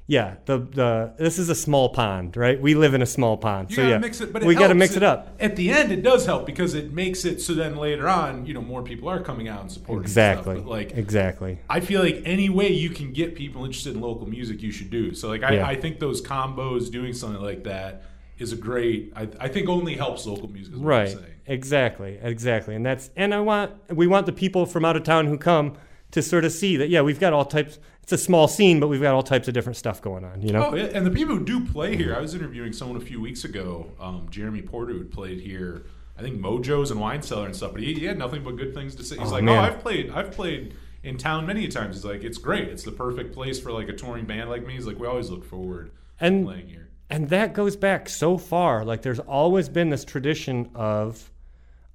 yeah, 0.10 0.38
the 0.46 0.58
the 0.58 1.14
this 1.20 1.38
is 1.38 1.50
a 1.50 1.56
small 1.56 1.90
pond, 1.90 2.36
right? 2.36 2.60
We 2.60 2.74
live 2.74 2.96
in 2.96 3.04
a 3.04 3.06
small 3.06 3.38
pond, 3.38 3.70
You 3.70 3.76
so 3.76 3.82
gotta 3.84 3.92
yeah, 3.94 3.98
mix 4.00 4.20
it, 4.22 4.34
but 4.34 4.42
it 4.42 4.48
we 4.48 4.56
got 4.56 4.70
to 4.70 4.74
mix 4.74 4.96
it 4.96 5.04
up. 5.04 5.36
At 5.40 5.56
the 5.56 5.70
end, 5.70 5.92
it 5.92 6.02
does 6.02 6.26
help 6.26 6.48
because 6.48 6.74
it 6.74 6.92
makes 6.92 7.26
it 7.26 7.40
so 7.42 7.54
then 7.54 7.76
later 7.78 8.10
on, 8.10 8.48
you 8.48 8.56
know, 8.56 8.62
more 8.62 8.82
people 8.82 9.08
are 9.08 9.22
coming 9.22 9.48
out 9.48 9.62
and 9.62 9.72
supporting. 9.72 9.98
and 10.00 10.06
Exactly. 10.06 10.56
Stuff. 10.56 10.68
Like, 10.68 10.92
exactly. 10.98 11.60
I 11.70 11.80
feel 11.80 12.02
like 12.02 12.24
any 12.26 12.50
way 12.50 12.70
you 12.72 12.90
can 12.90 13.14
get 13.14 13.36
people 13.36 13.64
interested 13.66 13.94
in 13.94 14.02
local 14.02 14.28
music, 14.28 14.64
you 14.64 14.72
should 14.72 14.90
do. 14.90 15.14
So 15.14 15.28
like, 15.30 15.44
I, 15.44 15.54
Yeah. 15.58 15.68
I 15.68 15.76
think 15.76 16.00
those 16.00 16.24
combos 16.24 16.90
doing 16.92 17.14
something 17.14 17.42
like 17.44 17.64
that 17.66 18.02
is 18.40 18.52
a 18.52 18.56
great. 18.56 19.14
I, 19.16 19.28
I 19.40 19.48
think 19.48 19.70
only 19.70 19.94
helps 19.94 20.26
local 20.26 20.50
music. 20.50 20.74
Is 20.74 20.80
what 20.80 20.86
I'm 20.86 21.00
Right. 21.00 21.10
saying. 21.10 21.26
Exactly, 21.46 22.18
exactly, 22.22 22.74
and 22.76 22.84
that's 22.86 23.10
and 23.16 23.34
I 23.34 23.42
want 23.42 23.72
we 23.96 24.08
want 24.08 24.26
the 24.26 24.32
people 24.34 24.66
from 24.66 24.86
out 24.86 24.96
of 24.96 25.04
town 25.04 25.26
who 25.28 25.38
come 25.38 25.74
to 26.12 26.22
sort 26.22 26.46
of 26.46 26.52
see 26.52 26.78
that 26.78 26.90
yeah 26.90 27.02
we've 27.02 27.20
got 27.20 27.34
all 27.34 27.46
types. 27.46 27.80
It's 28.04 28.12
a 28.12 28.18
small 28.18 28.48
scene, 28.48 28.80
but 28.80 28.88
we've 28.88 29.02
got 29.02 29.14
all 29.14 29.22
types 29.22 29.48
of 29.48 29.54
different 29.54 29.78
stuff 29.78 30.02
going 30.02 30.24
on. 30.26 30.42
You 30.42 30.52
know. 30.52 30.72
Oh, 30.72 30.76
and 30.76 31.06
the 31.06 31.12
people 31.12 31.36
who 31.38 31.46
do 31.46 31.64
play 31.66 31.96
here, 31.96 32.16
I 32.16 32.20
was 32.20 32.34
interviewing 32.34 32.74
someone 32.74 32.98
a 32.98 33.06
few 33.06 33.22
weeks 33.22 33.44
ago, 33.44 33.92
um, 34.00 34.26
Jeremy 34.32 34.64
Porter, 34.64 34.94
who 34.94 35.06
played 35.06 35.40
here. 35.40 35.84
I 36.18 36.22
think 36.24 36.40
Mojo's 36.42 36.90
and 36.92 37.00
Wine 37.00 37.22
Cellar 37.22 37.46
and 37.46 37.56
stuff, 37.56 37.72
but 37.72 37.82
he, 37.82 37.94
he 37.94 38.06
had 38.06 38.18
nothing 38.18 38.44
but 38.44 38.58
good 38.58 38.74
things 38.74 38.96
to 38.96 39.04
say. 39.04 39.18
He's 39.18 39.30
Oh, 39.30 39.36
like, 39.36 39.44
man. 39.44 39.58
"Oh, 39.58 39.62
I've 39.62 39.80
played, 39.80 40.10
I've 40.10 40.32
played 40.32 40.74
in 41.04 41.18
town 41.18 41.46
many 41.46 41.68
times." 41.68 41.98
He's 41.98 42.04
like, 42.06 42.24
"It's 42.24 42.40
great. 42.40 42.68
It's 42.70 42.84
the 42.84 42.92
perfect 42.92 43.32
place 43.34 43.60
for 43.60 43.72
like 43.72 43.90
a 43.90 43.94
touring 43.94 44.26
band 44.26 44.50
like 44.50 44.66
me." 44.66 44.74
He's 44.74 44.88
like, 44.88 44.98
"We 45.00 45.06
always 45.08 45.30
look 45.30 45.46
forward 45.46 45.92
And- 46.20 46.46
to 46.46 46.52
playing 46.52 46.68
here." 46.70 46.90
and 47.12 47.30
that 47.30 47.54
goes 47.54 47.76
back 47.76 48.08
so 48.10 48.38
far. 48.38 48.84
Like 48.86 49.02
there's 49.04 49.20
always 49.20 49.68
been 49.70 49.90
this 49.92 50.04
tradition 50.06 50.70
of 50.76 51.30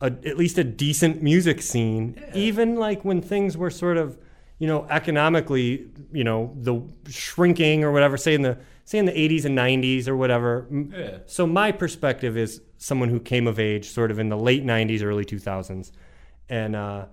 a, 0.04 0.28
at 0.28 0.36
least 0.36 0.58
a 0.58 0.64
decent 0.64 1.22
music 1.22 1.62
scene, 1.62 2.22
even 2.34 2.76
like 2.76 3.04
when 3.04 3.22
things 3.22 3.56
were 3.56 3.70
sort 3.70 3.96
of, 3.96 4.18
you 4.58 4.66
know, 4.66 4.86
economically, 4.90 5.86
you 6.12 6.24
know, 6.24 6.54
the 6.56 6.82
shrinking 7.10 7.82
or 7.84 7.90
whatever. 7.90 8.16
Say 8.16 8.34
in 8.34 8.42
the 8.42 8.58
say 8.84 8.98
in 8.98 9.06
the 9.06 9.12
80s 9.12 9.44
and 9.46 9.56
90s 9.56 10.06
or 10.06 10.16
whatever. 10.16 10.68
Yeah. 10.70 11.18
So 11.26 11.46
my 11.46 11.72
perspective 11.72 12.36
is 12.36 12.60
someone 12.76 13.08
who 13.08 13.18
came 13.18 13.46
of 13.46 13.58
age 13.58 13.88
sort 13.88 14.10
of 14.10 14.18
in 14.18 14.28
the 14.28 14.36
late 14.36 14.64
90s, 14.64 15.02
early 15.02 15.24
2000s, 15.24 15.90
and. 16.48 16.76
uh 16.76 17.06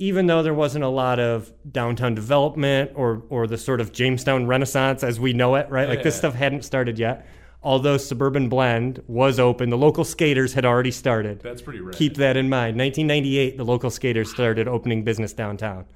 even 0.00 0.26
though 0.26 0.42
there 0.42 0.54
wasn't 0.54 0.82
a 0.82 0.88
lot 0.88 1.20
of 1.20 1.52
downtown 1.70 2.16
development 2.16 2.90
or 2.96 3.22
or 3.28 3.46
the 3.46 3.56
sort 3.56 3.80
of 3.80 3.92
Jamestown 3.92 4.48
Renaissance 4.48 5.04
as 5.04 5.20
we 5.20 5.32
know 5.32 5.54
it, 5.54 5.70
right? 5.70 5.88
Like 5.88 6.02
this 6.02 6.16
stuff 6.16 6.34
hadn't 6.34 6.64
started 6.64 6.98
yet. 6.98 7.24
Although 7.64 7.96
Suburban 7.96 8.48
Blend 8.50 9.02
was 9.06 9.40
open, 9.40 9.70
the 9.70 9.78
local 9.78 10.04
skaters 10.04 10.52
had 10.52 10.64
already 10.66 10.90
started. 10.90 11.40
That's 11.40 11.62
pretty 11.62 11.80
rad. 11.80 11.96
Keep 11.96 12.16
that 12.16 12.36
in 12.36 12.48
mind. 12.50 12.76
1998, 12.76 13.56
the 13.56 13.64
local 13.64 13.88
skaters 13.90 14.30
started 14.30 14.68
opening 14.68 15.02
business 15.02 15.32
downtown, 15.32 15.86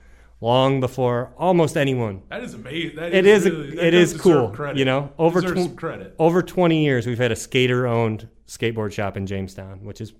long 0.40 0.80
before 0.80 1.32
almost 1.36 1.76
anyone. 1.76 2.22
that 2.30 2.42
is 2.42 2.54
amazing. 2.54 2.96
That 2.96 3.12
It 3.14 3.26
is 3.26 3.44
really, 3.44 3.76
that 3.76 3.84
it 3.84 3.94
is 3.94 4.18
cool, 4.18 4.48
Credit. 4.48 4.78
you 4.78 4.86
know. 4.86 5.12
Over 5.18 5.42
tw- 5.42 6.14
over 6.18 6.42
20 6.42 6.82
years, 6.84 7.06
we've 7.06 7.18
had 7.18 7.32
a 7.32 7.36
skater-owned 7.36 8.28
skateboard 8.46 8.92
shop 8.92 9.18
in 9.18 9.26
Jamestown, 9.26 9.84
which 9.84 10.00
is 10.00 10.14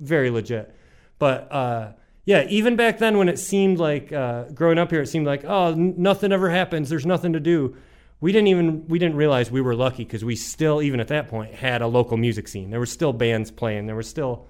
very 0.00 0.30
legit. 0.30 0.74
But 1.18 1.52
uh, 1.52 1.92
yeah, 2.24 2.46
even 2.48 2.76
back 2.76 2.98
then, 2.98 3.18
when 3.18 3.28
it 3.28 3.38
seemed 3.38 3.78
like 3.78 4.12
uh, 4.14 4.44
growing 4.54 4.78
up 4.78 4.90
here, 4.90 5.02
it 5.02 5.08
seemed 5.08 5.26
like 5.26 5.44
oh, 5.44 5.72
n- 5.72 5.94
nothing 5.98 6.32
ever 6.32 6.48
happens. 6.48 6.88
There's 6.88 7.04
nothing 7.06 7.34
to 7.34 7.40
do. 7.40 7.76
We 8.20 8.32
didn't 8.32 8.48
even 8.48 8.86
we 8.88 8.98
didn't 8.98 9.16
realize 9.16 9.50
we 9.50 9.60
were 9.60 9.74
lucky 9.74 10.04
because 10.04 10.24
we 10.24 10.36
still 10.36 10.80
even 10.82 11.00
at 11.00 11.08
that 11.08 11.28
point 11.28 11.54
had 11.54 11.82
a 11.82 11.86
local 11.86 12.16
music 12.16 12.48
scene. 12.48 12.70
There 12.70 12.80
were 12.80 12.86
still 12.86 13.12
bands 13.12 13.50
playing. 13.50 13.86
There 13.86 13.96
was 13.96 14.08
still. 14.08 14.48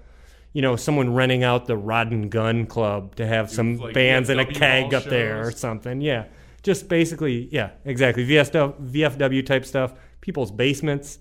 You 0.53 0.61
know, 0.63 0.75
someone 0.75 1.13
renting 1.13 1.43
out 1.43 1.67
the 1.67 1.77
Rod 1.77 2.11
and 2.11 2.31
Gun 2.31 2.65
Club 2.65 3.15
to 3.17 3.27
have 3.27 3.51
some 3.51 3.77
like 3.77 3.93
bands 3.93 4.29
and 4.29 4.39
a 4.39 4.45
VFW 4.45 4.55
keg 4.55 4.93
up 4.93 5.03
there 5.03 5.45
or 5.45 5.51
something. 5.51 6.01
Yeah, 6.01 6.25
just 6.63 6.87
basically, 6.87 7.47
yeah, 7.51 7.71
exactly. 7.85 8.25
VSW, 8.25 8.89
VFW 8.89 9.45
type 9.45 9.65
stuff. 9.65 9.93
People's 10.21 10.49
basements 10.49 11.19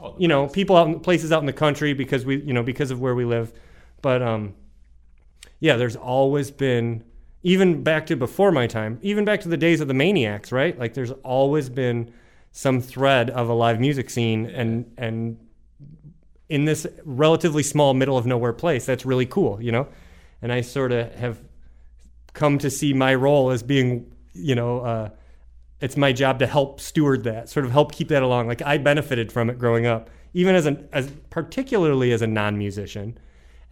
Oh, 0.00 0.16
you 0.18 0.26
know 0.26 0.44
best. 0.44 0.54
people 0.54 0.76
out 0.76 0.88
in 0.88 0.98
places 0.98 1.30
out 1.30 1.40
in 1.40 1.46
the 1.46 1.52
country 1.52 1.92
because 1.92 2.24
we 2.24 2.42
you 2.42 2.52
know 2.52 2.64
because 2.64 2.90
of 2.90 3.00
where 3.00 3.14
we 3.14 3.24
live 3.24 3.52
but 4.00 4.20
um 4.20 4.54
yeah 5.60 5.76
there's 5.76 5.94
always 5.94 6.50
been 6.50 7.04
even 7.42 7.82
back 7.82 8.06
to 8.06 8.16
before 8.16 8.52
my 8.52 8.66
time 8.66 8.98
even 9.02 9.24
back 9.24 9.40
to 9.40 9.48
the 9.48 9.56
days 9.56 9.80
of 9.80 9.88
the 9.88 9.94
maniacs 9.94 10.52
right? 10.52 10.78
Like 10.78 10.94
there's 10.94 11.10
always 11.24 11.68
been 11.68 12.12
some 12.50 12.80
thread 12.80 13.30
of 13.30 13.48
a 13.48 13.54
live 13.54 13.80
music 13.80 14.10
scene 14.10 14.46
and 14.46 14.92
and 14.96 15.38
in 16.48 16.64
this 16.66 16.86
relatively 17.04 17.62
small 17.62 17.94
middle 17.94 18.18
of 18.18 18.26
nowhere 18.26 18.52
place 18.52 18.84
that's 18.86 19.06
really 19.06 19.26
cool 19.26 19.62
you 19.62 19.72
know? 19.72 19.88
And 20.40 20.52
i 20.52 20.60
sort 20.60 20.92
of 20.92 21.14
have 21.14 21.40
come 22.32 22.58
to 22.58 22.70
see 22.70 22.92
my 22.92 23.14
role 23.14 23.50
as 23.50 23.62
being 23.62 24.12
you 24.32 24.54
know 24.54 24.80
uh 24.80 25.10
it's 25.82 25.96
my 25.96 26.12
job 26.12 26.38
to 26.38 26.46
help 26.46 26.80
steward 26.80 27.24
that, 27.24 27.48
sort 27.48 27.66
of 27.66 27.72
help 27.72 27.92
keep 27.92 28.08
that 28.08 28.22
along. 28.22 28.46
Like 28.46 28.62
I 28.62 28.78
benefited 28.78 29.32
from 29.32 29.50
it 29.50 29.58
growing 29.58 29.84
up, 29.84 30.08
even 30.32 30.54
as 30.54 30.64
an 30.64 30.88
as 30.92 31.10
particularly 31.28 32.12
as 32.12 32.22
a 32.22 32.26
non-musician, 32.26 33.18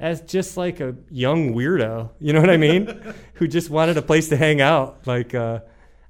as 0.01 0.23
just 0.23 0.57
like 0.57 0.81
a 0.81 0.97
young 1.11 1.55
weirdo, 1.55 2.11
you 2.21 2.33
know 2.33 2.41
what 2.41 2.51
I 2.51 2.57
mean, 2.57 3.01
who 3.35 3.47
just 3.47 3.71
wanted 3.71 3.97
a 3.97 4.03
place 4.03 4.29
to 4.31 4.37
hang 4.37 4.61
out. 4.61 5.07
Like 5.07 5.35
uh, 5.35 5.61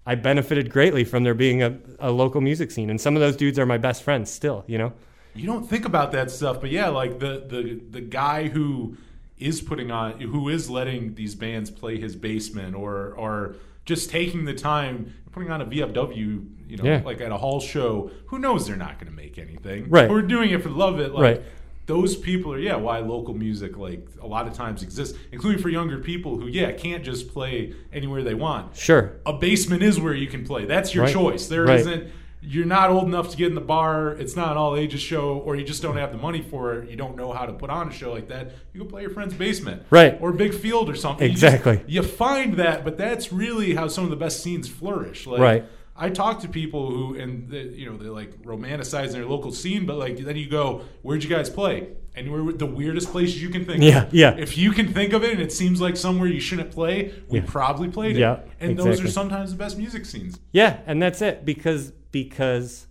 I 0.06 0.14
benefited 0.14 0.70
greatly 0.70 1.04
from 1.04 1.24
there 1.24 1.34
being 1.34 1.62
a, 1.62 1.76
a 1.98 2.10
local 2.10 2.40
music 2.40 2.70
scene, 2.70 2.88
and 2.88 3.00
some 3.00 3.16
of 3.16 3.20
those 3.20 3.36
dudes 3.36 3.58
are 3.58 3.66
my 3.66 3.78
best 3.78 4.02
friends 4.02 4.30
still. 4.30 4.64
You 4.66 4.78
know, 4.78 4.92
You 5.34 5.46
don't 5.46 5.68
think 5.68 5.84
about 5.84 6.12
that 6.12 6.30
stuff, 6.30 6.60
but 6.60 6.70
yeah, 6.70 6.88
like 6.88 7.18
the 7.18 7.44
the 7.46 7.80
the 7.90 8.00
guy 8.00 8.48
who 8.48 8.96
is 9.38 9.60
putting 9.60 9.90
on, 9.90 10.20
who 10.20 10.48
is 10.48 10.70
letting 10.70 11.14
these 11.14 11.34
bands 11.34 11.70
play 11.70 11.98
his 12.00 12.14
basement, 12.16 12.74
or 12.76 13.12
or 13.16 13.56
just 13.84 14.08
taking 14.10 14.44
the 14.44 14.54
time 14.54 15.14
putting 15.32 15.50
on 15.50 15.60
a 15.60 15.66
VFW, 15.66 16.44
you 16.68 16.76
know, 16.76 16.84
Yeah. 16.84 17.02
like 17.04 17.20
at 17.20 17.30
a 17.32 17.36
hall 17.36 17.60
show. 17.60 18.10
Who 18.26 18.38
knows 18.40 18.66
they're 18.66 18.76
not 18.76 18.98
going 18.98 19.06
to 19.10 19.16
make 19.16 19.38
anything, 19.38 19.88
Right. 19.88 20.10
We're 20.10 20.22
doing 20.22 20.50
it 20.50 20.60
for 20.62 20.68
the 20.68 20.74
love 20.74 20.94
of 20.94 21.00
it, 21.00 21.12
like. 21.12 21.22
Right. 21.22 21.42
Those 21.90 22.14
people 22.14 22.52
are 22.52 22.58
yeah 22.58 22.76
why 22.76 23.00
local 23.00 23.34
music 23.34 23.76
like 23.76 24.06
a 24.22 24.26
lot 24.28 24.46
of 24.46 24.52
times 24.52 24.84
exists, 24.84 25.18
including 25.32 25.60
for 25.60 25.70
younger 25.70 25.98
people 25.98 26.38
who 26.38 26.46
yeah 26.46 26.70
can't 26.70 27.02
just 27.02 27.32
play 27.32 27.74
anywhere 27.92 28.22
they 28.22 28.34
want. 28.34 28.76
sure, 28.76 29.14
A 29.26 29.32
basement 29.32 29.82
is 29.82 29.98
where 29.98 30.14
you 30.14 30.28
can 30.28 30.44
play. 30.46 30.66
That's 30.66 30.94
your 30.94 31.04
Right. 31.04 31.12
choice. 31.12 31.48
There 31.48 31.64
Right. 31.64 31.84
not 31.84 32.02
you're 32.42 32.64
not 32.64 32.88
old 32.90 33.04
enough 33.06 33.28
to 33.32 33.36
get 33.36 33.48
in 33.48 33.54
the 33.56 33.60
bar. 33.60 34.12
It's 34.12 34.34
not 34.34 34.52
an 34.52 34.56
all 34.56 34.74
ages 34.76 35.00
show, 35.02 35.42
or 35.44 35.56
you 35.56 35.64
just 35.64 35.82
don't 35.82 35.96
have 35.98 36.10
the 36.12 36.16
money 36.16 36.40
for 36.40 36.74
it. 36.76 36.88
You 36.88 36.96
don't 36.96 37.14
know 37.16 37.32
how 37.32 37.44
to 37.44 37.52
put 37.52 37.68
on 37.70 37.88
a 37.88 37.92
show 37.92 38.12
like 38.12 38.28
that. 38.28 38.52
You 38.72 38.80
go 38.82 38.86
play 38.86 39.02
your 39.02 39.10
friend's 39.10 39.34
basement, 39.34 39.82
Right. 39.90 40.16
Or 40.22 40.32
big 40.32 40.54
field 40.54 40.88
or 40.88 40.94
something. 40.94 41.26
You 41.28 41.32
just- 41.36 41.42
Exactly. 41.42 41.80
You, 41.86 42.02
find 42.02 42.54
that, 42.54 42.82
but 42.82 42.96
that's 42.96 43.30
really 43.30 43.74
how 43.74 43.88
some 43.88 44.04
of 44.04 44.10
the 44.10 44.16
best 44.16 44.42
scenes 44.42 44.68
flourish. 44.68 45.26
Like, 45.26 45.40
Right. 45.40 45.64
I 46.00 46.08
talk 46.08 46.40
to 46.40 46.48
people 46.48 46.90
who, 46.90 47.14
and 47.20 47.48
they, 47.50 47.62
you 47.64 47.84
know, 47.88 47.96
they 47.98 48.08
like 48.08 48.30
romanticize 48.42 49.12
their 49.12 49.26
local 49.26 49.52
scene, 49.52 49.84
but 49.86 49.96
like 49.98 50.16
then 50.18 50.36
you 50.36 50.48
go, 50.48 50.82
"Where'd 51.02 51.22
you 51.22 51.28
guys 51.30 51.50
play?" 51.50 51.88
And 52.16 52.32
we're 52.32 52.52
the 52.52 52.66
weirdest 52.66 53.10
places 53.12 53.40
you 53.40 53.50
can 53.50 53.64
think. 53.64 53.82
Yeah, 53.82 54.04
of. 54.06 54.14
yeah. 54.14 54.34
If 54.36 54.58
you 54.58 54.72
can 54.72 54.92
think 54.92 55.12
of 55.12 55.22
it, 55.22 55.32
and 55.32 55.40
it 55.40 55.52
seems 55.52 55.80
like 55.80 55.96
somewhere 55.96 56.26
you 56.28 56.40
shouldn't 56.40 56.70
play, 56.72 57.12
we 57.28 57.38
Yeah. 57.38 57.44
probably 57.46 57.88
played 57.88 58.16
it. 58.16 58.20
Yeah, 58.20 58.40
and 58.58 58.76
those 58.78 59.00
are 59.00 59.08
sometimes 59.08 59.50
the 59.52 59.56
best 59.58 59.76
music 59.78 60.04
scenes. 60.06 60.40
yeah, 60.52 60.78
and 60.86 61.00
that's 61.02 61.20
it 61.22 61.44
because 61.44 61.92
because. 62.10 62.86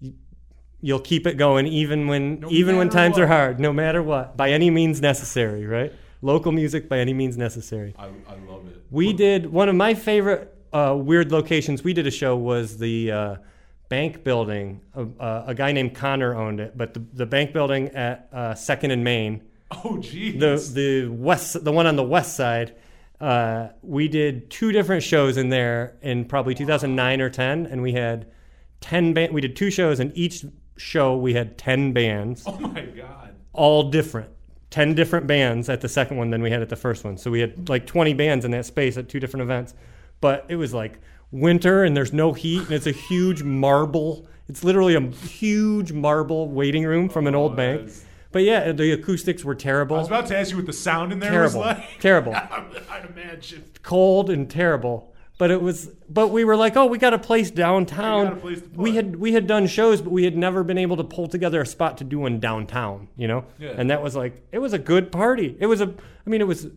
you- 0.00 0.14
You'll 0.84 0.98
keep 1.00 1.26
it 1.28 1.36
going 1.36 1.66
even 1.68 2.06
when 2.08 2.40
No 2.40 2.50
even 2.50 2.76
when 2.76 2.88
times 2.88 3.18
are 3.18 3.26
hard, 3.28 3.60
no 3.60 3.72
matter 3.72 4.02
what, 4.02 4.36
by 4.36 4.50
any 4.50 4.68
means 4.70 5.00
necessary, 5.00 5.64
right? 5.66 5.92
Local 6.22 6.50
music 6.52 6.88
by 6.88 6.98
any 6.98 7.12
means 7.12 7.36
necessary. 7.36 7.94
I, 7.98 8.06
I 8.06 8.36
love 8.48 8.66
it. 8.68 8.82
We 8.90 9.12
did 9.12 9.46
one 9.52 9.68
of 9.68 9.74
my 9.76 9.94
favorite 9.94 10.52
uh, 10.72 10.94
weird 10.96 11.32
locations. 11.32 11.82
We 11.84 11.92
did 11.92 12.06
a 12.06 12.10
show 12.10 12.36
was 12.36 12.78
the 12.78 13.10
uh, 13.12 13.36
bank 13.88 14.24
building. 14.24 14.80
Uh, 14.96 15.04
uh, 15.20 15.44
a 15.48 15.54
guy 15.54 15.72
named 15.72 15.94
Connor 15.94 16.34
owned 16.34 16.60
it, 16.60 16.76
but 16.76 16.94
the, 16.94 17.00
the 17.12 17.26
bank 17.26 17.52
building 17.52 17.88
at 17.88 18.28
uh, 18.32 18.54
Second 18.54 18.90
and 18.92 19.04
Main, 19.04 19.42
Oh, 19.84 19.98
geez. 19.98 20.38
the 20.40 20.56
the 20.80 21.08
west, 21.08 21.62
the 21.64 21.72
one 21.72 21.86
on 21.86 21.96
the 21.96 22.02
west 22.02 22.36
side. 22.36 22.74
Uh, 23.20 23.68
we 23.82 24.08
did 24.08 24.50
two 24.50 24.72
different 24.72 25.02
shows 25.02 25.36
in 25.36 25.48
there 25.48 25.96
in 26.02 26.24
probably 26.24 26.54
2009 26.54 27.20
or 27.20 27.30
10, 27.30 27.66
and 27.66 27.80
we 27.80 27.92
had 27.92 28.26
10 28.80 29.12
band. 29.14 29.32
We 29.32 29.40
did 29.40 29.54
two 29.54 29.70
shows, 29.70 30.00
and 30.00 30.10
each 30.16 30.44
show 30.76 31.16
we 31.16 31.34
had 31.34 31.56
10 31.56 31.92
bands 31.92 32.42
oh 32.46 32.58
my 32.58 32.80
god. 32.82 33.34
all 33.52 33.90
different. 33.90 34.30
10 34.70 34.94
different 34.94 35.26
bands 35.26 35.68
at 35.68 35.82
the 35.82 35.88
second 35.88 36.16
one 36.16 36.30
than 36.30 36.42
we 36.42 36.50
had 36.50 36.62
at 36.62 36.70
the 36.70 36.76
first 36.76 37.04
one. 37.04 37.16
So 37.18 37.30
we 37.30 37.40
had 37.40 37.68
like 37.68 37.86
20 37.86 38.14
bands 38.14 38.44
in 38.46 38.50
that 38.52 38.64
space 38.66 38.96
at 38.96 39.08
two 39.08 39.20
different 39.20 39.42
events. 39.42 39.74
But 40.22 40.46
it 40.48 40.56
was 40.56 40.72
like 40.72 40.98
winter 41.30 41.84
and 41.84 41.94
there's 41.94 42.12
no 42.14 42.32
heat 42.32 42.62
and 42.62 42.70
it's 42.70 42.86
a 42.86 42.92
huge 42.92 43.42
marble. 43.42 44.26
It's 44.48 44.64
literally 44.64 44.94
a 44.94 45.00
huge 45.10 45.92
marble 45.92 46.48
waiting 46.48 46.84
room 46.84 47.10
from 47.10 47.26
an 47.26 47.34
old 47.34 47.52
oh, 47.52 47.56
bank. 47.56 47.80
that's- 47.80 48.04
But 48.30 48.44
yeah, 48.44 48.72
the 48.72 48.92
acoustics 48.92 49.44
were 49.44 49.54
terrible. 49.54 49.96
I 49.96 49.98
was 49.98 50.08
about 50.08 50.26
to 50.28 50.38
ask 50.38 50.52
you 50.52 50.56
what 50.56 50.66
the 50.66 50.72
sound 50.72 51.12
in 51.12 51.18
there 51.18 51.30
Terrible. 51.32 51.60
was 51.60 51.76
like. 51.76 51.84
Terrible. 52.00 52.34
I'd 52.36 53.08
imagine. 53.14 53.64
Cold 53.82 54.30
and 54.30 54.48
terrible. 54.48 55.12
But 55.38 55.50
it 55.50 55.60
was 55.60 55.90
but 56.08 56.28
we 56.28 56.44
were 56.44 56.54
like, 56.54 56.76
"Oh, 56.76 56.86
we 56.86 56.98
got 56.98 57.14
a 57.14 57.18
place 57.18 57.50
downtown." 57.50 58.26
Got 58.26 58.32
a 58.34 58.36
place 58.36 58.60
to 58.60 58.68
we 58.76 58.94
had 58.94 59.16
we 59.16 59.32
had 59.32 59.48
done 59.48 59.66
shows, 59.66 60.00
but 60.00 60.12
we 60.12 60.22
had 60.22 60.36
never 60.36 60.62
been 60.62 60.78
able 60.78 60.96
to 60.98 61.04
pull 61.04 61.26
together 61.26 61.60
a 61.60 61.66
spot 61.66 61.98
to 61.98 62.04
do 62.04 62.20
one 62.20 62.38
downtown, 62.38 63.08
you 63.16 63.26
know? 63.26 63.44
Yeah. 63.58 63.70
And 63.76 63.90
that 63.90 64.02
was 64.02 64.14
like 64.14 64.46
it 64.52 64.60
was 64.60 64.72
a 64.72 64.78
good 64.78 65.10
party. 65.10 65.56
It 65.58 65.66
was 65.66 65.80
a 65.80 65.92
I 66.26 66.30
mean, 66.30 66.40
it 66.40 66.46
was 66.46 66.68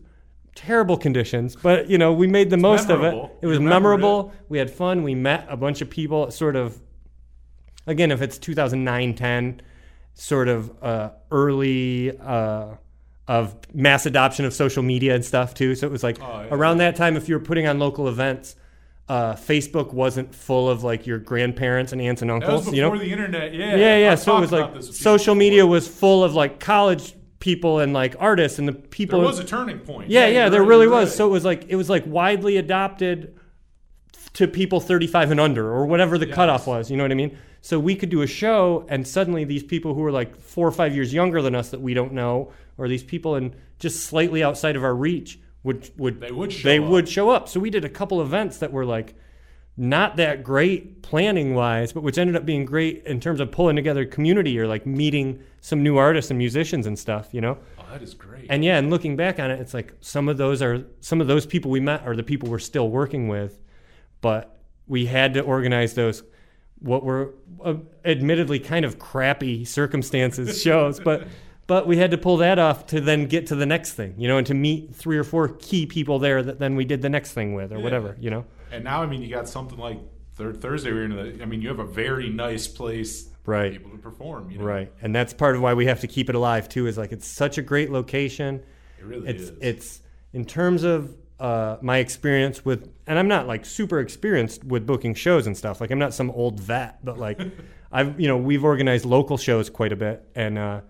terrible 0.56 0.96
conditions, 0.96 1.54
but 1.54 1.88
you 1.88 1.98
know, 1.98 2.12
we 2.12 2.26
made 2.26 2.50
the 2.50 2.56
most 2.56 2.90
of 2.90 3.04
it. 3.04 3.14
It 3.42 3.46
was 3.46 3.60
memorable. 3.60 4.32
We 4.48 4.58
had 4.58 4.70
fun. 4.70 5.04
We 5.04 5.14
met 5.14 5.46
a 5.48 5.56
bunch 5.56 5.80
of 5.82 5.88
people 5.90 6.30
sort 6.32 6.56
of 6.56 6.80
again, 7.86 8.10
if 8.10 8.20
it's 8.22 8.38
2009, 8.38 9.14
10, 9.14 9.62
sort 10.14 10.48
of 10.48 10.72
uh, 10.82 11.10
early 11.30 12.18
uh, 12.18 12.74
of 13.28 13.54
mass 13.74 14.06
adoption 14.06 14.44
of 14.44 14.52
social 14.54 14.82
media 14.82 15.14
and 15.14 15.24
stuff 15.24 15.54
too. 15.54 15.74
So 15.76 15.86
it 15.86 15.90
was 15.92 16.02
like 16.02 16.18
Oh, 16.20 16.42
yeah. 16.42 16.48
around 16.50 16.78
that 16.78 16.96
time, 16.96 17.16
if 17.16 17.28
you 17.28 17.34
were 17.36 17.40
putting 17.44 17.66
on 17.68 17.78
local 17.78 18.08
events, 18.08 18.56
uh, 19.08 19.34
Facebook 19.34 19.92
wasn't 19.92 20.34
full 20.34 20.68
of 20.68 20.82
like 20.82 21.06
your 21.06 21.18
grandparents 21.18 21.92
and 21.92 22.00
aunts 22.00 22.22
and 22.22 22.30
That 22.30 22.34
was 22.40 22.44
uncles. 22.44 22.64
before 22.64 22.74
you 22.74 22.82
know, 22.82 22.98
the 22.98 23.12
internet. 23.12 23.54
Yeah. 23.54 23.76
yeah, 23.76 23.96
yeah. 23.98 24.12
I've 24.12 24.20
So 24.20 24.36
it 24.36 24.40
was 24.40 24.52
like 24.52 24.74
this 24.74 24.88
with 24.88 24.96
people 24.96 25.02
social 25.12 25.34
media 25.36 25.64
was 25.66 25.86
full 25.86 26.24
of 26.24 26.34
like 26.34 26.58
college 26.58 27.14
people 27.46 27.78
and 27.78 27.92
like 27.92 28.14
artists 28.18 28.58
and 28.58 28.66
the 28.66 28.72
people. 28.72 29.20
There 29.20 29.28
was 29.28 29.38
a 29.38 29.44
turning 29.44 29.78
point. 29.78 30.10
yeah, 30.10 30.26
yeah, 30.26 30.40
you're 30.42 30.50
there 30.50 30.62
really 30.64 30.88
was. 30.88 31.08
right. 31.10 31.16
So 31.16 31.26
it 31.28 31.30
was 31.30 31.44
like 31.44 31.66
it 31.68 31.76
was 31.76 31.88
like 31.88 32.04
widely 32.06 32.56
adopted 32.56 33.38
to 34.34 34.48
people 34.48 34.80
35 34.80 35.30
and 35.30 35.40
under 35.40 35.64
or 35.72 35.86
whatever 35.86 36.18
the 36.18 36.26
cutoff 36.26 36.66
was. 36.66 36.90
You 36.90 36.96
know 36.96 37.04
what 37.04 37.12
I 37.12 37.14
mean? 37.14 37.38
So 37.60 37.78
we 37.80 37.94
could 37.94 38.10
do 38.10 38.22
a 38.22 38.26
show, 38.26 38.84
and 38.88 39.06
suddenly 39.06 39.44
these 39.44 39.62
people 39.62 39.94
who 39.94 40.04
are 40.04 40.12
like 40.12 40.38
four 40.40 40.66
or 40.66 40.72
five 40.72 40.94
years 40.94 41.12
younger 41.14 41.40
than 41.40 41.54
us 41.54 41.70
that 41.70 41.80
we 41.80 41.94
don't 41.94 42.12
know, 42.12 42.52
or 42.78 42.88
these 42.88 43.02
people 43.04 43.34
and 43.36 43.54
just 43.78 44.04
slightly 44.04 44.42
outside 44.42 44.76
of 44.76 44.82
our 44.84 44.94
reach 44.94 45.38
would 45.62 45.90
would 45.96 46.20
They 46.20 46.32
would 46.32 46.52
show 46.52 46.68
they 46.68 46.78
up. 46.78 46.84
would 46.90 47.08
show 47.08 47.30
up. 47.30 47.48
So 47.48 47.60
we 47.60 47.70
did 47.70 47.84
a 47.84 47.88
couple 47.88 48.20
events 48.20 48.58
that 48.58 48.72
were 48.72 48.84
like 48.84 49.14
not 49.76 50.16
that 50.16 50.42
great 50.42 51.02
planning 51.02 51.54
wise, 51.54 51.92
but 51.92 52.02
which 52.02 52.16
ended 52.16 52.34
up 52.34 52.46
being 52.46 52.64
great 52.64 53.04
in 53.04 53.20
terms 53.20 53.40
of 53.40 53.50
pulling 53.50 53.76
together 53.76 54.06
community 54.06 54.58
or 54.58 54.66
like 54.66 54.86
meeting 54.86 55.42
some 55.60 55.82
new 55.82 55.98
artists 55.98 56.30
and 56.30 56.38
musicians 56.38 56.86
and 56.86 56.98
stuff, 56.98 57.28
you 57.32 57.40
know? 57.40 57.58
Oh, 57.78 57.84
that 57.92 58.02
is 58.02 58.14
great. 58.14 58.46
And 58.48 58.64
yeah, 58.64 58.78
and 58.78 58.88
looking 58.88 59.16
back 59.16 59.38
on 59.38 59.50
it, 59.50 59.60
it's 59.60 59.74
like 59.74 59.92
some 60.00 60.28
of 60.28 60.38
those 60.38 60.62
are 60.62 60.84
some 61.00 61.20
of 61.20 61.26
those 61.26 61.44
people 61.44 61.70
we 61.70 61.80
met 61.80 62.06
are 62.06 62.16
the 62.16 62.22
people 62.22 62.48
we're 62.48 62.58
still 62.58 62.88
working 62.88 63.28
with, 63.28 63.60
but 64.22 64.56
we 64.86 65.06
had 65.06 65.34
to 65.34 65.40
organize 65.40 65.94
those 65.94 66.22
what 66.78 67.02
were 67.02 67.34
uh, 67.64 67.74
admittedly 68.04 68.58
kind 68.58 68.84
of 68.84 68.98
crappy 68.98 69.64
circumstances 69.64 70.60
shows, 70.62 71.00
but 71.00 71.26
but 71.66 71.86
we 71.86 71.96
had 71.96 72.12
to 72.12 72.18
pull 72.18 72.36
that 72.38 72.58
off 72.58 72.86
to 72.86 73.00
then 73.00 73.26
get 73.26 73.48
to 73.48 73.56
the 73.56 73.66
next 73.66 73.92
thing, 73.94 74.14
you 74.16 74.28
know, 74.28 74.38
and 74.38 74.46
to 74.46 74.54
meet 74.54 74.94
three 74.94 75.18
or 75.18 75.24
four 75.24 75.48
key 75.48 75.84
people 75.84 76.18
there 76.18 76.42
that 76.42 76.58
then 76.60 76.76
we 76.76 76.84
did 76.84 77.02
the 77.02 77.08
next 77.08 77.32
thing 77.32 77.54
with 77.54 77.72
or 77.72 77.78
whatever, 77.80 78.16
you 78.20 78.30
know. 78.30 78.44
And 78.76 78.84
now, 78.84 79.02
I 79.02 79.06
mean, 79.06 79.22
you 79.22 79.28
got 79.28 79.48
something 79.48 79.78
like 79.78 79.98
Third 80.34 80.60
Thursday. 80.60 80.92
We're 80.92 81.04
into 81.04 81.16
the. 81.22 81.42
I 81.42 81.46
mean, 81.46 81.60
you 81.62 81.68
have 81.68 81.78
a 81.78 81.84
very 81.86 82.28
nice 82.28 82.68
place 82.68 83.28
Right. 83.46 83.72
people 83.72 83.90
to 83.92 83.98
perform. 83.98 84.50
You 84.50 84.58
know? 84.58 84.64
Right. 84.64 84.92
And 85.00 85.14
that's 85.14 85.32
part 85.32 85.54
of 85.54 85.62
why 85.62 85.74
we 85.74 85.86
have 85.86 86.00
to 86.00 86.06
keep 86.08 86.28
it 86.28 86.34
alive 86.34 86.68
too 86.68 86.86
is 86.86 86.98
like 86.98 87.12
it's 87.12 87.26
such 87.26 87.58
a 87.58 87.62
great 87.62 87.90
location. 87.90 88.62
It 88.98 89.04
really 89.04 89.28
it's 89.28 89.44
is. 89.44 89.52
it's 89.60 90.00
in 90.32 90.44
terms 90.44 90.82
of 90.82 91.14
uh, 91.38 91.76
my 91.80 91.98
experience 91.98 92.64
with 92.64 92.92
and 93.06 93.18
I'm 93.18 93.28
not 93.28 93.46
like 93.46 93.64
super 93.64 94.00
experienced 94.00 94.64
with 94.64 94.84
booking 94.86 95.14
shows 95.14 95.46
and 95.46 95.56
stuff. 95.56 95.80
Like 95.80 95.90
I'm 95.90 95.98
not 95.98 96.12
some 96.12 96.30
old 96.32 96.58
vet, 96.58 97.04
but 97.04 97.18
like 97.18 97.40
I've 97.92 98.20
you 98.20 98.26
know, 98.26 98.36
we've 98.36 98.64
organized 98.64 99.04
local 99.04 99.36
shows 99.38 99.70
quite 99.70 99.92
a 99.92 99.96
bit 99.96 100.28
and 100.34 100.58
uh 100.58 100.80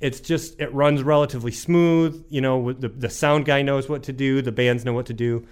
it's 0.00 0.20
just 0.20 0.60
it 0.60 0.72
runs 0.72 1.02
relatively 1.02 1.50
smooth. 1.50 2.24
You 2.28 2.40
know, 2.42 2.72
the 2.72 2.88
the 2.88 3.10
sound 3.10 3.44
guy 3.44 3.62
knows 3.62 3.88
what 3.88 4.04
to 4.04 4.12
do, 4.12 4.40
the 4.40 4.52
bands 4.52 4.84
know 4.84 4.92
what 4.92 5.06
to 5.06 5.14
do. 5.14 5.46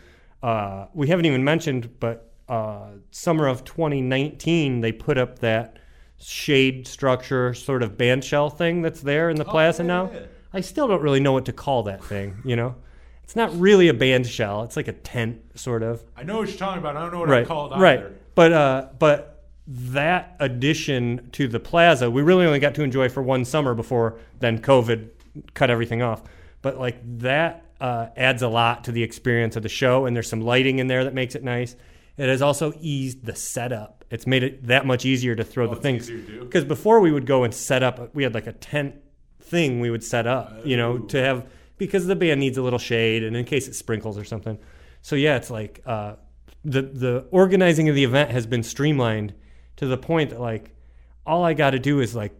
Uh, 0.46 0.86
we 0.94 1.08
haven't 1.08 1.26
even 1.26 1.42
mentioned, 1.42 1.98
but 1.98 2.30
uh, 2.48 2.90
summer 3.10 3.48
of 3.48 3.64
2019, 3.64 4.80
they 4.80 4.92
put 4.92 5.18
up 5.18 5.40
that 5.40 5.80
shade 6.18 6.86
structure 6.86 7.52
sort 7.52 7.82
of 7.82 7.98
band 7.98 8.22
shell 8.22 8.48
thing 8.48 8.80
that's 8.80 9.00
there 9.00 9.28
in 9.28 9.34
the 9.34 9.44
plaza 9.44 9.82
yeah, 9.82 9.86
now. 9.88 10.10
yeah. 10.12 10.20
I 10.52 10.60
still 10.60 10.86
don't 10.86 11.02
really 11.02 11.18
know 11.18 11.32
what 11.32 11.46
to 11.46 11.52
call 11.52 11.82
that 11.82 12.04
thing. 12.04 12.36
You 12.44 12.54
know, 12.54 12.76
it's 13.24 13.34
not 13.34 13.58
really 13.58 13.88
a 13.88 13.94
band 13.94 14.24
shell. 14.24 14.62
It's 14.62 14.76
like 14.76 14.86
a 14.86 14.92
tent, 14.92 15.42
sort 15.58 15.82
of 15.82 16.04
I 16.16 16.22
know 16.22 16.38
what 16.38 16.48
you're 16.48 16.56
talking 16.56 16.78
about. 16.78 16.96
I 16.96 17.02
don't 17.02 17.12
know 17.12 17.18
what 17.18 17.28
right, 17.28 17.42
I 17.42 17.44
call 17.44 17.66
it 17.66 17.72
either. 17.72 17.82
right. 17.82 18.04
But 18.36 18.52
uh, 18.52 18.88
but 19.00 19.42
that 19.66 20.36
addition 20.38 21.28
to 21.32 21.48
the 21.48 21.58
plaza, 21.58 22.08
we 22.08 22.22
really 22.22 22.46
only 22.46 22.60
got 22.60 22.76
to 22.76 22.84
enjoy 22.84 23.08
for 23.08 23.20
one 23.20 23.44
summer 23.44 23.74
before 23.74 24.20
then 24.38 24.60
COVID 24.60 25.10
cut 25.54 25.70
everything 25.70 26.02
off. 26.02 26.22
But 26.62 26.78
like 26.78 26.98
that 27.18 27.65
uh, 27.80 28.08
adds 28.16 28.42
a 28.42 28.48
lot 28.48 28.84
to 28.84 28.92
the 28.92 29.02
experience 29.02 29.56
of 29.56 29.62
the 29.62 29.68
show, 29.68 30.06
and 30.06 30.14
there's 30.16 30.28
some 30.28 30.40
lighting 30.40 30.78
in 30.78 30.86
there 30.86 31.04
that 31.04 31.14
makes 31.14 31.34
it 31.34 31.42
nice. 31.44 31.76
It 32.16 32.28
has 32.28 32.40
also 32.42 32.72
eased 32.80 33.24
the 33.26 33.34
setup. 33.34 34.04
It's 34.10 34.26
made 34.26 34.42
it 34.42 34.66
that 34.68 34.86
much 34.86 35.04
easier 35.04 35.34
to 35.34 35.44
throw 35.44 35.66
the 35.66 35.72
Oh, 35.72 35.74
it's 35.74 35.82
things. 35.82 36.10
easier 36.10 36.22
to 36.24 36.32
do? 36.32 36.44
Because 36.44 36.64
before 36.64 37.00
we 37.00 37.12
would 37.12 37.26
go 37.26 37.44
and 37.44 37.52
set 37.52 37.82
up, 37.82 38.14
we 38.14 38.22
had 38.22 38.32
like 38.34 38.46
a 38.46 38.52
tent 38.52 38.94
thing 39.40 39.80
we 39.80 39.90
would 39.90 40.02
set 40.04 40.26
up, 40.26 40.64
you 40.64 40.76
know, 40.76 40.98
to 40.98 41.18
have 41.22 41.46
because 41.78 42.06
the 42.06 42.16
band 42.16 42.40
needs 42.40 42.56
a 42.56 42.62
little 42.62 42.78
shade 42.78 43.22
and 43.22 43.36
in 43.36 43.44
case 43.44 43.68
it 43.68 43.74
sprinkles 43.74 44.16
or 44.16 44.24
something. 44.24 44.58
So 45.02 45.14
yeah, 45.14 45.36
it's 45.36 45.50
like 45.50 45.82
uh, 45.84 46.14
the 46.64 46.82
the 46.82 47.26
organizing 47.30 47.88
of 47.88 47.94
the 47.94 48.04
event 48.04 48.30
has 48.30 48.46
been 48.46 48.62
streamlined 48.62 49.34
to 49.76 49.86
the 49.86 49.98
point 49.98 50.30
that 50.30 50.40
like 50.40 50.74
all 51.26 51.44
I 51.44 51.52
got 51.52 51.70
to 51.70 51.78
do 51.78 52.00
is 52.00 52.14
like, 52.14 52.32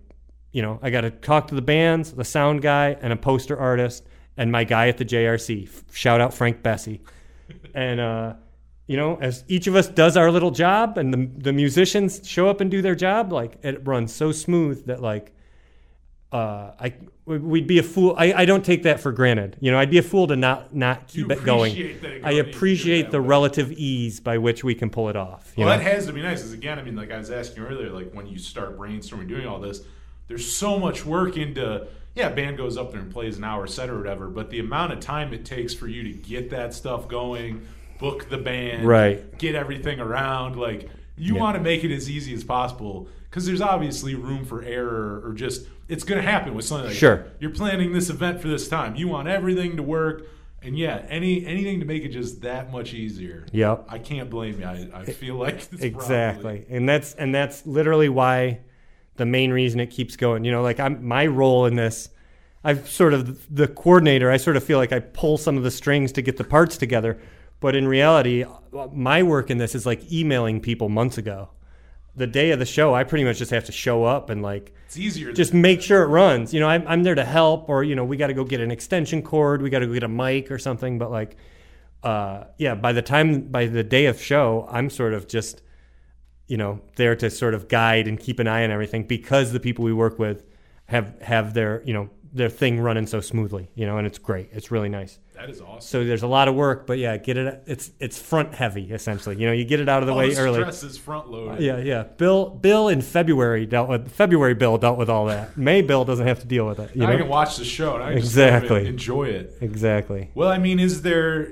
you 0.53 0.63
know, 0.63 0.79
I 0.83 0.91
got 0.91 1.03
to 1.03 1.11
talk 1.11 1.49
to 1.49 1.55
the 1.55 1.63
bands, 1.63 2.13
the 2.13 2.25
sound 2.25 2.63
guy, 2.63 2.97
and 3.03 3.13
a 3.13 3.17
poster 3.17 3.59
artist, 3.59 4.05
and 4.37 4.53
my 4.53 4.65
guy 4.65 4.89
at 4.89 4.99
the 4.99 5.05
JRC. 5.05 5.69
Shout 5.93 6.21
out 6.21 6.35
Frank 6.35 6.63
Bessie, 6.63 7.01
and 7.75 8.01
uh, 8.01 8.35
you 8.87 8.97
know, 8.97 9.19
as 9.21 9.45
each 9.49 9.67
of 9.67 9.75
us 9.77 9.89
does 9.89 10.17
our 10.17 10.31
little 10.31 10.51
job, 10.51 10.99
and 10.99 11.13
the 11.13 11.31
the 11.43 11.53
musicians 11.53 12.21
show 12.29 12.49
up 12.49 12.61
and 12.61 12.71
do 12.71 12.83
their 12.83 12.95
job, 12.95 13.33
like 13.33 13.59
it 13.63 13.87
runs 13.87 14.13
so 14.15 14.33
smooth 14.33 14.87
that 14.87 15.01
like 15.03 15.33
uh, 16.33 16.73
I 16.81 16.95
we'd 17.25 17.67
be 17.67 17.79
a 17.79 17.83
fool. 17.83 18.15
I, 18.19 18.33
I 18.33 18.45
don't 18.45 18.65
take 18.65 18.83
that 18.85 19.01
for 19.01 19.11
granted. 19.13 19.57
You 19.61 19.71
know, 19.73 19.79
I'd 19.79 19.91
be 19.91 19.99
a 19.99 20.03
fool 20.03 20.27
to 20.29 20.37
not 20.37 20.75
not 20.75 21.09
keep 21.09 21.31
it 21.31 21.45
going. 21.45 21.75
it 21.77 22.05
I 22.05 22.33
goes- 22.33 22.37
you 22.37 22.43
do 22.43 22.51
appreciate 22.51 23.11
the 23.11 23.21
way. 23.23 23.29
relative 23.29 23.73
ease 23.73 24.21
by 24.21 24.39
which 24.39 24.63
we 24.63 24.75
can 24.75 24.91
pull 24.91 25.09
it 25.09 25.17
off. 25.17 25.53
You 25.57 25.65
Well, 25.65 25.77
know? 25.77 25.83
that 25.83 25.91
has 25.93 26.07
to 26.07 26.13
be 26.13 26.23
nice. 26.23 26.41
Because 26.41 26.53
again, 26.53 26.79
I 26.79 26.83
mean, 26.83 26.95
like 26.97 27.11
I 27.11 27.19
was 27.19 27.31
asking 27.31 27.63
earlier, 27.65 27.91
like 27.91 28.13
when 28.13 28.27
you 28.27 28.39
start 28.39 28.77
brainstorming, 28.79 29.29
doing 29.29 29.47
all 29.47 29.59
this, 29.61 29.83
there's 30.29 30.53
so 30.55 30.79
much 30.79 31.05
work 31.05 31.37
into. 31.37 31.87
Yeah, 32.15 32.31
band 32.31 32.57
goes 32.57 32.79
up 32.79 32.93
there 32.93 33.01
and 33.03 33.13
plays 33.13 33.37
an 33.37 33.45
hour 33.45 33.67
set 33.67 33.91
or 33.91 33.99
whatever, 33.99 34.29
but 34.29 34.49
the 34.49 34.59
amount 34.59 34.93
of 34.95 35.01
time 35.01 35.35
it 35.35 35.45
takes 35.45 35.75
for 35.75 35.87
you 35.87 36.03
to 36.05 36.13
get 36.15 36.49
that 36.49 36.73
stuff 36.73 37.09
going, 37.09 37.67
book 37.99 38.31
the 38.31 38.39
band, 38.39 38.87
Right. 38.87 39.37
get 39.39 39.55
everything 39.55 40.01
around, 40.01 40.57
like 40.57 40.89
you 41.19 41.35
Yeah. 41.35 41.41
want 41.41 41.59
to 41.59 41.63
make 41.63 41.85
it 41.85 41.95
as 41.95 42.09
easy 42.11 42.33
as 42.33 42.43
possible 42.43 43.07
because 43.29 43.45
there's 43.45 43.61
obviously 43.61 44.15
room 44.15 44.47
for 44.47 44.63
error 44.63 45.21
or 45.27 45.35
just 45.35 45.67
it's 45.89 46.05
going 46.05 46.19
to 46.21 46.27
happen 46.27 46.55
with 46.55 46.65
something 46.65 46.87
like 46.89 46.97
Sure. 46.97 47.27
You're 47.39 47.51
planning 47.51 47.93
this 47.93 48.09
event 48.09 48.41
for 48.41 48.49
this 48.49 48.67
time. 48.67 48.97
You 48.97 49.09
want 49.09 49.29
everything 49.29 49.77
to 49.77 49.83
work. 49.83 50.27
And 50.63 50.77
yeah, 50.77 51.05
any 51.11 51.45
anything 51.47 51.81
to 51.81 51.87
make 51.87 52.03
it 52.03 52.09
just 52.09 52.41
that 52.43 52.73
much 52.73 52.95
easier. 52.95 53.45
Yep. 53.53 53.85
I 53.91 53.99
can't 53.99 54.31
blame 54.31 54.59
you. 54.61 54.67
I, 54.67 54.89
I 54.95 55.05
feel 55.05 55.35
like 55.37 55.57
it's 55.71 55.83
exactly 55.83 56.65
and 56.71 56.89
that's 56.89 57.15
and 57.15 57.35
that's 57.35 57.67
literally 57.67 58.09
why 58.09 58.61
the 59.17 59.27
main 59.27 59.51
reason 59.51 59.81
it 59.81 59.87
keeps 59.91 60.17
going 60.17 60.45
you 60.45 60.53
know 60.53 60.63
like 60.63 60.79
i'm 60.81 61.07
my 61.07 61.27
role 61.27 61.67
in 61.67 61.77
this 61.77 62.09
i've 62.65 62.89
sort 62.89 63.13
of 63.15 63.55
the 63.55 63.69
coordinator 63.69 64.31
i 64.31 64.37
sort 64.37 64.57
of 64.57 64.65
feel 64.65 64.79
like 64.79 64.93
i 64.93 65.01
pull 65.01 65.37
some 65.39 65.57
of 65.57 65.63
the 65.63 65.71
strings 65.71 66.13
to 66.13 66.23
get 66.23 66.37
the 66.37 66.45
parts 66.45 66.77
together 66.77 67.19
but 67.61 67.75
in 67.75 67.87
reality 67.89 68.45
my 68.93 69.23
work 69.23 69.51
in 69.51 69.59
this 69.59 69.75
is 69.75 69.87
like 69.87 70.13
emailing 70.13 70.61
people 70.61 70.89
months 70.89 71.19
ago 71.19 71.49
the 72.15 72.27
day 72.27 72.51
of 72.51 72.59
the 72.59 72.67
show 72.67 72.95
i 72.95 73.05
pretty 73.05 73.25
much 73.25 73.39
just 73.39 73.51
have 73.51 73.65
to 73.65 73.73
show 73.73 74.05
up 74.05 74.31
and 74.31 74.43
like 74.43 74.73
It's 74.87 74.97
easier. 74.99 75.33
just 75.33 75.53
make 75.53 75.83
sure 75.83 76.03
it 76.03 76.07
runs. 76.07 76.55
You 76.55 76.61
know, 76.61 76.69
I'm, 76.69 76.87
I'm 76.87 77.03
there 77.03 77.15
to 77.17 77.25
help, 77.25 77.69
or 77.69 77.83
you 77.83 77.95
know, 77.97 78.05
we 78.05 78.17
got 78.17 78.29
to 78.29 78.35
go 78.35 78.45
get 78.45 78.61
an 78.61 78.71
extension 78.71 79.21
cord, 79.21 79.61
we 79.61 79.69
got 79.69 79.81
to 79.81 79.87
go 79.87 79.93
get 79.93 80.05
a 80.05 80.09
mic 80.09 80.51
or 80.51 80.59
something. 80.59 80.97
But 80.97 81.11
like, 81.11 81.37
uh, 82.05 82.45
yeah, 82.57 82.75
by 82.77 82.93
the 82.93 83.03
time 83.03 83.49
by 83.49 83.67
the 83.67 83.83
day 83.83 84.07
of 84.07 84.23
show, 84.23 84.67
I'm 84.71 84.89
sort 84.89 85.13
of 85.13 85.27
just, 85.27 85.61
you 86.49 86.57
know, 86.57 86.81
there 86.97 87.17
to 87.17 87.31
sort 87.31 87.55
of 87.55 87.69
guide 87.69 88.07
and 88.09 88.19
keep 88.21 88.39
an 88.39 88.47
eye 88.47 88.65
on 88.65 88.71
everything 88.71 89.05
because 89.05 89.53
the 89.53 89.61
people 89.61 89.85
we 89.85 89.93
work 89.93 90.19
with 90.19 90.45
have 90.87 91.21
have 91.23 91.55
their 91.55 91.83
you 91.85 91.93
know 91.93 92.09
their 92.33 92.49
thing 92.51 92.79
running 92.81 93.07
so 93.07 93.21
smoothly. 93.21 93.71
You 93.75 93.87
know, 93.87 93.99
and 93.99 94.07
it's 94.07 94.19
great. 94.19 94.51
It's 94.53 94.71
really 94.71 94.89
nice. 94.91 95.19
that 95.35 95.49
is 95.51 95.61
awesome. 95.61 95.81
So 95.81 96.05
there's 96.05 96.23
a 96.23 96.27
lot 96.27 96.49
of 96.49 96.55
work, 96.55 96.87
but 96.87 96.99
yeah, 96.99 97.17
get 97.17 97.37
it. 97.37 97.63
It's 97.67 97.91
it's 97.99 98.21
front 98.21 98.55
heavy 98.55 98.93
essentially. 98.93 99.37
You 99.37 99.47
know, 99.47 99.53
you 99.53 99.65
get 99.65 99.81
it 99.81 99.89
out 99.89 100.03
of 100.03 100.07
the 100.07 100.13
All 100.13 100.19
way 100.19 100.35
the 100.35 100.41
early. 100.41 100.61
stress 100.61 100.83
is 100.83 100.99
front 100.99 101.31
loaded. 101.31 101.61
Yeah, 101.63 101.79
yeah. 101.79 102.03
Bill, 102.05 102.51
Bill 102.51 102.89
in 102.89 103.01
February 103.01 103.65
dealt 103.67 103.89
with 103.89 104.13
February. 104.13 104.55
Bill 104.55 104.77
dealt 104.79 104.99
with 104.99 105.09
all 105.09 105.27
that. 105.27 105.57
May 105.57 105.81
Bill 105.83 106.05
doesn't 106.05 106.27
have 106.27 106.41
to 106.41 106.47
deal 106.47 106.67
with 106.67 106.79
it. 106.79 106.95
You 106.95 107.03
Now 107.03 107.13
I 107.13 107.17
can 107.17 107.29
watch 107.29 107.57
the 107.57 107.65
show 107.65 107.95
and 107.95 108.05
I 108.05 108.13
Exactly. 108.13 108.69
just 108.69 108.79
kind 108.79 108.87
enjoy 108.89 109.25
it. 109.29 109.57
Exactly. 109.63 110.31
Well, 110.35 110.51
I 110.51 110.59
mean, 110.59 110.79
is 110.79 111.03
there 111.03 111.43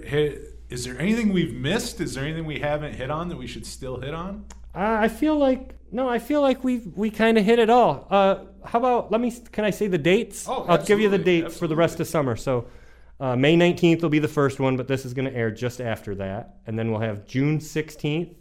is 0.70 0.84
there 0.84 0.99
anything 1.01 1.32
we've 1.32 1.55
missed? 1.55 2.01
Is 2.01 2.14
there 2.14 2.24
anything 2.24 2.45
we 2.45 2.59
haven't 2.59 2.95
hit 2.95 3.11
on 3.11 3.28
that 3.30 3.36
we 3.36 3.47
should 3.47 3.64
still 3.66 4.01
hit 4.01 4.12
on? 4.14 4.45
Uh, 4.75 4.99
I 5.01 5.09
feel 5.09 5.37
like 5.37 5.77
no. 5.93 6.09
I 6.09 6.18
feel 6.18 6.41
like 6.41 6.64
we 6.64 6.79
we 6.79 7.11
kind 7.11 7.39
of 7.39 7.45
hit 7.45 7.59
it 7.59 7.70
all. 7.70 8.07
Uh, 8.11 8.45
how 8.64 8.79
about 8.79 9.12
let 9.12 9.20
me? 9.20 9.31
Can 9.53 9.64
I 9.64 9.70
say 9.70 9.87
the 9.87 9.99
dates? 9.99 10.47
Oh, 10.49 10.64
I'll 10.68 10.85
give 10.85 11.01
you 11.01 11.09
the 11.09 11.16
absolutely, 11.16 11.43
dates 11.43 11.59
for 11.59 11.68
the 11.68 11.77
rest 11.77 12.01
of 12.01 12.07
summer. 12.07 12.37
So. 12.37 12.66
Uh, 13.20 13.37
May 13.37 13.57
19th 13.57 14.03
will 14.03 14.09
be 14.09 14.18
the 14.18 14.27
first 14.27 14.59
one, 14.59 14.77
but 14.77 14.89
this 14.89 15.05
is 15.07 15.14
going 15.14 15.31
to 15.31 15.35
air 15.35 15.49
just 15.49 15.81
after 15.81 16.16
that. 16.16 16.57
And 16.66 16.77
then 16.77 16.91
we'll 16.91 17.01
have 17.01 17.25
June 17.25 17.61
16th, 17.61 18.35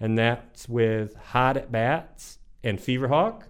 and 0.00 0.18
that's 0.18 0.68
with 0.68 1.14
Hot 1.14 1.56
at 1.56 1.70
Bats 1.70 2.40
and 2.64 2.80
Feverhawk. 2.80 3.44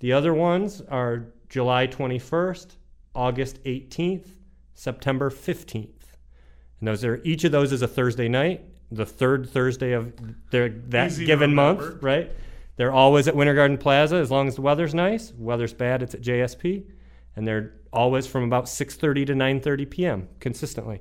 The 0.00 0.12
other 0.12 0.34
ones 0.34 0.82
are 0.82 1.32
July 1.48 1.86
21st, 1.86 2.76
August 3.14 3.64
18th, 3.64 4.28
September 4.74 5.30
15th. 5.30 5.88
And 6.78 6.88
those 6.88 7.04
are 7.04 7.20
each 7.24 7.44
of 7.44 7.52
those 7.52 7.72
is 7.72 7.82
a 7.82 7.88
Thursday 7.88 8.28
night, 8.28 8.64
the 8.90 9.06
third 9.06 9.48
Thursday 9.48 9.92
of 9.92 10.12
their 10.50 10.68
that 10.68 11.08
Easy 11.12 11.24
given 11.26 11.54
month, 11.54 12.02
right? 12.02 12.30
They're 12.76 12.92
always 12.92 13.28
at 13.28 13.36
Winter 13.36 13.54
Garden 13.54 13.78
Plaza 13.78 14.16
as 14.16 14.30
long 14.30 14.48
as 14.48 14.54
the 14.56 14.62
weather's 14.62 14.94
nice. 14.94 15.32
Weather's 15.38 15.74
bad, 15.74 16.02
it's 16.02 16.14
at 16.14 16.22
JSP, 16.22 16.84
and 17.36 17.46
they're 17.46 17.74
always 17.92 18.26
from 18.26 18.44
about 18.44 18.64
6:30 18.64 19.26
to 19.26 19.34
9:30 19.34 19.90
p.m. 19.90 20.28
consistently. 20.40 21.00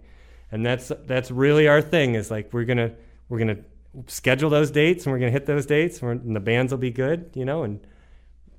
And 0.52 0.66
that's 0.66 0.92
that's 1.06 1.32
really 1.32 1.68
our 1.68 1.82
thing 1.82 2.16
is 2.16 2.30
like 2.32 2.52
we're 2.54 2.66
gonna 2.66 2.92
we're 3.30 3.40
gonna 3.40 3.60
schedule 4.08 4.50
those 4.50 4.72
dates 4.72 5.06
and 5.06 5.14
we're 5.14 5.20
gonna 5.20 5.32
hit 5.32 5.46
those 5.46 5.66
dates 5.66 6.00
and, 6.00 6.08
we're- 6.10 6.20
and 6.26 6.36
the 6.36 6.40
bands 6.40 6.72
will 6.72 6.80
be 6.80 6.92
good, 6.92 7.30
you 7.34 7.46
know, 7.46 7.64
and 7.64 7.80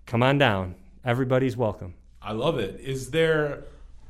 come 0.06 0.22
on 0.22 0.38
down. 0.38 0.74
Everybody's 1.04 1.56
welcome. 1.56 1.94
I 2.22 2.32
love 2.32 2.58
it. 2.58 2.80
Is 2.80 3.10
there 3.10 3.64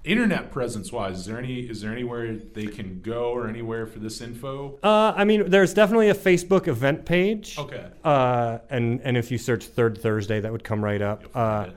internet 0.05 0.51
presence 0.51 0.91
wise, 0.93 1.19
is 1.19 1.27
there 1.27 1.39
any 1.39 1.61
is 1.61 1.83
there 1.83 1.93
anywhere 1.93 2.37
they 2.37 2.67
can 2.67 3.01
go 3.01 3.31
or 3.33 3.49
anywhere 3.49 3.87
for 3.87 3.99
this 3.99 4.21
info? 4.21 4.79
Uh, 4.83 5.13
I 5.15 5.25
mean, 5.25 5.51
there's 5.51 5.75
definitely 5.75 6.09
a 6.09 6.15
Facebook 6.15 6.69
event 6.69 7.05
page. 7.05 7.59
Okay. 7.59 7.87
Uh, 8.05 8.59
and 8.71 9.01
and 9.03 9.17
if 9.17 9.31
you 9.31 9.39
search 9.39 9.65
Third 9.67 9.99
Thursday, 9.99 10.41
that 10.41 10.51
would 10.51 10.65
come 10.65 10.83
right 10.83 11.03
up. 11.03 11.25
Uh, 11.35 11.71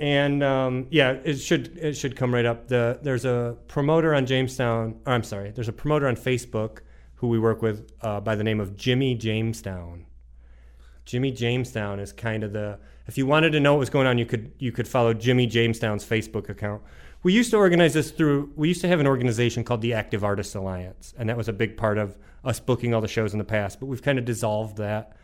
and 0.00 0.42
um, 0.42 0.86
yeah, 0.90 1.12
it 1.24 1.36
should 1.36 1.78
it 1.78 1.94
should 1.94 2.16
come 2.16 2.34
right 2.34 2.44
up. 2.44 2.68
The 2.68 2.98
there's 3.02 3.24
a 3.24 3.56
promoter 3.68 4.14
on 4.14 4.26
Jamestown. 4.26 5.00
Or 5.06 5.12
I'm 5.12 5.22
sorry, 5.22 5.50
there's 5.50 5.68
a 5.68 5.72
promoter 5.72 6.08
on 6.08 6.16
Facebook 6.16 6.80
who 7.14 7.28
we 7.28 7.38
work 7.38 7.62
with 7.62 7.90
uh, 8.02 8.20
by 8.20 8.34
the 8.34 8.44
name 8.44 8.60
of 8.60 8.76
Jimmy 8.76 9.14
Jamestown. 9.14 10.06
Jimmy 11.04 11.30
Jamestown 11.30 12.00
is 12.00 12.12
kind 12.12 12.42
of 12.42 12.52
the. 12.52 12.78
If 13.06 13.18
you 13.18 13.26
wanted 13.26 13.50
to 13.50 13.60
know 13.60 13.74
what 13.74 13.80
was 13.80 13.90
going 13.90 14.06
on, 14.06 14.18
you 14.18 14.26
could 14.26 14.52
you 14.58 14.72
could 14.72 14.88
follow 14.88 15.14
Jimmy 15.14 15.46
Jamestown's 15.46 16.04
Facebook 16.04 16.48
account. 16.48 16.82
We 17.24 17.32
used 17.32 17.50
to 17.52 17.56
organize 17.56 17.94
this 17.94 18.10
through. 18.10 18.52
We 18.54 18.68
used 18.68 18.82
to 18.82 18.88
have 18.88 19.00
an 19.00 19.06
organization 19.06 19.64
called 19.64 19.80
the 19.80 19.94
Active 19.94 20.22
Artists 20.22 20.54
Alliance, 20.54 21.14
and 21.18 21.28
that 21.30 21.36
was 21.36 21.48
a 21.48 21.54
big 21.54 21.76
part 21.76 21.96
of 21.96 22.16
us 22.44 22.60
booking 22.60 22.92
all 22.92 23.00
the 23.00 23.08
shows 23.08 23.32
in 23.32 23.38
the 23.38 23.44
past. 23.44 23.80
But 23.80 23.86
we've 23.86 24.02
kind 24.02 24.18
of 24.18 24.26
dissolved 24.26 24.76
that, 24.76 25.16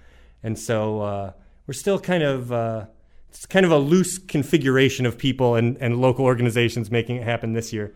and 0.43 0.59
so 0.59 1.03
uh, 1.03 1.33
we're 1.67 1.75
still 1.75 2.01
kind 2.01 2.23
of. 2.23 2.51
Uh, 2.51 2.87
it's 3.29 3.47
kind 3.47 3.65
of 3.65 3.71
a 3.71 3.79
loose 3.79 4.19
configuration 4.19 5.07
of 5.07 5.17
people 5.17 5.55
and, 5.55 5.77
and 5.81 6.01
local 6.01 6.25
organizations 6.25 6.91
making 6.91 7.15
it 7.15 7.23
happen 7.23 7.53
this 7.53 7.73
year. 7.73 7.95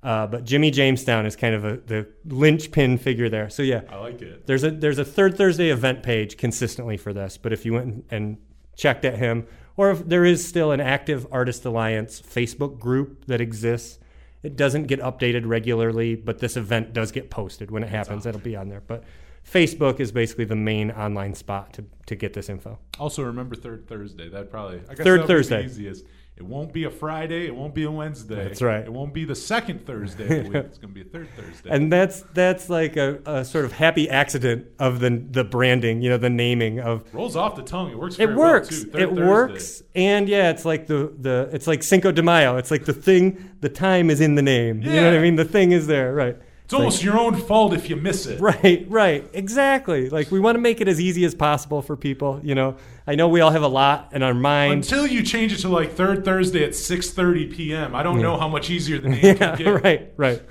Uh, 0.00 0.28
but 0.28 0.44
Jimmy 0.44 0.70
Jamestown 0.70 1.26
is 1.26 1.34
kind 1.34 1.56
of 1.56 1.64
a, 1.64 1.78
the 1.78 2.06
linchpin 2.24 2.96
figure 2.96 3.28
there. 3.28 3.50
So 3.50 3.64
yeah, 3.64 3.80
I 3.90 3.96
like 3.96 4.22
it. 4.22 4.46
there's 4.46 4.62
a 4.62 4.70
there's 4.70 4.98
a 4.98 5.04
third 5.04 5.36
Thursday 5.36 5.70
event 5.70 6.02
page 6.02 6.36
consistently 6.36 6.98
for 6.98 7.12
this. 7.12 7.38
But 7.38 7.52
if 7.52 7.64
you 7.64 7.72
went 7.72 8.04
and 8.10 8.36
checked 8.76 9.04
at 9.04 9.18
him, 9.18 9.46
or 9.76 9.90
if 9.90 10.06
there 10.06 10.24
is 10.24 10.46
still 10.46 10.72
an 10.72 10.80
active 10.80 11.26
Artist 11.30 11.64
Alliance 11.64 12.20
Facebook 12.20 12.78
group 12.78 13.26
that 13.26 13.40
exists, 13.40 13.98
it 14.42 14.56
doesn't 14.56 14.84
get 14.84 15.00
updated 15.00 15.42
regularly, 15.46 16.14
but 16.14 16.38
this 16.38 16.56
event 16.56 16.92
does 16.92 17.12
get 17.12 17.30
posted 17.30 17.70
when 17.70 17.82
it 17.82 17.88
happens. 17.88 18.26
Ah. 18.26 18.30
It'll 18.30 18.40
be 18.40 18.56
on 18.56 18.68
there. 18.68 18.82
But 18.86 19.04
Facebook 19.50 20.00
is 20.00 20.12
basically 20.12 20.44
the 20.44 20.56
main 20.56 20.90
online 20.90 21.34
spot 21.34 21.72
to, 21.74 21.84
to 22.06 22.16
get 22.16 22.32
this 22.32 22.48
info. 22.48 22.78
Also, 22.98 23.22
remember 23.22 23.54
third 23.54 23.86
Thursday. 23.88 24.28
That 24.28 24.50
probably 24.50 24.80
I 24.88 24.94
guess 24.94 25.04
Third 25.04 25.04
that 25.04 25.08
would 25.08 25.22
be 25.22 25.34
Thursday. 25.34 25.62
The 25.62 25.68
easiest. 25.68 26.04
It 26.36 26.44
won't 26.44 26.70
be 26.70 26.84
a 26.84 26.90
Friday. 26.90 27.46
It 27.46 27.56
won't 27.56 27.74
be 27.74 27.84
a 27.84 27.90
Wednesday. 27.90 28.44
That's 28.44 28.60
right. 28.60 28.84
It 28.84 28.92
won't 28.92 29.14
be 29.14 29.24
the 29.24 29.34
second 29.34 29.86
Thursday 29.86 30.24
of 30.24 30.44
the 30.44 30.50
week. 30.50 30.64
It's 30.66 30.76
going 30.76 30.92
to 30.92 30.94
be 30.94 31.00
a 31.00 31.10
third 31.10 31.28
Thursday. 31.34 31.70
And 31.70 31.90
that's 31.90 32.24
that's 32.34 32.68
like 32.68 32.98
a, 32.98 33.20
a 33.24 33.42
sort 33.42 33.64
of 33.64 33.72
happy 33.72 34.10
accident 34.10 34.66
of 34.78 35.00
the 35.00 35.24
the 35.30 35.44
branding, 35.44 36.02
you 36.02 36.10
know, 36.10 36.18
the 36.18 36.28
naming 36.28 36.78
of 36.78 37.04
rolls 37.14 37.36
off 37.36 37.56
the 37.56 37.62
tongue. 37.62 37.90
It 37.90 37.98
works. 37.98 38.18
it 38.18 38.26
well, 38.26 38.36
works. 38.36 38.68
too. 38.68 38.90
Third 38.90 39.00
It 39.00 39.08
Thursday. 39.08 39.26
works, 39.26 39.82
and 39.94 40.28
yeah, 40.28 40.50
it's 40.50 40.66
like 40.66 40.86
the 40.86 41.10
the 41.18 41.48
it's 41.54 41.66
like 41.66 41.82
Cinco 41.82 42.12
de 42.12 42.22
Mayo. 42.22 42.58
It's 42.58 42.70
like 42.70 42.84
the 42.84 42.92
thing, 42.92 43.54
the 43.60 43.70
time 43.70 44.10
is 44.10 44.20
in 44.20 44.34
the 44.34 44.42
name. 44.42 44.82
You 44.82 44.92
know 44.92 45.04
what 45.04 45.14
I 45.14 45.22
mean? 45.22 45.36
The 45.36 45.44
thing 45.46 45.72
is 45.72 45.86
there, 45.86 46.12
right? 46.12 46.36
It's 46.66 46.74
almost 46.74 47.00
your 47.04 47.16
own 47.16 47.36
fault 47.36 47.74
if 47.74 47.88
you 47.88 47.94
miss 47.94 48.26
it. 48.26 48.40
Right, 48.40 48.84
right, 48.88 49.24
exactly. 49.32 50.10
Like 50.10 50.32
we 50.32 50.40
want 50.40 50.56
to 50.56 50.60
make 50.60 50.80
it 50.80 50.88
as 50.88 51.00
easy 51.00 51.24
as 51.24 51.32
possible 51.32 51.80
for 51.80 51.96
people. 51.96 52.40
You 52.42 52.56
know, 52.56 52.76
I 53.06 53.14
know 53.14 53.28
we 53.28 53.40
all 53.40 53.52
have 53.52 53.62
a 53.62 53.68
lot 53.68 54.08
in 54.12 54.24
our 54.24 54.34
mind. 54.34 54.72
Until 54.72 55.06
you 55.06 55.22
change 55.22 55.52
it 55.52 55.58
to 55.58 55.68
like 55.68 55.92
third 55.92 56.24
Thursday 56.24 56.64
at 56.64 56.70
6:30 56.70 57.54
p.m. 57.54 57.94
I 57.94 58.02
don't 58.02 58.20
know 58.20 58.36
how 58.36 58.48
much 58.48 58.68
easier 58.68 58.98
the 58.98 59.08
name 59.10 59.24
yeah, 59.24 59.34
can 59.34 59.56
get. 59.58 59.84
right, 59.84 60.12
right. 60.16 60.42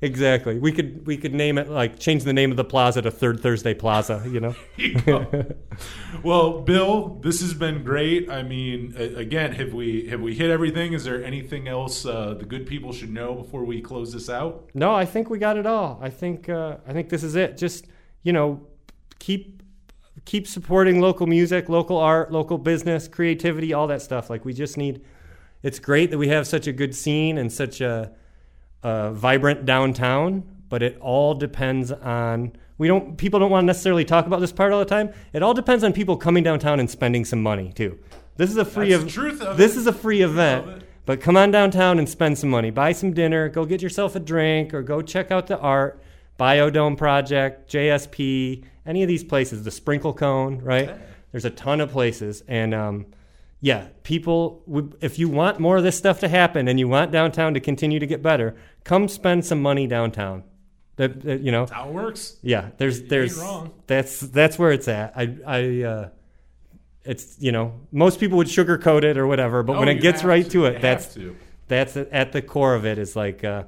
Exactly. 0.00 0.58
We 0.58 0.70
could 0.70 1.06
we 1.08 1.16
could 1.16 1.34
name 1.34 1.58
it 1.58 1.68
like 1.68 1.98
change 1.98 2.22
the 2.22 2.32
name 2.32 2.52
of 2.52 2.56
the 2.56 2.64
plaza 2.64 3.02
to 3.02 3.10
Third 3.10 3.40
Thursday 3.40 3.74
Plaza. 3.74 4.22
You 4.28 4.40
know. 4.40 4.54
well, 6.22 6.60
Bill, 6.60 7.18
this 7.20 7.40
has 7.40 7.52
been 7.52 7.82
great. 7.82 8.30
I 8.30 8.44
mean, 8.44 8.94
again, 8.96 9.52
have 9.52 9.72
we 9.72 10.06
have 10.06 10.20
we 10.20 10.36
hit 10.36 10.50
everything? 10.50 10.92
Is 10.92 11.02
there 11.02 11.24
anything 11.24 11.66
else 11.66 12.06
uh, 12.06 12.34
the 12.38 12.44
good 12.44 12.64
people 12.64 12.92
should 12.92 13.10
know 13.10 13.34
before 13.34 13.64
we 13.64 13.80
close 13.80 14.12
this 14.12 14.30
out? 14.30 14.70
No, 14.72 14.94
I 14.94 15.04
think 15.04 15.30
we 15.30 15.38
got 15.40 15.56
it 15.56 15.66
all. 15.66 15.98
I 16.00 16.10
think 16.10 16.48
uh, 16.48 16.76
I 16.86 16.92
think 16.92 17.08
this 17.08 17.24
is 17.24 17.34
it. 17.34 17.56
Just 17.56 17.86
you 18.22 18.32
know, 18.32 18.68
keep 19.18 19.64
keep 20.24 20.46
supporting 20.46 21.00
local 21.00 21.26
music, 21.26 21.68
local 21.68 21.96
art, 21.96 22.30
local 22.30 22.56
business, 22.56 23.08
creativity, 23.08 23.72
all 23.72 23.88
that 23.88 24.02
stuff. 24.02 24.30
Like 24.30 24.44
we 24.44 24.52
just 24.52 24.76
need. 24.76 25.04
It's 25.60 25.80
great 25.80 26.12
that 26.12 26.18
we 26.18 26.28
have 26.28 26.46
such 26.46 26.68
a 26.68 26.72
good 26.72 26.94
scene 26.94 27.36
and 27.36 27.52
such 27.52 27.80
a, 27.80 28.12
a 28.82 29.10
vibrant 29.12 29.64
downtown, 29.64 30.44
but 30.68 30.82
it 30.82 30.98
all 31.00 31.34
depends 31.34 31.92
on. 31.92 32.52
We 32.78 32.86
don't. 32.86 33.16
People 33.16 33.40
don't 33.40 33.50
want 33.50 33.64
to 33.64 33.66
necessarily 33.66 34.04
talk 34.04 34.26
about 34.26 34.40
this 34.40 34.52
part 34.52 34.72
all 34.72 34.78
the 34.78 34.84
time. 34.84 35.12
It 35.32 35.42
all 35.42 35.54
depends 35.54 35.82
on 35.82 35.92
people 35.92 36.16
coming 36.16 36.44
downtown 36.44 36.78
and 36.78 36.88
spending 36.88 37.24
some 37.24 37.42
money 37.42 37.72
too. 37.74 37.98
This 38.36 38.50
is 38.50 38.56
a 38.56 38.64
free. 38.64 38.90
That's 38.90 39.04
ev- 39.04 39.10
truth 39.10 39.42
of 39.42 39.56
this 39.56 39.74
it. 39.74 39.80
is 39.80 39.86
a 39.86 39.92
free 39.92 40.22
event. 40.22 40.84
But 41.06 41.22
come 41.22 41.38
on 41.38 41.50
downtown 41.50 41.98
and 41.98 42.06
spend 42.06 42.36
some 42.36 42.50
money. 42.50 42.70
Buy 42.70 42.92
some 42.92 43.14
dinner. 43.14 43.48
Go 43.48 43.64
get 43.64 43.80
yourself 43.80 44.14
a 44.14 44.20
drink 44.20 44.74
or 44.74 44.82
go 44.82 45.00
check 45.00 45.30
out 45.30 45.46
the 45.46 45.58
art. 45.58 46.02
Biodome 46.38 46.98
Project, 46.98 47.72
JSP, 47.72 48.62
any 48.86 49.02
of 49.02 49.08
these 49.08 49.24
places. 49.24 49.64
The 49.64 49.70
Sprinkle 49.70 50.12
Cone, 50.12 50.60
right? 50.60 50.94
There's 51.32 51.46
a 51.46 51.50
ton 51.50 51.80
of 51.80 51.90
places. 51.90 52.44
And 52.46 52.74
um, 52.74 53.06
yeah, 53.60 53.88
people, 54.04 54.62
would- 54.66 54.96
if 55.00 55.18
you 55.18 55.28
want 55.28 55.58
more 55.58 55.76
of 55.76 55.82
this 55.82 55.96
stuff 55.98 56.20
to 56.20 56.28
happen 56.28 56.68
and 56.68 56.78
you 56.78 56.86
want 56.88 57.10
downtown 57.12 57.54
to 57.54 57.60
continue 57.60 57.98
to 57.98 58.06
get 58.06 58.22
better, 58.22 58.54
come 58.84 59.08
spend 59.08 59.44
some 59.44 59.60
money 59.60 59.86
downtown. 59.86 60.44
That, 60.96 61.22
that, 61.22 61.40
you 61.42 61.52
know, 61.52 61.66
How 61.66 61.88
it 61.88 61.92
works? 61.92 62.36
yeah, 62.42 62.70
there's 62.76 62.98
ain't 63.00 63.08
there's 63.08 63.40
that's 63.86 64.18
that's 64.20 64.58
where 64.58 64.72
it's 64.72 64.88
at. 64.88 65.12
I 65.16 65.36
I 65.46 65.82
uh, 65.84 66.08
it's 67.04 67.36
you 67.40 67.52
know 67.52 67.74
most 67.92 68.18
people 68.18 68.36
would 68.38 68.48
sugarcoat 68.48 69.04
it 69.04 69.16
or 69.16 69.26
whatever, 69.26 69.62
but 69.62 69.76
Oh, 69.76 69.78
when 69.80 69.88
it 69.88 70.00
gets 70.00 70.24
right 70.24 70.44
to. 70.44 70.50
to 70.50 70.64
it, 70.66 70.82
that's 70.82 71.14
to. 71.14 71.36
that's 71.68 71.96
at 71.96 72.32
the 72.32 72.42
core 72.42 72.74
of 72.74 72.84
it. 72.84 72.98
Is 72.98 73.14
like 73.14 73.44
uh, 73.44 73.62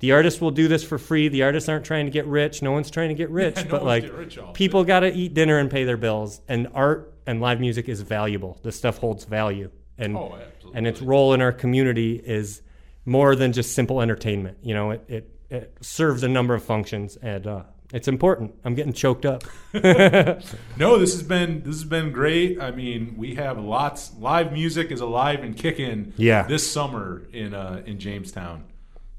the 0.00 0.10
artists 0.10 0.40
will 0.40 0.50
do 0.50 0.66
this 0.66 0.82
for 0.82 0.98
free. 0.98 1.28
The 1.28 1.44
artists 1.44 1.68
aren't 1.68 1.84
trying 1.84 2.06
to 2.06 2.10
get 2.10 2.26
rich. 2.26 2.62
No 2.62 2.72
one's 2.72 2.90
trying 2.90 3.10
to 3.10 3.14
get 3.14 3.30
rich, 3.42 3.58
Yeah, 3.58 3.62
but 3.70 3.84
one's 3.84 4.04
like 4.04 4.16
rich 4.18 4.38
people 4.54 4.82
got 4.82 5.00
to 5.00 5.12
eat 5.12 5.34
dinner 5.34 5.58
and 5.58 5.70
pay 5.70 5.84
their 5.84 5.96
bills. 5.96 6.40
And 6.48 6.66
art 6.74 7.11
and 7.26 7.40
live 7.40 7.60
music 7.60 7.88
is 7.88 8.00
valuable. 8.02 8.58
This 8.62 8.76
stuff 8.76 8.98
holds 8.98 9.24
value, 9.24 9.70
and 9.98 10.16
Oh, 10.16 10.36
and 10.74 10.86
its 10.86 11.00
role 11.02 11.34
in 11.34 11.40
our 11.40 11.52
community 11.52 12.16
is 12.16 12.62
more 13.04 13.34
than 13.36 13.52
just 13.52 13.74
simple 13.74 14.00
entertainment. 14.00 14.58
You 14.62 14.74
know, 14.74 14.90
it 14.92 15.04
it, 15.08 15.38
it 15.50 15.76
serves 15.80 16.22
a 16.22 16.28
number 16.28 16.54
of 16.54 16.62
functions, 16.64 17.16
and 17.16 17.46
uh, 17.46 17.62
it's 17.92 18.08
important. 18.08 18.54
I'm 18.64 18.74
getting 18.74 18.92
choked 18.92 19.26
up. 19.26 19.44
No, 20.76 20.98
this 20.98 21.12
has 21.12 21.22
been 21.22 21.62
this 21.62 21.74
has 21.76 21.84
been 21.84 22.12
great. 22.12 22.60
I 22.60 22.70
mean, 22.70 23.14
we 23.16 23.34
have 23.36 23.58
lots 23.58 24.12
live 24.18 24.52
music 24.52 24.90
is 24.90 25.00
alive 25.00 25.42
and 25.42 25.56
kicking. 25.56 26.12
Yeah. 26.16 26.42
this 26.44 26.70
summer 26.70 27.22
in 27.32 27.54
uh, 27.54 27.82
in 27.86 27.98
Jamestown. 27.98 28.64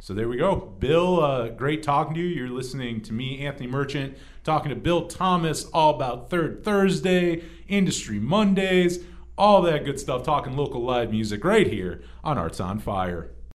So 0.02 0.14
there 0.14 0.28
we 0.28 0.36
go, 0.38 0.56
Bill. 0.56 1.24
Uh, 1.24 1.48
great 1.50 1.82
talking 1.82 2.14
to 2.16 2.20
you. 2.20 2.28
You're 2.28 2.50
listening 2.50 3.02
to 3.04 3.14
me, 3.14 3.46
Anthony 3.46 3.68
Merchant, 3.68 4.18
talking 4.44 4.70
to 4.70 4.76
Bill 4.76 5.08
Thomas 5.08 5.66
all 5.74 5.96
about 5.96 6.30
Third 6.30 6.64
Thursday, 6.64 7.44
Industry 7.68 8.20
Mondays, 8.20 9.00
all 9.38 9.62
that 9.64 9.86
good 9.86 10.00
stuff. 10.00 10.24
Talking 10.24 10.56
local 10.56 10.84
live 10.84 11.12
music 11.12 11.44
right 11.44 11.68
here 11.68 12.02
on 12.24 12.38
Arts 12.38 12.60
on 12.60 12.80
Fire. 12.80 13.33